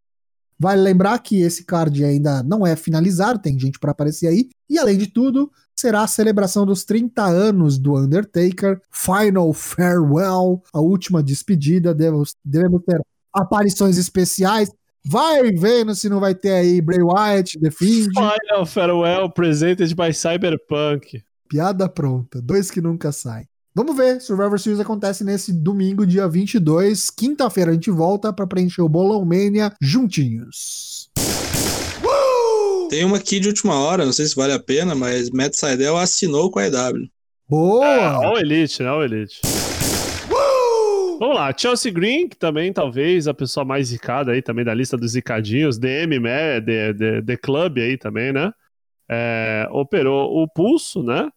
Vale 0.57 0.81
lembrar 0.81 1.19
que 1.19 1.41
esse 1.41 1.63
card 1.63 2.03
ainda 2.03 2.41
não 2.41 2.65
é 2.65 2.75
finalizado, 2.75 3.39
tem 3.39 3.57
gente 3.57 3.77
para 3.77 3.91
aparecer 3.91 4.27
aí. 4.27 4.49
E 4.67 4.79
além 4.79 4.97
de 4.97 5.07
tudo, 5.07 5.51
será 5.79 6.03
a 6.03 6.07
celebração 6.07 6.65
dos 6.65 6.83
30 6.83 7.23
anos 7.23 7.77
do 7.77 7.95
Undertaker, 7.95 8.81
Final 8.91 9.53
Farewell, 9.53 10.61
a 10.73 10.79
última 10.79 11.23
despedida. 11.23 11.93
Devemos, 11.93 12.35
devemos 12.43 12.81
ter 12.85 13.01
aparições 13.33 13.97
especiais. 13.97 14.69
Vai 15.05 15.51
vendo 15.53 15.95
se 15.95 16.09
não 16.09 16.19
vai 16.19 16.35
ter 16.35 16.51
aí 16.51 16.81
Bray 16.81 17.01
Wyatt, 17.01 17.59
The 17.59 17.71
Fiend. 17.71 18.09
Final 18.13 18.65
Farewell 18.65 19.29
presented 19.29 19.95
by 19.95 20.13
Cyberpunk. 20.13 21.23
Piada 21.47 21.87
pronta, 21.87 22.41
dois 22.41 22.69
que 22.69 22.81
nunca 22.81 23.11
saem. 23.11 23.47
Vamos 23.73 23.95
ver, 23.95 24.19
Survivor 24.19 24.59
Series 24.59 24.81
acontece 24.81 25.23
nesse 25.23 25.53
domingo, 25.53 26.05
dia 26.05 26.27
22. 26.27 27.09
Quinta-feira 27.11 27.71
a 27.71 27.73
gente 27.73 27.89
volta 27.89 28.33
para 28.33 28.45
preencher 28.45 28.81
o 28.81 28.89
Bolão 28.89 29.23
Mania 29.23 29.73
juntinhos. 29.79 31.08
Tem 32.89 33.05
uma 33.05 33.17
aqui 33.17 33.39
de 33.39 33.47
última 33.47 33.79
hora, 33.79 34.03
não 34.03 34.11
sei 34.11 34.25
se 34.25 34.35
vale 34.35 34.51
a 34.51 34.59
pena, 34.59 34.95
mas 34.95 35.29
Matt 35.29 35.53
Seidel 35.53 35.95
assinou 35.95 36.49
com 36.49 36.57
a 36.57 36.65
EW. 36.65 37.07
Boa! 37.47 37.85
É, 37.85 38.27
o 38.29 38.37
Elite, 38.39 38.81
né? 38.81 38.91
O 38.91 39.03
Elite. 39.03 39.41
Vamos 41.19 41.35
lá, 41.35 41.53
Chelsea 41.55 41.91
Green, 41.91 42.27
que 42.27 42.35
também 42.35 42.73
talvez 42.73 43.27
a 43.27 43.33
pessoa 43.33 43.63
mais 43.63 43.89
zicada 43.89 44.31
aí 44.31 44.41
também 44.41 44.65
da 44.65 44.73
lista 44.73 44.97
dos 44.97 45.11
zicadinhos, 45.11 45.77
DM, 45.77 46.17
né, 46.17 46.59
The, 46.61 46.93
The, 46.95 47.21
The 47.21 47.37
Club 47.37 47.77
aí 47.77 47.95
também, 47.95 48.33
né? 48.33 48.51
É, 49.07 49.67
operou 49.69 50.41
o 50.41 50.47
pulso, 50.47 51.03
né? 51.03 51.29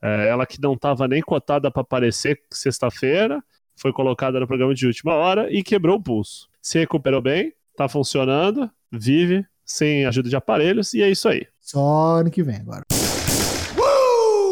É, 0.00 0.28
ela 0.28 0.46
que 0.46 0.58
não 0.58 0.72
estava 0.72 1.06
nem 1.06 1.20
cotada 1.20 1.70
para 1.70 1.82
aparecer 1.82 2.40
sexta-feira, 2.50 3.42
foi 3.76 3.92
colocada 3.92 4.40
no 4.40 4.46
programa 4.46 4.74
de 4.74 4.86
última 4.86 5.14
hora 5.14 5.52
e 5.52 5.62
quebrou 5.62 5.98
o 5.98 6.02
pulso. 6.02 6.48
Se 6.62 6.78
recuperou 6.78 7.20
bem, 7.20 7.52
tá 7.76 7.88
funcionando, 7.88 8.70
vive, 8.90 9.44
sem 9.68 10.06
ajuda 10.06 10.28
de 10.28 10.36
aparelhos, 10.36 10.94
e 10.94 11.02
é 11.02 11.10
isso 11.10 11.28
aí. 11.28 11.46
Só 11.60 12.16
ano 12.20 12.30
que 12.30 12.42
vem 12.42 12.56
agora. 12.56 12.82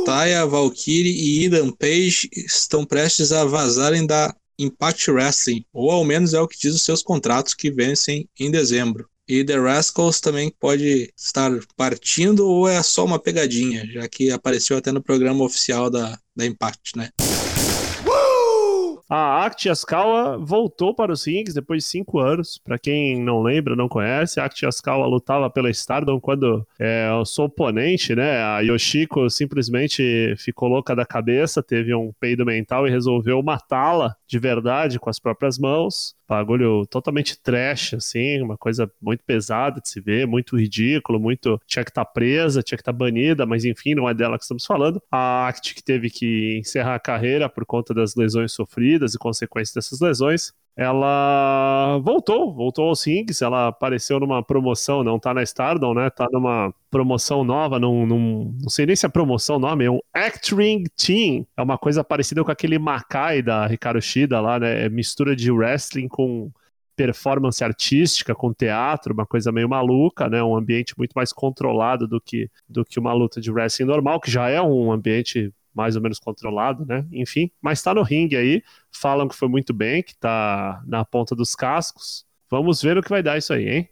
Taya, 0.05 0.47
Valkyrie 0.47 1.11
e 1.11 1.47
Ethan 1.47 1.73
Page 1.73 2.29
estão 2.33 2.85
prestes 2.85 3.33
a 3.33 3.45
vazarem 3.45 4.07
da 4.07 4.33
Impact 4.59 5.11
Wrestling, 5.11 5.65
ou 5.73 5.91
ao 5.91 6.05
menos 6.05 6.33
é 6.33 6.41
o 6.41 6.47
que 6.47 6.59
diz 6.59 6.75
os 6.75 6.83
seus 6.83 7.03
contratos 7.03 7.55
que 7.55 7.71
vencem 7.71 8.29
em 8.39 8.51
dezembro. 8.51 9.09
E 9.29 9.43
The 9.43 9.59
Rascals 9.59 10.21
também 10.21 10.53
pode 10.61 11.13
estar 11.17 11.51
partindo 11.77 12.47
ou 12.47 12.69
é 12.69 12.81
só 12.83 13.05
uma 13.05 13.19
pegadinha, 13.19 13.85
já 13.87 14.07
que 14.07 14.31
apareceu 14.31 14.77
até 14.77 14.93
no 14.93 15.03
programa 15.03 15.43
oficial 15.43 15.91
da, 15.91 16.17
da 16.37 16.47
Impact, 16.47 16.97
né? 16.97 17.11
A 19.09 19.45
Act 19.45 19.69
Yaskawa 19.69 20.37
voltou 20.37 20.93
para 20.93 21.13
os 21.13 21.25
rings 21.27 21.55
depois 21.55 21.85
de 21.85 21.89
cinco 21.89 22.19
anos. 22.19 22.59
Para 22.59 22.77
quem 22.77 23.23
não 23.23 23.41
lembra, 23.41 23.77
não 23.77 23.89
conhece, 23.89 24.41
a 24.41 24.45
Act 24.45 24.65
Yaskawa 24.65 25.07
lutava 25.07 25.49
pela 25.49 25.71
Stardom 25.71 26.21
quando 26.21 26.67
é, 26.79 27.09
o 27.13 27.25
seu 27.25 27.45
oponente, 27.45 28.17
né, 28.17 28.43
a 28.43 28.61
Yoshiko, 28.61 29.31
simplesmente 29.31 30.35
ficou 30.37 30.69
louca 30.69 30.95
da 30.95 31.07
cabeça, 31.07 31.63
teve 31.63 31.95
um 31.95 32.13
peido 32.19 32.45
mental 32.45 32.87
e 32.87 32.91
resolveu 32.91 33.41
matá-la 33.43 34.17
de 34.27 34.39
verdade 34.41 34.99
com 34.99 35.09
as 35.09 35.21
próprias 35.21 35.57
mãos. 35.57 36.17
Bagulho 36.29 36.85
totalmente 36.91 37.41
trash, 37.41 37.95
assim, 37.95 38.43
uma 38.43 38.57
coisa 38.59 38.91
muito 39.01 39.23
pesada 39.25 39.81
de 39.81 39.89
se 39.89 40.01
ver, 40.01 40.27
muito 40.27 40.59
ridículo, 40.59 41.21
muito. 41.21 41.61
Tinha 41.65 41.85
que 41.85 41.91
estar 41.93 42.05
tá 42.05 42.11
presa, 42.11 42.65
tinha 42.65 42.77
que 42.77 42.83
estar 42.83 42.93
tá 42.93 42.99
banida, 42.99 43.47
mas 43.47 43.65
enfim, 43.65 43.95
não 43.95 44.09
é 44.09 44.15
dela 44.15 44.37
que 44.37 44.43
estamos 44.43 44.67
falando. 44.67 45.01
A 45.09 45.47
Act 45.47 45.73
que 45.77 45.85
teve 45.85 46.11
que 46.11 46.59
encerrar 46.59 46.97
a 46.97 47.01
carreira 47.01 47.49
por 47.49 47.65
conta 47.65 47.95
das 47.95 48.17
lesões 48.17 48.53
sofridas 48.53 48.96
e 49.15 49.19
consequências 49.19 49.75
dessas 49.75 50.01
lesões 50.01 50.53
ela 50.77 51.99
voltou, 52.03 52.53
voltou 52.53 52.89
aos 52.91 53.07
rings, 53.07 53.41
ela 53.41 53.69
apareceu 53.69 54.21
numa 54.21 54.43
promoção, 54.43 55.03
não 55.03 55.19
tá 55.19 55.33
na 55.33 55.43
Stardom, 55.43 55.95
né? 55.95 56.11
Tá 56.11 56.27
numa 56.31 56.73
promoção 56.91 57.43
nova, 57.43 57.79
num, 57.79 58.05
num, 58.05 58.55
não 58.61 58.69
sei 58.69 58.85
nem 58.85 58.95
se 58.95 59.07
é 59.07 59.09
promoção 59.09 59.57
o 59.57 59.59
nome, 59.59 59.87
é 59.87 59.91
um 59.91 60.01
Act 60.13 60.55
Ring 60.55 60.85
Team. 60.95 61.47
É 61.57 61.63
uma 61.63 61.79
coisa 61.79 62.05
parecida 62.05 62.45
com 62.45 62.51
aquele 62.51 62.79
Makai 62.79 63.41
da 63.41 63.67
Ricardo 63.67 64.03
Shida 64.03 64.39
lá, 64.39 64.59
né? 64.61 64.85
É 64.85 64.89
mistura 64.91 65.35
de 65.35 65.51
wrestling 65.51 66.09
com 66.09 66.51
performance 66.95 67.65
artística, 67.65 68.35
com 68.35 68.53
teatro, 68.53 69.15
uma 69.15 69.27
coisa 69.27 69.51
meio 69.51 69.69
maluca, 69.69 70.29
né? 70.29 70.43
Um 70.43 70.57
ambiente 70.57 70.95
muito 70.99 71.13
mais 71.15 71.33
controlado 71.33 72.07
do 72.07 72.21
que, 72.21 72.51
do 72.69 72.85
que 72.85 72.99
uma 72.99 73.15
luta 73.15 73.41
de 73.41 73.51
wrestling 73.51 73.87
normal, 73.87 74.21
que 74.21 74.31
já 74.31 74.51
é 74.51 74.61
um 74.61 74.93
ambiente 74.93 75.53
mais 75.77 75.95
ou 75.95 76.03
menos 76.03 76.19
controlado, 76.19 76.87
né? 76.87 77.05
Enfim, 77.13 77.51
mas 77.61 77.83
tá 77.83 77.93
no 77.93 78.03
ringue 78.03 78.37
aí, 78.37 78.63
falam 78.91 79.29
que 79.29 79.37
foi 79.37 79.47
muito 79.47 79.75
bem, 79.75 80.03
que 80.03 80.17
tá 80.17 80.83
na 80.87 81.05
ponta 81.05 81.37
dos 81.37 81.55
cascos. 81.55 82.25
Vamos 82.51 82.81
ver 82.81 82.97
o 82.97 83.03
que 83.03 83.11
vai 83.11 83.23
dar 83.23 83.37
isso 83.37 83.53
aí, 83.53 83.69
hein? 83.69 83.89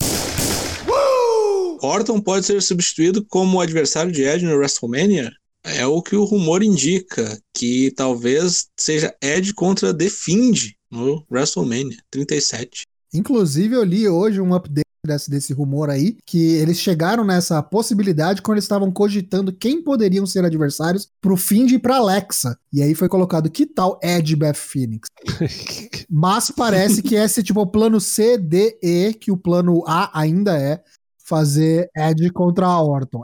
Orton 1.82 2.18
pode 2.18 2.46
ser 2.46 2.62
substituído 2.62 3.22
como 3.22 3.60
adversário 3.60 4.10
de 4.10 4.22
Edge 4.22 4.46
no 4.46 4.56
WrestleMania? 4.56 5.30
É 5.62 5.86
o 5.86 6.00
que 6.00 6.16
o 6.16 6.24
rumor 6.24 6.62
indica, 6.62 7.38
que 7.52 7.90
talvez 7.90 8.68
seja 8.76 9.14
Edge 9.20 9.52
contra 9.52 9.92
The 9.92 10.08
Fiend 10.08 10.76
no 10.90 11.24
WrestleMania 11.30 11.98
37. 12.10 12.86
Inclusive, 13.12 13.74
eu 13.74 13.84
li 13.84 14.08
hoje 14.08 14.40
um 14.40 14.54
update 14.54 14.84
desse, 15.06 15.30
desse 15.30 15.52
rumor 15.52 15.90
aí, 15.90 16.16
que 16.24 16.54
eles 16.54 16.78
chegaram 16.78 17.24
nessa 17.24 17.62
possibilidade 17.62 18.42
quando 18.42 18.56
eles 18.56 18.64
estavam 18.64 18.90
cogitando 18.90 19.52
quem 19.52 19.82
poderiam 19.82 20.26
ser 20.26 20.44
adversários 20.44 21.08
pro 21.20 21.36
Find 21.36 21.70
e 21.72 21.78
pra 21.78 21.96
Alexa. 21.96 22.58
E 22.72 22.82
aí 22.82 22.94
foi 22.94 23.08
colocado, 23.08 23.50
que 23.50 23.66
tal 23.66 23.98
Ed 24.02 24.34
Beth 24.36 24.54
Phoenix? 24.54 25.08
Mas 26.08 26.50
parece 26.50 27.02
que 27.02 27.14
esse 27.14 27.42
tipo 27.42 27.60
o 27.60 27.66
plano 27.66 28.00
C, 28.00 28.36
D, 28.36 28.78
E, 28.82 29.14
que 29.14 29.30
o 29.30 29.36
plano 29.36 29.82
A 29.86 30.18
ainda 30.18 30.58
é 30.58 30.82
fazer 31.24 31.90
Ed 31.96 32.30
contra 32.30 32.66
a 32.66 32.82
Orton. 32.82 33.22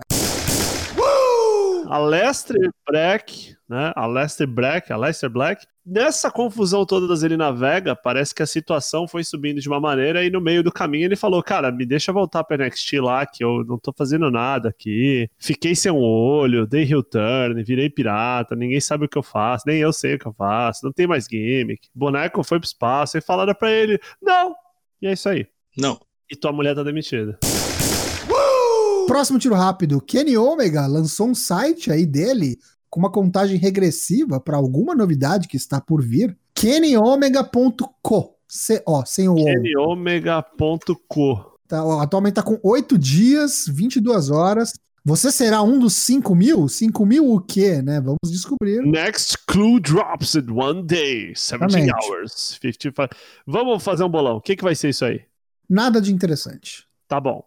A 1.91 1.99
Lester 1.99 2.71
Black, 2.89 3.57
né? 3.69 3.93
A 3.97 4.07
Lester 4.07 4.47
Black, 4.47 4.93
a 4.93 4.97
Lester 4.97 5.29
Black 5.29 5.67
Nessa 5.85 6.31
confusão 6.31 6.87
toda 6.87 7.09
da 7.09 7.17
Zelina 7.17 7.51
Vega, 7.53 7.97
parece 7.97 8.33
que 8.33 8.43
a 8.43 8.47
situação 8.47 9.09
foi 9.09 9.25
subindo 9.25 9.61
de 9.61 9.69
uma 9.69 9.81
maneira 9.81 10.23
e 10.23 10.31
no 10.31 10.41
meio 10.41 10.63
do 10.63 10.71
caminho 10.71 11.07
ele 11.07 11.17
falou: 11.17 11.43
Cara, 11.43 11.73
me 11.73 11.85
deixa 11.85 12.13
voltar 12.13 12.45
pra 12.45 12.57
NXT 12.57 13.01
lá, 13.01 13.27
que 13.27 13.43
eu 13.43 13.65
não 13.65 13.77
tô 13.77 13.93
fazendo 13.93 14.31
nada 14.31 14.69
aqui. 14.69 15.29
Fiquei 15.37 15.75
sem 15.75 15.91
um 15.91 15.99
olho, 15.99 16.65
dei 16.65 16.85
heel 16.85 17.03
turn, 17.03 17.61
virei 17.65 17.91
pirata, 17.91 18.55
ninguém 18.55 18.81
sabe 18.81 19.07
o 19.07 19.09
que 19.09 19.19
eu 19.19 19.23
faço, 19.23 19.65
nem 19.67 19.79
eu 19.79 19.93
sei 19.93 20.15
o 20.15 20.19
que 20.21 20.27
eu 20.27 20.35
faço, 20.35 20.85
não 20.85 20.93
tem 20.93 21.09
mais 21.09 21.27
gimmick. 21.29 21.89
Boneco 21.93 22.45
foi 22.45 22.61
pro 22.61 22.67
espaço 22.67 23.19
e 23.19 23.21
falaram 23.21 23.55
pra 23.55 23.71
ele: 23.73 23.99
Não! 24.23 24.55
E 25.03 25.09
é 25.09 25.13
isso 25.13 25.29
aí. 25.29 25.45
Não. 25.77 25.99
E 26.31 26.37
tua 26.37 26.53
mulher 26.53 26.75
tá 26.77 26.85
demitida. 26.85 27.37
Próximo 29.11 29.41
tiro 29.41 29.57
rápido. 29.57 30.01
Kenny 30.01 30.37
Omega 30.37 30.87
lançou 30.87 31.27
um 31.27 31.35
site 31.35 31.91
aí 31.91 32.07
dele 32.07 32.57
com 32.89 33.01
uma 33.01 33.11
contagem 33.11 33.59
regressiva 33.59 34.39
para 34.39 34.57
alguma 34.57 34.95
novidade 34.95 35.49
que 35.49 35.57
está 35.57 35.81
por 35.81 36.01
vir, 36.01 36.39
kennyomega.co. 36.55 38.37
Ó, 38.87 39.05
sem 39.05 39.29
o 39.29 39.35
kennyomega.co. 39.35 41.59
Tá, 41.67 41.85
ó, 41.85 42.01
atualmente 42.01 42.39
está 42.39 42.45
com 42.45 42.61
8 42.63 42.97
dias, 42.97 43.65
22 43.69 44.31
horas. 44.31 44.75
Você 45.05 45.33
será 45.33 45.61
um 45.61 45.81
dos 45.81 45.95
5 45.95 46.33
mil? 46.33 46.69
5 46.69 47.05
mil 47.05 47.33
o 47.33 47.41
quê, 47.41 47.83
né? 47.83 48.01
Vamos 48.01 48.31
descobrir. 48.31 48.81
Next 48.81 49.37
clue 49.49 49.81
drops 49.81 50.37
in 50.37 50.49
one 50.53 50.85
day, 50.85 51.33
17 51.33 51.65
Exatamente. 51.65 52.07
hours, 52.07 52.59
55. 52.61 53.09
Vamos 53.45 53.83
fazer 53.83 54.05
um 54.05 54.09
bolão. 54.09 54.37
O 54.37 54.41
que, 54.41 54.55
que 54.55 54.63
vai 54.63 54.77
ser 54.77 54.91
isso 54.91 55.05
aí? 55.05 55.23
Nada 55.69 56.01
de 56.01 56.15
interessante. 56.15 56.87
Tá 57.09 57.21
bom. 57.21 57.45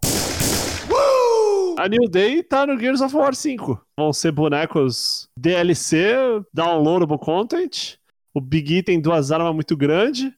A 1.77 1.87
New 1.87 2.07
Day 2.09 2.43
tá 2.43 2.65
no 2.65 2.79
Gears 2.79 3.01
of 3.01 3.15
War 3.15 3.33
5. 3.33 3.81
Vão 3.97 4.13
ser 4.13 4.31
bonecos 4.31 5.27
DLC, 5.37 6.15
downloadable 6.53 7.17
content. 7.17 7.95
O 8.33 8.41
Big 8.41 8.77
E 8.77 8.83
tem 8.83 8.99
duas 8.99 9.31
armas 9.31 9.53
muito 9.53 9.75
grandes. 9.75 10.31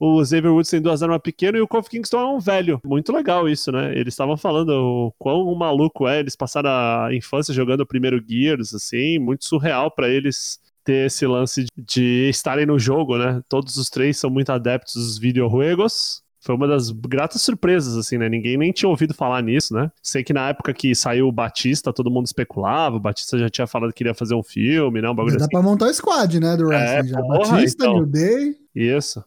O 0.00 0.24
Xavier 0.24 0.52
Woods 0.52 0.70
tem 0.70 0.80
duas 0.80 1.02
armas 1.02 1.20
pequenas 1.20 1.58
e 1.58 1.62
o 1.62 1.66
Kofi 1.66 1.90
Kingston 1.90 2.20
é 2.20 2.26
um 2.26 2.38
velho. 2.38 2.80
Muito 2.84 3.12
legal 3.12 3.48
isso, 3.48 3.72
né? 3.72 3.92
Eles 3.92 4.14
estavam 4.14 4.36
falando 4.36 4.70
o 4.70 5.12
quão 5.18 5.52
maluco 5.56 6.06
é. 6.06 6.20
Eles 6.20 6.36
passaram 6.36 6.70
a 6.70 7.08
infância 7.12 7.52
jogando 7.52 7.80
o 7.80 7.86
primeiro 7.86 8.22
Gears, 8.26 8.72
assim. 8.74 9.18
Muito 9.18 9.44
surreal 9.46 9.90
pra 9.90 10.08
eles 10.08 10.60
ter 10.84 11.06
esse 11.06 11.26
lance 11.26 11.66
de 11.76 12.28
estarem 12.30 12.64
no 12.64 12.78
jogo, 12.78 13.18
né? 13.18 13.42
Todos 13.48 13.76
os 13.76 13.90
três 13.90 14.16
são 14.16 14.30
muito 14.30 14.50
adeptos 14.50 14.94
dos 14.94 15.18
videojuegos. 15.18 16.22
Foi 16.48 16.54
uma 16.54 16.66
das 16.66 16.90
gratas 16.90 17.42
surpresas, 17.42 17.94
assim, 17.94 18.16
né? 18.16 18.26
Ninguém 18.26 18.56
nem 18.56 18.72
tinha 18.72 18.88
ouvido 18.88 19.12
falar 19.12 19.42
nisso, 19.42 19.74
né? 19.74 19.92
Sei 20.02 20.24
que 20.24 20.32
na 20.32 20.48
época 20.48 20.72
que 20.72 20.94
saiu 20.94 21.28
o 21.28 21.32
Batista, 21.32 21.92
todo 21.92 22.10
mundo 22.10 22.24
especulava. 22.24 22.96
O 22.96 22.98
Batista 22.98 23.38
já 23.38 23.50
tinha 23.50 23.66
falado 23.66 23.90
que 23.90 23.96
queria 23.96 24.14
fazer 24.14 24.34
um 24.34 24.42
filme, 24.42 25.02
né? 25.02 25.10
Um 25.10 25.14
bagulho 25.14 25.36
Dá 25.36 25.44
assim. 25.44 25.50
pra 25.50 25.60
montar 25.60 25.88
o 25.88 25.92
squad, 25.92 26.40
né, 26.40 26.56
do 26.56 26.68
wrestling. 26.68 27.10
já. 27.10 27.20
porra, 27.20 27.50
Batista, 27.50 27.84
então. 27.84 27.94
New 27.96 28.06
Day. 28.06 28.56
Isso. 28.74 29.22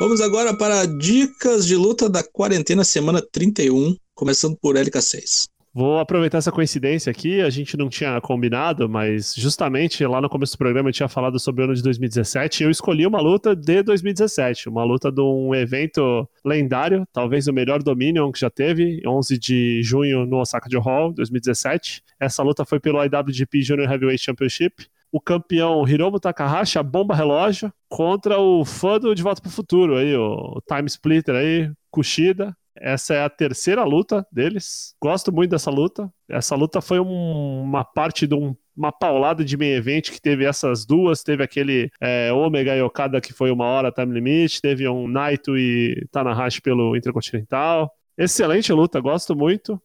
Vamos 0.00 0.22
agora 0.22 0.56
para 0.56 0.86
dicas 0.86 1.66
de 1.66 1.76
luta 1.76 2.08
da 2.08 2.22
quarentena 2.22 2.82
semana 2.82 3.20
31, 3.20 3.96
começando 4.14 4.56
por 4.56 4.76
LK6. 4.76 5.46
Vou 5.76 5.98
aproveitar 5.98 6.38
essa 6.38 6.50
coincidência 6.50 7.10
aqui, 7.10 7.42
a 7.42 7.50
gente 7.50 7.76
não 7.76 7.90
tinha 7.90 8.18
combinado, 8.18 8.88
mas 8.88 9.34
justamente 9.36 10.06
lá 10.06 10.22
no 10.22 10.28
começo 10.30 10.54
do 10.54 10.58
programa 10.58 10.88
eu 10.88 10.92
tinha 10.94 11.06
falado 11.06 11.38
sobre 11.38 11.60
o 11.60 11.64
ano 11.66 11.74
de 11.74 11.82
2017 11.82 12.62
e 12.62 12.64
eu 12.64 12.70
escolhi 12.70 13.06
uma 13.06 13.20
luta 13.20 13.54
de 13.54 13.82
2017, 13.82 14.70
uma 14.70 14.82
luta 14.84 15.12
de 15.12 15.20
um 15.20 15.54
evento 15.54 16.26
lendário, 16.42 17.06
talvez 17.12 17.46
o 17.46 17.52
melhor 17.52 17.82
Dominion 17.82 18.32
que 18.32 18.40
já 18.40 18.48
teve, 18.48 19.02
11 19.06 19.38
de 19.38 19.82
junho 19.82 20.24
no 20.24 20.38
Osaka 20.38 20.66
Joe 20.70 20.80
Hall, 20.80 21.12
2017. 21.12 22.02
Essa 22.18 22.42
luta 22.42 22.64
foi 22.64 22.80
pelo 22.80 23.04
IWGP 23.04 23.60
Junior 23.60 23.92
Heavyweight 23.92 24.24
Championship. 24.24 24.86
O 25.12 25.20
campeão 25.20 25.86
Hiromu 25.86 26.18
Takahashi, 26.18 26.78
a 26.78 26.82
bomba 26.82 27.14
relógio, 27.14 27.70
contra 27.86 28.38
o 28.38 28.64
fã 28.64 28.98
do 28.98 29.14
De 29.14 29.22
Volta 29.22 29.42
pro 29.42 29.50
Futuro 29.50 29.96
aí, 29.98 30.16
o 30.16 30.58
Time 30.66 30.86
Splitter 30.86 31.34
aí, 31.34 31.70
Kushida. 31.90 32.56
Essa 32.80 33.14
é 33.14 33.24
a 33.24 33.30
terceira 33.30 33.84
luta 33.84 34.26
deles. 34.30 34.94
Gosto 35.02 35.32
muito 35.32 35.50
dessa 35.50 35.70
luta. 35.70 36.12
Essa 36.28 36.54
luta 36.54 36.80
foi 36.80 37.00
um- 37.00 37.62
uma 37.62 37.84
parte 37.84 38.26
de 38.26 38.34
um- 38.34 38.54
uma 38.76 38.92
paulada 38.92 39.44
de 39.44 39.56
main 39.56 39.70
event 39.72 40.10
que 40.10 40.20
teve 40.20 40.44
essas 40.44 40.84
duas. 40.84 41.22
Teve 41.22 41.42
aquele 41.42 41.90
é, 42.00 42.32
Omega 42.32 42.76
e 42.76 42.82
Okada 42.82 43.20
que 43.20 43.32
foi 43.32 43.50
uma 43.50 43.64
hora 43.64 43.90
time 43.90 44.12
limit. 44.12 44.60
Teve 44.60 44.86
um 44.88 45.08
Naito 45.08 45.56
e 45.56 46.06
Tanahashi 46.12 46.60
pelo 46.60 46.96
Intercontinental. 46.96 47.90
Excelente 48.18 48.72
luta, 48.72 49.00
gosto 49.00 49.34
muito. 49.34 49.80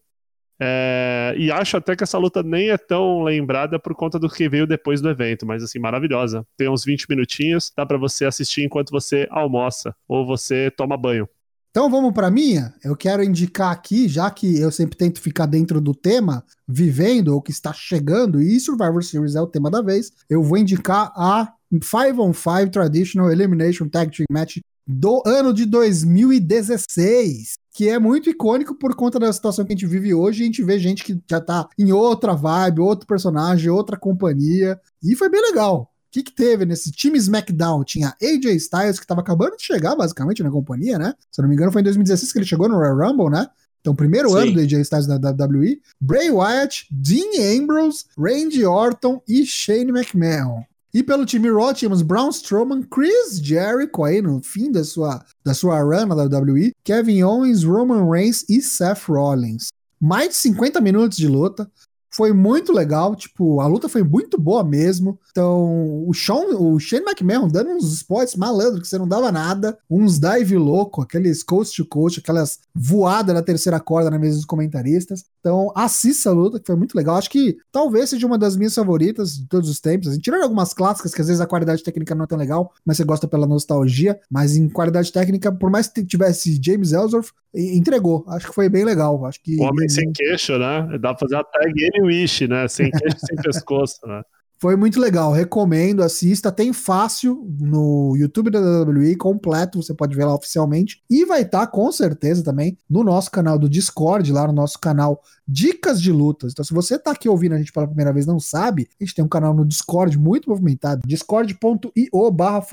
É, 0.63 1.33
e 1.37 1.51
acho 1.51 1.75
até 1.77 1.95
que 1.95 2.03
essa 2.03 2.19
luta 2.19 2.43
nem 2.43 2.69
é 2.69 2.77
tão 2.77 3.23
lembrada 3.23 3.79
por 3.79 3.95
conta 3.95 4.19
do 4.19 4.29
que 4.29 4.47
veio 4.47 4.67
depois 4.67 5.01
do 5.01 5.09
evento, 5.09 5.43
mas 5.45 5.63
assim, 5.63 5.79
maravilhosa. 5.79 6.45
Tem 6.55 6.69
uns 6.69 6.85
20 6.85 7.07
minutinhos, 7.09 7.71
dá 7.75 7.83
pra 7.83 7.97
você 7.97 8.25
assistir 8.25 8.63
enquanto 8.63 8.91
você 8.91 9.27
almoça 9.31 9.95
ou 10.07 10.23
você 10.25 10.69
toma 10.69 10.95
banho. 10.95 11.27
Então 11.71 11.89
vamos 11.89 12.11
pra 12.11 12.29
minha? 12.29 12.73
Eu 12.83 12.97
quero 12.97 13.23
indicar 13.23 13.71
aqui, 13.71 14.09
já 14.09 14.29
que 14.29 14.59
eu 14.59 14.69
sempre 14.69 14.97
tento 14.97 15.21
ficar 15.21 15.45
dentro 15.45 15.79
do 15.79 15.95
tema, 15.95 16.43
vivendo 16.67 17.29
ou 17.29 17.41
que 17.41 17.51
está 17.51 17.71
chegando, 17.71 18.41
e 18.41 18.59
Survivor 18.59 19.01
Series 19.01 19.35
é 19.35 19.41
o 19.41 19.47
tema 19.47 19.71
da 19.71 19.81
vez, 19.81 20.11
eu 20.29 20.43
vou 20.43 20.57
indicar 20.57 21.13
a 21.15 21.53
5 21.71 22.21
on 22.21 22.33
5 22.33 22.71
Traditional 22.71 23.31
Elimination 23.31 23.87
Tag 23.87 24.11
Team 24.11 24.25
Match 24.29 24.57
do 24.85 25.23
ano 25.25 25.53
de 25.53 25.65
2016, 25.65 27.53
que 27.73 27.87
é 27.87 27.97
muito 27.97 28.29
icônico 28.29 28.75
por 28.75 28.93
conta 28.93 29.17
da 29.17 29.31
situação 29.31 29.63
que 29.63 29.71
a 29.71 29.75
gente 29.75 29.87
vive 29.87 30.13
hoje, 30.13 30.43
a 30.43 30.45
gente 30.45 30.61
vê 30.63 30.77
gente 30.77 31.05
que 31.05 31.17
já 31.29 31.39
tá 31.39 31.69
em 31.79 31.93
outra 31.93 32.33
vibe, 32.33 32.81
outro 32.81 33.07
personagem, 33.07 33.69
outra 33.69 33.97
companhia, 33.97 34.77
e 35.01 35.15
foi 35.15 35.29
bem 35.29 35.41
legal. 35.41 35.89
O 36.11 36.13
que, 36.13 36.23
que 36.23 36.33
teve 36.33 36.65
nesse 36.65 36.91
time 36.91 37.17
SmackDown? 37.17 37.85
Tinha 37.85 38.13
AJ 38.21 38.57
Styles, 38.57 38.99
que 38.99 39.07
tava 39.07 39.21
acabando 39.21 39.55
de 39.55 39.63
chegar, 39.63 39.95
basicamente, 39.95 40.43
na 40.43 40.51
companhia, 40.51 40.99
né? 40.99 41.13
Se 41.31 41.39
eu 41.39 41.43
não 41.43 41.49
me 41.49 41.55
engano, 41.55 41.71
foi 41.71 41.79
em 41.79 41.85
2016 41.85 42.33
que 42.33 42.39
ele 42.39 42.45
chegou 42.45 42.67
no 42.67 42.75
Royal 42.75 42.97
Rumble, 42.97 43.29
né? 43.29 43.47
Então, 43.79 43.95
primeiro 43.95 44.27
Sim. 44.27 44.37
ano 44.37 44.51
do 44.51 44.59
AJ 44.59 44.73
Styles 44.81 45.07
na 45.07 45.15
WWE. 45.15 45.79
Bray 46.01 46.29
Wyatt, 46.29 46.85
Dean 46.91 47.57
Ambrose, 47.57 48.03
Randy 48.17 48.65
Orton 48.65 49.21
e 49.25 49.45
Shane 49.45 49.89
McMahon. 49.89 50.65
E 50.93 51.01
pelo 51.01 51.25
time 51.25 51.49
Raw 51.49 51.73
tínhamos 51.73 52.01
Braun 52.01 52.29
Strowman, 52.29 52.83
Chris 52.83 53.39
Jericho 53.41 54.03
aí 54.03 54.21
no 54.21 54.43
fim 54.43 54.69
da 54.69 54.83
sua, 54.83 55.23
da 55.41 55.53
sua 55.53 55.81
run 55.81 56.07
na 56.07 56.15
WWE, 56.15 56.73
Kevin 56.83 57.23
Owens, 57.23 57.63
Roman 57.63 58.09
Reigns 58.11 58.43
e 58.49 58.61
Seth 58.61 59.05
Rollins. 59.07 59.69
Mais 60.01 60.29
de 60.29 60.35
50 60.35 60.81
minutos 60.81 61.17
de 61.17 61.29
luta. 61.29 61.71
Foi 62.13 62.33
muito 62.33 62.73
legal, 62.73 63.15
tipo, 63.15 63.61
a 63.61 63.67
luta 63.67 63.87
foi 63.87 64.03
muito 64.03 64.39
boa 64.39 64.63
mesmo. 64.63 65.17
Então, 65.31 66.03
o 66.05 66.13
Sean, 66.13 66.57
o 66.57 66.77
Shane 66.77 67.05
McMahon 67.05 67.47
dando 67.47 67.71
uns 67.71 67.93
spots 67.93 68.35
malandros 68.35 68.81
que 68.81 68.87
você 68.87 68.97
não 68.97 69.07
dava 69.07 69.31
nada, 69.31 69.77
uns 69.89 70.19
dive 70.19 70.57
louco, 70.57 71.01
aqueles 71.01 71.41
coast 71.41 71.81
to 71.81 71.87
coast, 71.87 72.19
aquelas 72.19 72.59
voadas 72.75 73.33
na 73.33 73.41
terceira 73.41 73.79
corda 73.79 74.11
na 74.11 74.19
mesa 74.19 74.35
dos 74.35 74.45
comentaristas. 74.45 75.23
Então, 75.41 75.71
assista 75.75 76.29
a 76.29 76.33
luta, 76.33 76.59
que 76.59 76.67
foi 76.67 76.75
muito 76.75 76.95
legal. 76.95 77.15
Acho 77.17 77.29
que 77.29 77.57
talvez 77.71 78.11
seja 78.11 78.27
uma 78.27 78.37
das 78.37 78.55
minhas 78.55 78.75
favoritas 78.75 79.37
de 79.37 79.47
todos 79.47 79.69
os 79.69 79.79
tempos. 79.79 80.07
Assim, 80.07 80.19
tirando 80.19 80.43
algumas 80.43 80.71
clássicas 80.71 81.13
que 81.13 81.21
às 81.21 81.27
vezes 81.27 81.41
a 81.41 81.47
qualidade 81.47 81.83
técnica 81.83 82.13
não 82.13 82.25
é 82.25 82.27
tão 82.27 82.37
legal, 82.37 82.71
mas 82.85 82.97
você 82.97 83.03
gosta 83.03 83.27
pela 83.27 83.47
nostalgia. 83.47 84.19
Mas 84.29 84.55
em 84.55 84.69
qualidade 84.69 85.11
técnica, 85.11 85.51
por 85.51 85.71
mais 85.71 85.87
que 85.87 86.05
tivesse 86.05 86.59
James 86.63 86.93
Ellsworth, 86.93 87.31
entregou. 87.53 88.23
Acho 88.27 88.49
que 88.49 88.55
foi 88.55 88.69
bem 88.69 88.85
legal. 88.85 89.25
Acho 89.25 89.41
que 89.41 89.57
O 89.57 89.63
homem 89.63 89.89
sem 89.89 90.11
queixo, 90.11 90.57
né? 90.59 90.87
Dá 90.99 91.13
pra 91.13 91.17
fazer 91.17 91.35
a 91.37 91.43
tag 91.43 91.73
ele 91.75 92.03
wish, 92.03 92.47
né? 92.47 92.67
Sem 92.67 92.91
queixo, 92.91 93.17
sem 93.19 93.35
pescoço, 93.41 93.99
né? 94.05 94.21
Foi 94.61 94.75
muito 94.75 94.99
legal, 94.99 95.31
recomendo, 95.31 96.03
assista. 96.03 96.51
Tem 96.51 96.71
fácil 96.71 97.51
no 97.59 98.15
YouTube 98.15 98.51
da 98.51 98.59
WWE 98.59 99.15
completo, 99.15 99.81
você 99.81 99.91
pode 99.91 100.15
ver 100.15 100.23
lá 100.23 100.35
oficialmente. 100.35 101.01
E 101.09 101.25
vai 101.25 101.41
estar 101.41 101.65
com 101.65 101.91
certeza 101.91 102.43
também 102.43 102.77
no 102.87 103.03
nosso 103.03 103.31
canal 103.31 103.57
do 103.57 103.67
Discord, 103.67 104.31
lá 104.31 104.45
no 104.45 104.53
nosso 104.53 104.77
canal 104.77 105.19
Dicas 105.47 105.99
de 105.99 106.11
Lutas. 106.11 106.51
Então, 106.51 106.63
se 106.63 106.75
você 106.75 106.99
tá 106.99 107.09
aqui 107.09 107.27
ouvindo 107.27 107.55
a 107.55 107.57
gente 107.57 107.73
pela 107.73 107.87
primeira 107.87 108.13
vez 108.13 108.27
não 108.27 108.39
sabe, 108.39 108.87
a 108.99 109.03
gente 109.03 109.15
tem 109.15 109.25
um 109.25 109.27
canal 109.27 109.51
no 109.51 109.65
Discord 109.65 110.15
muito 110.15 110.47
movimentado, 110.47 111.01
discord.io 111.07 112.31
barra. 112.31 112.63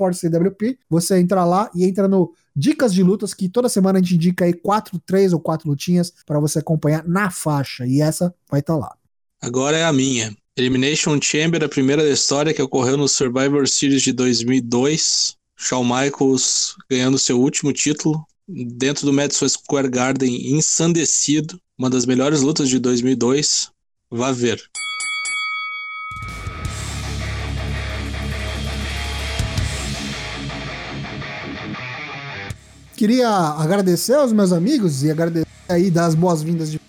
Você 0.91 1.17
entra 1.17 1.43
lá 1.43 1.71
e 1.73 1.85
entra 1.85 2.07
no 2.07 2.31
Dicas 2.55 2.93
de 2.93 3.01
Lutas, 3.01 3.33
que 3.33 3.49
toda 3.49 3.67
semana 3.67 3.97
a 3.97 4.01
gente 4.03 4.13
indica 4.13 4.45
aí 4.45 4.53
quatro, 4.53 4.99
três 4.99 5.33
ou 5.33 5.39
quatro 5.39 5.67
lutinhas 5.67 6.13
para 6.23 6.39
você 6.39 6.59
acompanhar 6.59 7.03
na 7.07 7.31
faixa. 7.31 7.87
E 7.87 7.99
essa 7.99 8.31
vai 8.47 8.59
estar 8.59 8.77
lá. 8.77 8.95
Agora 9.41 9.75
é 9.75 9.85
a 9.85 9.91
minha. 9.91 10.37
Elimination 10.57 11.19
Chamber, 11.21 11.63
a 11.63 11.69
primeira 11.69 12.03
da 12.03 12.09
história 12.09 12.53
que 12.53 12.61
ocorreu 12.61 12.97
no 12.97 13.07
Survivor 13.07 13.67
Series 13.67 14.01
de 14.01 14.11
2002. 14.11 15.35
Shawn 15.57 15.83
Michaels 15.83 16.75
ganhando 16.89 17.19
seu 17.19 17.39
último 17.39 17.71
título 17.71 18.25
dentro 18.47 19.05
do 19.05 19.13
Madison 19.13 19.47
Square 19.47 19.89
Garden, 19.89 20.53
ensandecido. 20.53 21.59
Uma 21.77 21.89
das 21.89 22.05
melhores 22.05 22.41
lutas 22.41 22.67
de 22.67 22.79
2002. 22.79 23.69
Vá 24.11 24.31
ver. 24.31 24.61
Queria 32.97 33.29
agradecer 33.29 34.15
aos 34.15 34.33
meus 34.33 34.51
amigos 34.51 35.03
e 35.03 35.11
agradecer 35.11 35.47
aí 35.69 35.89
das 35.89 36.15
boas-vindas 36.15 36.69
de 36.69 36.81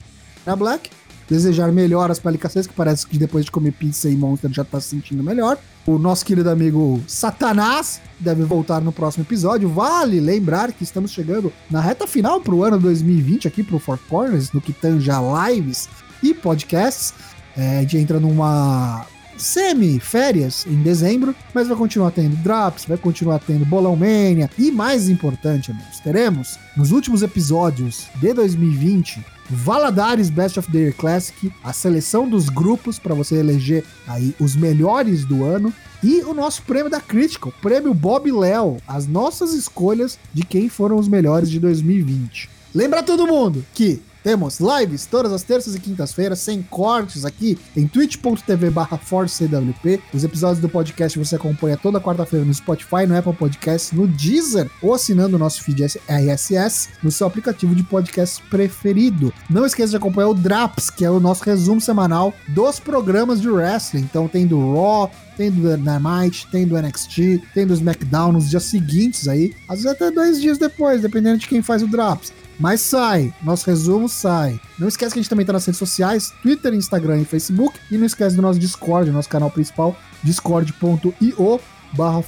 na 0.44 0.56
Black. 0.56 0.90
Desejar 1.30 1.70
melhoras 1.70 2.18
para 2.18 2.32
LKCs, 2.32 2.66
que 2.66 2.74
parece 2.74 3.06
que 3.06 3.16
depois 3.16 3.44
de 3.44 3.52
comer 3.52 3.72
pizza 3.72 4.08
e 4.08 4.16
Monster 4.16 4.52
já 4.52 4.64
tá 4.64 4.80
se 4.80 4.88
sentindo 4.88 5.22
melhor. 5.22 5.56
O 5.86 5.96
nosso 5.96 6.26
querido 6.26 6.50
amigo 6.50 7.00
Satanás 7.06 8.00
deve 8.18 8.42
voltar 8.42 8.80
no 8.80 8.90
próximo 8.90 9.24
episódio. 9.24 9.68
Vale 9.68 10.18
lembrar 10.18 10.72
que 10.72 10.82
estamos 10.82 11.12
chegando 11.12 11.52
na 11.70 11.80
reta 11.80 12.06
final 12.06 12.40
pro 12.40 12.64
ano 12.64 12.80
2020 12.80 13.46
aqui 13.46 13.62
pro 13.62 13.78
Four 13.78 13.98
Corners, 14.08 14.50
no 14.52 14.60
que 14.60 14.72
tange 14.72 15.08
a 15.08 15.20
lives 15.48 15.88
e 16.20 16.34
podcasts. 16.34 17.14
É, 17.56 17.78
a 17.78 17.80
gente 17.82 17.96
entra 17.96 18.18
numa 18.18 19.06
semi-férias 19.40 20.66
em 20.66 20.82
dezembro, 20.82 21.34
mas 21.54 21.68
vai 21.68 21.76
continuar 21.76 22.10
tendo 22.10 22.36
drops, 22.36 22.84
vai 22.84 22.96
continuar 22.96 23.38
tendo 23.40 23.64
Bolão 23.64 23.96
Mania 23.96 24.50
e 24.58 24.70
mais 24.70 25.08
importante, 25.08 25.70
amigos, 25.70 26.00
teremos 26.00 26.58
nos 26.76 26.92
últimos 26.92 27.22
episódios 27.22 28.06
de 28.20 28.32
2020 28.32 29.24
Valadares 29.50 30.30
Best 30.30 30.58
of 30.58 30.70
the 30.70 30.78
Year 30.78 30.94
Classic, 30.94 31.52
a 31.64 31.72
seleção 31.72 32.28
dos 32.28 32.48
grupos 32.48 33.00
para 33.00 33.14
você 33.14 33.36
eleger 33.36 33.84
aí 34.06 34.34
os 34.38 34.54
melhores 34.54 35.24
do 35.24 35.44
ano 35.44 35.72
e 36.02 36.22
o 36.22 36.32
nosso 36.32 36.62
prêmio 36.62 36.90
da 36.90 37.00
crítica, 37.00 37.48
o 37.48 37.52
prêmio 37.52 37.92
Bob 37.92 38.30
Léo, 38.30 38.76
as 38.86 39.08
nossas 39.08 39.52
escolhas 39.52 40.18
de 40.32 40.44
quem 40.44 40.68
foram 40.68 40.96
os 40.96 41.08
melhores 41.08 41.50
de 41.50 41.58
2020. 41.58 42.48
Lembra 42.72 43.02
todo 43.02 43.26
mundo 43.26 43.64
que 43.74 44.00
Temos 44.22 44.58
lives 44.60 45.06
todas 45.06 45.32
as 45.32 45.42
terças 45.42 45.74
e 45.74 45.80
quintas-feiras, 45.80 46.40
sem 46.40 46.62
cortes 46.62 47.24
aqui 47.24 47.58
em 47.76 47.86
twitch.tv 47.86 48.70
barra 48.70 48.98
ForceCWP. 48.98 50.00
Os 50.12 50.24
episódios 50.24 50.60
do 50.60 50.68
podcast 50.68 51.18
você 51.18 51.36
acompanha 51.36 51.76
toda 51.76 52.00
quarta-feira 52.00 52.44
no 52.44 52.52
Spotify, 52.52 53.06
no 53.06 53.16
Apple 53.16 53.32
Podcasts, 53.32 53.92
no 53.92 54.06
Deezer 54.06 54.70
ou 54.82 54.92
assinando 54.92 55.36
o 55.36 55.38
nosso 55.38 55.62
feed 55.62 55.80
RSS 56.08 56.90
no 57.02 57.10
seu 57.10 57.26
aplicativo 57.26 57.74
de 57.74 57.82
podcast 57.82 58.42
preferido. 58.44 59.32
Não 59.48 59.64
esqueça 59.64 59.90
de 59.90 59.96
acompanhar 59.96 60.28
o 60.28 60.34
Draps, 60.34 60.90
que 60.90 61.04
é 61.04 61.10
o 61.10 61.20
nosso 61.20 61.42
resumo 61.44 61.80
semanal 61.80 62.34
dos 62.48 62.78
programas 62.78 63.40
de 63.40 63.48
wrestling. 63.48 64.02
Então 64.02 64.28
tem 64.28 64.46
do 64.46 64.74
Raw, 64.74 65.10
tem 65.36 65.50
do 65.50 65.74
Dynamite, 65.74 66.46
tem 66.50 66.66
do 66.66 66.80
NXT, 66.80 67.42
tem 67.54 67.66
do 67.66 67.72
SmackDown 67.72 68.32
nos 68.32 68.50
dias 68.50 68.64
seguintes 68.64 69.26
aí, 69.26 69.54
às 69.66 69.82
vezes 69.82 69.92
até 69.92 70.10
dois 70.10 70.40
dias 70.40 70.58
depois, 70.58 71.00
dependendo 71.00 71.38
de 71.38 71.48
quem 71.48 71.62
faz 71.62 71.82
o 71.82 71.86
Drops. 71.86 72.32
Mas 72.60 72.82
sai, 72.82 73.32
nosso 73.42 73.66
resumo 73.66 74.06
sai. 74.06 74.60
Não 74.78 74.86
esquece 74.86 75.14
que 75.14 75.18
a 75.18 75.22
gente 75.22 75.30
também 75.30 75.46
tá 75.46 75.52
nas 75.54 75.64
redes 75.64 75.78
sociais, 75.78 76.32
Twitter, 76.42 76.74
Instagram 76.74 77.22
e 77.22 77.24
Facebook. 77.24 77.80
E 77.90 77.96
não 77.96 78.04
esquece 78.04 78.36
do 78.36 78.42
nosso 78.42 78.58
Discord, 78.58 79.10
nosso 79.10 79.30
canal 79.30 79.50
principal, 79.50 79.96
discord.io 80.22 81.60
barra. 81.94 82.22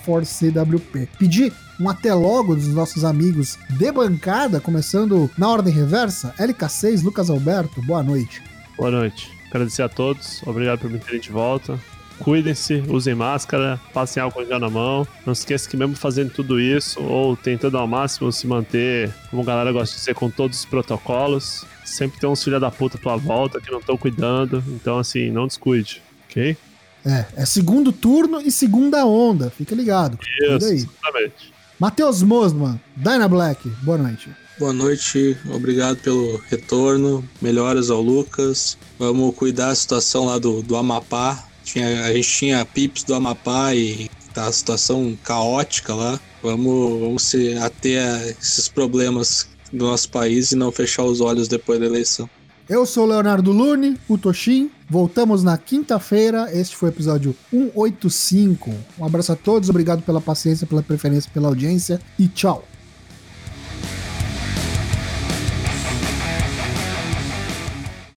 Pedir 1.18 1.52
um 1.78 1.88
até 1.88 2.14
logo 2.14 2.56
dos 2.56 2.68
nossos 2.68 3.04
amigos 3.04 3.58
de 3.68 3.92
bancada, 3.92 4.58
começando 4.58 5.30
na 5.36 5.48
ordem 5.48 5.72
reversa. 5.72 6.34
LK6, 6.38 7.02
Lucas 7.02 7.28
Alberto, 7.28 7.82
boa 7.82 8.02
noite. 8.02 8.42
Boa 8.78 8.90
noite. 8.90 9.30
Agradecer 9.50 9.82
a 9.82 9.88
todos, 9.88 10.42
obrigado 10.46 10.80
por 10.80 10.90
me 10.90 10.98
terem 10.98 11.20
de 11.20 11.30
volta 11.30 11.78
cuidem-se, 12.22 12.84
usem 12.88 13.16
máscara, 13.16 13.80
passem 13.92 14.22
álcool 14.22 14.42
em 14.42 14.46
gel 14.46 14.60
na 14.60 14.70
mão. 14.70 15.06
Não 15.26 15.34
se 15.34 15.40
esqueça 15.40 15.68
que 15.68 15.76
mesmo 15.76 15.96
fazendo 15.96 16.30
tudo 16.30 16.60
isso, 16.60 17.02
ou 17.02 17.36
tentando 17.36 17.76
ao 17.76 17.86
máximo 17.86 18.30
se 18.30 18.46
manter, 18.46 19.12
como 19.28 19.42
a 19.42 19.44
galera 19.44 19.72
gosta 19.72 19.94
de 19.94 19.98
dizer, 19.98 20.14
com 20.14 20.30
todos 20.30 20.60
os 20.60 20.64
protocolos, 20.64 21.64
sempre 21.84 22.20
tem 22.20 22.30
uns 22.30 22.42
filha 22.42 22.60
da 22.60 22.70
puta 22.70 22.96
à 22.96 23.00
tua 23.00 23.16
volta 23.16 23.60
que 23.60 23.72
não 23.72 23.80
estão 23.80 23.96
cuidando. 23.96 24.62
Então, 24.68 24.98
assim, 24.98 25.30
não 25.30 25.48
descuide, 25.48 26.00
ok? 26.30 26.56
É, 27.04 27.26
é 27.36 27.44
segundo 27.44 27.90
turno 27.90 28.40
e 28.40 28.52
segunda 28.52 29.04
onda, 29.04 29.50
fica 29.50 29.74
ligado. 29.74 30.16
Isso, 30.22 30.66
aí. 30.66 30.74
exatamente. 30.76 31.52
Matheus 31.78 32.22
Mosman, 32.22 32.80
Dyna 32.94 33.26
Black, 33.26 33.68
boa 33.82 33.98
noite. 33.98 34.30
Boa 34.56 34.72
noite, 34.72 35.36
obrigado 35.52 35.96
pelo 35.96 36.36
retorno. 36.48 37.28
Melhoras 37.40 37.90
ao 37.90 38.00
Lucas. 38.00 38.78
Vamos 38.96 39.34
cuidar 39.34 39.68
da 39.68 39.74
situação 39.74 40.26
lá 40.26 40.38
do, 40.38 40.62
do 40.62 40.76
Amapá. 40.76 41.48
Tinha, 41.64 42.04
a 42.04 42.12
gente 42.12 42.28
tinha 42.28 42.64
pips 42.64 43.04
do 43.04 43.14
Amapá 43.14 43.74
e 43.74 44.10
tá 44.32 44.46
a 44.46 44.52
situação 44.52 45.16
caótica 45.22 45.94
lá. 45.94 46.20
Vamos, 46.42 47.00
vamos 47.00 47.22
se 47.22 47.54
ater 47.58 48.02
a 48.02 48.28
esses 48.30 48.68
problemas 48.68 49.48
do 49.72 49.86
nosso 49.86 50.10
país 50.10 50.52
e 50.52 50.56
não 50.56 50.72
fechar 50.72 51.04
os 51.04 51.20
olhos 51.20 51.48
depois 51.48 51.78
da 51.78 51.86
eleição. 51.86 52.28
Eu 52.68 52.86
sou 52.86 53.06
Leonardo 53.06 53.52
Lune, 53.52 53.98
o 54.08 54.16
Toshin. 54.16 54.70
Voltamos 54.88 55.42
na 55.42 55.58
quinta-feira. 55.58 56.48
Este 56.52 56.76
foi 56.76 56.88
o 56.88 56.92
episódio 56.92 57.36
185. 57.50 58.72
Um 58.98 59.04
abraço 59.04 59.32
a 59.32 59.36
todos, 59.36 59.68
obrigado 59.68 60.02
pela 60.02 60.20
paciência, 60.20 60.66
pela 60.66 60.82
preferência, 60.82 61.30
pela 61.34 61.48
audiência 61.48 62.00
e 62.18 62.28
tchau. 62.28 62.64